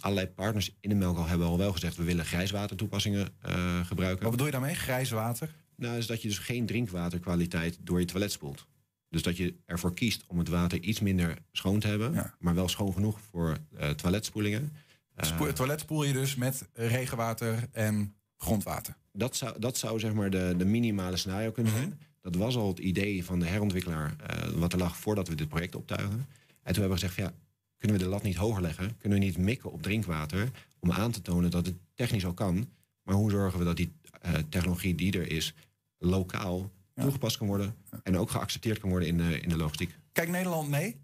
allerlei 0.00 0.26
partners 0.26 0.76
in 0.80 0.88
de 0.88 0.94
melkhal 0.94 1.26
hebben 1.26 1.46
al 1.46 1.58
wel 1.58 1.72
gezegd 1.72 1.96
we 1.96 2.02
willen 2.02 2.24
grijswatertoepassingen 2.24 3.28
eh 3.40 3.86
gebruiken. 3.86 4.22
Wat 4.22 4.30
bedoel 4.30 4.46
je 4.46 4.52
daarmee? 4.52 4.74
Grijs 4.74 5.10
water? 5.10 5.54
Nou, 5.76 5.96
is 5.96 6.06
dat 6.06 6.22
je 6.22 6.28
dus 6.28 6.38
geen 6.38 6.66
drinkwaterkwaliteit 6.66 7.78
door 7.80 8.00
je 8.00 8.06
toilet 8.06 8.32
spoelt. 8.32 8.66
Dus 9.08 9.22
dat 9.22 9.36
je 9.36 9.54
ervoor 9.66 9.94
kiest 9.94 10.24
om 10.26 10.38
het 10.38 10.48
water 10.48 10.80
iets 10.80 11.00
minder 11.00 11.36
schoon 11.52 11.80
te 11.80 11.86
hebben, 11.86 12.34
maar 12.38 12.54
wel 12.54 12.68
schoon 12.68 12.92
genoeg 12.92 13.20
voor 13.30 13.56
toiletspoelingen. 13.96 14.72
Spo- 15.16 15.52
toilet 15.52 15.80
spoel 15.80 16.04
je 16.04 16.12
dus 16.12 16.34
met 16.34 16.68
regenwater 16.72 17.68
en 17.72 18.14
grondwater. 18.44 18.96
dat 19.12 19.36
zou, 19.36 19.58
dat 19.60 19.76
zou 19.78 19.98
zeg 19.98 20.12
maar 20.12 20.30
de, 20.30 20.54
de 20.58 20.64
minimale 20.64 21.16
scenario 21.16 21.50
kunnen 21.50 21.72
Mhm. 21.72 21.80
zijn. 21.82 22.00
Dat 22.20 22.34
was 22.34 22.56
al 22.56 22.68
het 22.68 22.78
idee 22.78 23.24
van 23.24 23.38
de 23.40 23.46
herontwikkelaar 23.46 24.14
eh, 24.26 24.48
wat 24.50 24.72
er 24.72 24.78
lag 24.78 24.96
voordat 24.96 25.28
we 25.28 25.34
dit 25.34 25.48
project 25.48 25.74
optuigen. 25.74 26.26
En 26.62 26.72
toen 26.72 26.82
hebben 26.82 26.84
we 27.00 27.06
gezegd, 27.06 27.14
van, 27.14 27.24
ja, 27.24 27.32
kunnen 27.76 27.96
we 27.98 28.02
de 28.04 28.08
lat 28.08 28.22
niet 28.22 28.36
hoger 28.36 28.62
leggen? 28.62 28.96
Kunnen 28.98 29.18
we 29.18 29.24
niet 29.24 29.38
mikken 29.38 29.72
op 29.72 29.82
drinkwater 29.82 30.50
om 30.78 30.92
aan 30.92 31.10
te 31.10 31.22
tonen 31.22 31.50
dat 31.50 31.66
het 31.66 31.74
technisch 31.94 32.24
al 32.24 32.34
kan? 32.34 32.68
Maar 33.02 33.14
hoe 33.14 33.30
zorgen 33.30 33.58
we 33.58 33.64
dat 33.64 33.76
die 33.76 33.92
eh, 34.20 34.32
technologie 34.48 34.94
die 34.94 35.12
er 35.12 35.30
is 35.32 35.54
lokaal 35.98 36.70
toegepast 36.94 37.36
kan 37.38 37.46
worden 37.46 37.74
en 38.02 38.16
ook 38.16 38.30
geaccepteerd 38.30 38.78
kan 38.78 38.90
worden 38.90 39.08
in 39.08 39.16
de, 39.16 39.40
in 39.40 39.48
de 39.48 39.56
logistiek? 39.56 39.94
Kijkt 40.12 40.30
Nederland 40.30 40.68
mee? 40.68 40.96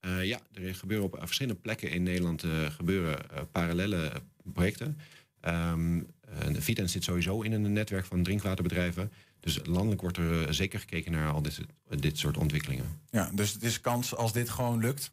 Eh, 0.00 0.24
ja, 0.24 0.40
er 0.52 0.74
gebeuren 0.74 1.06
op 1.06 1.16
verschillende 1.18 1.60
plekken 1.60 1.90
in 1.90 2.02
Nederland 2.02 2.44
gebeuren 2.68 3.18
parallele 3.52 4.12
projecten. 4.52 4.98
Ehm 5.40 6.00
eh, 6.26 6.54
Vitens 6.58 6.92
zit 6.92 7.04
sowieso 7.04 7.40
in 7.40 7.52
een 7.52 7.72
netwerk 7.72 8.04
van 8.04 8.22
drinkwaterbedrijven. 8.22 9.12
Dus 9.40 9.60
landelijk 9.64 10.00
wordt 10.00 10.16
er 10.16 10.46
eh, 10.46 10.52
zeker 10.52 10.80
gekeken 10.80 11.12
naar 11.12 11.32
al 11.32 11.42
dit, 11.42 11.60
dit 11.88 12.18
soort 12.18 12.36
ontwikkelingen. 12.36 13.00
Ja, 13.10 13.30
dus 13.34 13.52
het 13.52 13.62
is 13.62 13.80
kans 13.80 14.14
als 14.16 14.32
dit 14.32 14.50
gewoon 14.50 14.80
lukt, 14.80 15.12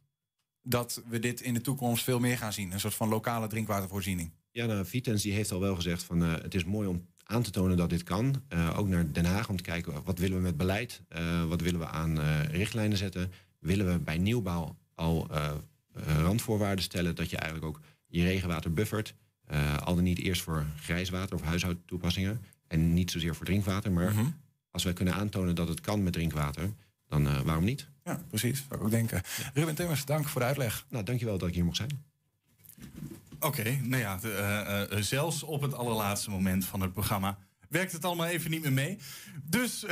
dat 0.62 1.02
we 1.08 1.20
dit 1.20 1.42
in 1.42 1.54
de 1.54 1.62
toekomst 1.62 2.04
veel 2.04 2.20
meer 2.20 2.38
gaan 2.38 2.54
zien. 2.54 2.72
Een 2.72 2.80
soort 2.80 2.94
van 2.94 3.10
lokale 3.10 3.48
drinkwatervoorziening. 3.48 4.32
Ja, 4.52 4.66
nou, 4.66 4.86
Vitens 4.86 5.22
die 5.22 5.34
heeft 5.34 5.52
al 5.52 5.60
wel 5.60 5.76
gezegd 5.76 6.04
van 6.04 6.24
eh, 6.24 6.34
het 6.42 6.56
is 6.56 6.64
mooi 6.64 6.88
om 6.88 7.08
aan 7.24 7.44
te 7.44 7.52
tonen 7.52 7.78
dat 7.78 7.90
dit 7.90 8.04
kan. 8.04 8.44
Ook 8.76 8.88
naar 8.88 9.12
Den 9.12 9.26
Haag 9.26 9.50
om 9.50 9.58
te 9.58 9.64
kijken 9.64 10.04
wat 10.04 10.20
willen 10.20 10.38
we 10.38 10.44
met 10.44 10.58
beleid, 10.58 11.02
Eh, 11.08 11.46
wat 11.46 11.62
willen 11.62 11.80
we 11.80 11.88
aan 11.88 12.20
richtlijnen 12.52 12.98
zetten. 12.98 13.32
Willen 13.60 13.92
we 13.92 14.00
bij 14.00 14.18
nieuwbouw 14.18 14.78
al 14.96 15.28
randvoorwaarden 15.96 16.84
stellen 16.84 17.16
dat 17.16 17.30
je 17.30 17.38
eigenlijk 17.38 17.66
ook 17.66 17.82
je 18.08 18.24
regenwater 18.24 18.74
buffert. 18.74 19.16
Eh, 19.48 19.78
al 19.78 19.96
dan 19.96 20.04
niet 20.04 20.20
eerst 20.20 20.42
voor 20.42 20.66
grijswater 20.82 21.36
of 21.36 21.42
huishoudtoepassingen 21.42 22.42
en 22.68 22.94
niet 22.94 23.12
zozeer 23.12 23.36
voor 23.36 23.46
drinkwater. 23.46 23.92
Maar 23.92 24.12
Mhm. 24.14 24.26
als 24.72 24.84
wij 24.84 24.94
kunnen 24.94 25.14
aantonen 25.14 25.56
dat 25.56 25.68
het 25.68 25.82
kan 25.82 26.04
met 26.04 26.14
drinkwater, 26.14 26.74
dan 27.08 27.28
eh, 27.28 27.40
waarom 27.42 27.64
niet? 27.64 27.88
Ja, 28.04 28.22
precies. 28.28 28.58
Zou 28.68 28.80
ik 28.80 28.86
ook 28.86 28.92
denken. 28.92 29.22
Ruben 29.54 29.76
Timmers, 29.76 30.06
dank 30.06 30.28
voor 30.28 30.42
de 30.42 30.48
uitleg. 30.48 30.86
Nou, 30.90 31.04
dankjewel 31.04 31.38
dat 31.38 31.48
ik 31.48 31.54
hier 31.56 31.66
mocht 31.66 31.78
zijn. 31.78 32.04
Oké, 33.40 33.80
nou 33.82 34.02
ja, 34.02 34.18
de, 34.18 34.32
eh, 34.32 34.82
eh, 34.98 35.04
zelfs 35.04 35.44
op 35.44 35.62
het 35.62 35.74
allerlaatste 35.74 36.30
moment 36.30 36.66
van 36.66 36.82
het 36.82 36.94
programma 36.94 37.38
werkt 37.74 37.92
het 37.92 38.06
allemaal 38.06 38.26
even 38.28 38.52
niet 38.52 38.62
meer 38.62 38.74
mee. 38.74 38.98
Dus. 39.44 39.80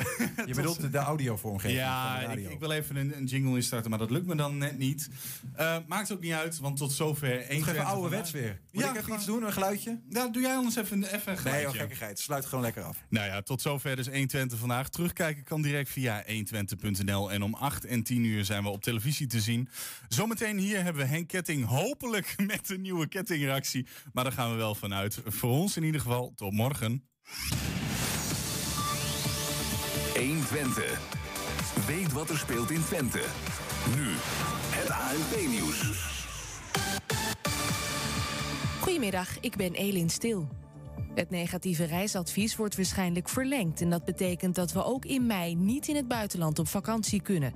Je 0.46 0.54
bedoelt 0.56 0.92
de, 0.92 0.98
audiovormgeving 0.98 1.80
van 1.80 1.90
de 1.90 2.20
Ja, 2.22 2.22
radio. 2.22 2.46
ik, 2.48 2.52
ik 2.54 2.60
wil 2.60 2.72
even 2.72 2.96
een, 2.96 3.18
een 3.18 3.26
jingle 3.26 3.56
instarten, 3.56 3.90
maar 3.90 4.00
dat 4.00 4.12
lukt 4.12 4.26
me 4.26 4.36
dan 4.36 4.58
net 4.58 4.78
niet. 4.78 5.10
Eh, 5.56 5.78
maakt 5.88 6.12
ook 6.12 6.22
niet 6.22 6.34
uit, 6.34 6.60
want 6.60 6.78
tot 6.78 6.92
zover 6.92 7.40
één. 7.42 7.60
Even 7.62 7.86
ouderwets 7.86 8.32
weer. 8.32 8.60
Moet 8.72 8.84
ik 8.84 8.96
even 8.96 9.14
iets 9.14 9.26
doen, 9.26 9.44
een 9.44 9.54
geluidje? 9.54 10.00
Ja, 10.10 10.28
doe 10.28 10.42
jij 10.42 10.56
anders 10.56 10.76
even, 10.76 11.04
even 11.04 11.14
een 11.16 11.26
Nee, 11.26 11.36
geluidje. 11.38 11.68
joh, 11.70 11.80
gekkigheid. 11.80 12.20
Sluit 12.20 12.46
gewoon 12.46 12.64
lekker 12.64 12.84
af. 12.84 12.98
Nou 13.10 13.26
ja, 13.26 13.42
tot 13.42 13.62
zover 13.62 13.96
dus 13.96 14.08
120 14.08 14.60
vandaag. 14.60 14.90
Terugkijken 14.90 15.44
kan 15.44 15.62
direct 15.62 15.90
via 15.90 16.24
120.nl. 16.28 17.32
En 17.32 17.42
om 17.44 17.54
8 17.54 17.86
en 17.86 18.04
10 18.04 18.24
uur 18.24 18.46
zijn 18.46 18.64
we 18.64 18.70
op 18.70 18.84
televisie 18.84 19.28
te 19.28 19.40
zien. 19.42 19.70
Zometeen 20.08 20.58
hier 20.58 20.84
hebben 20.84 21.02
we 21.02 21.08
Henk 21.08 21.28
Ketting 21.28 21.66
hopelijk 21.66 22.36
met 22.48 22.70
een 22.70 22.82
nieuwe 22.82 23.08
kettingreactie. 23.08 23.88
Maar 24.14 24.24
daar 24.24 24.34
gaan 24.34 24.52
we 24.52 24.56
wel 24.56 24.76
vanuit. 24.76 25.20
Voor 25.26 25.50
ons 25.52 25.78
in 25.78 25.84
ieder 25.84 26.02
geval, 26.02 26.34
tot 26.36 26.52
morgen. 26.54 27.10
120. 30.16 31.00
Weet 31.88 32.12
wat 32.12 32.30
er 32.30 32.38
speelt 32.38 32.72
in 32.72 32.84
Twente. 32.84 33.22
Nu 33.96 34.08
het 34.70 34.90
ANP-nieuws. 34.90 36.10
Goedemiddag, 38.80 39.40
ik 39.40 39.56
ben 39.56 39.74
Elin 39.74 40.10
Stil. 40.10 40.48
Het 41.14 41.30
negatieve 41.30 41.84
reisadvies 41.84 42.56
wordt 42.56 42.76
waarschijnlijk 42.76 43.30
verlengd. 43.30 43.82
En 43.82 43.90
dat 43.90 44.06
betekent 44.06 44.56
dat 44.56 44.72
we 44.72 44.84
ook 44.84 45.06
in 45.06 45.26
mei 45.26 45.56
niet 45.56 45.88
in 45.88 45.96
het 45.96 46.08
buitenland 46.08 46.60
op 46.60 46.68
vakantie 46.68 47.22
kunnen. 47.22 47.54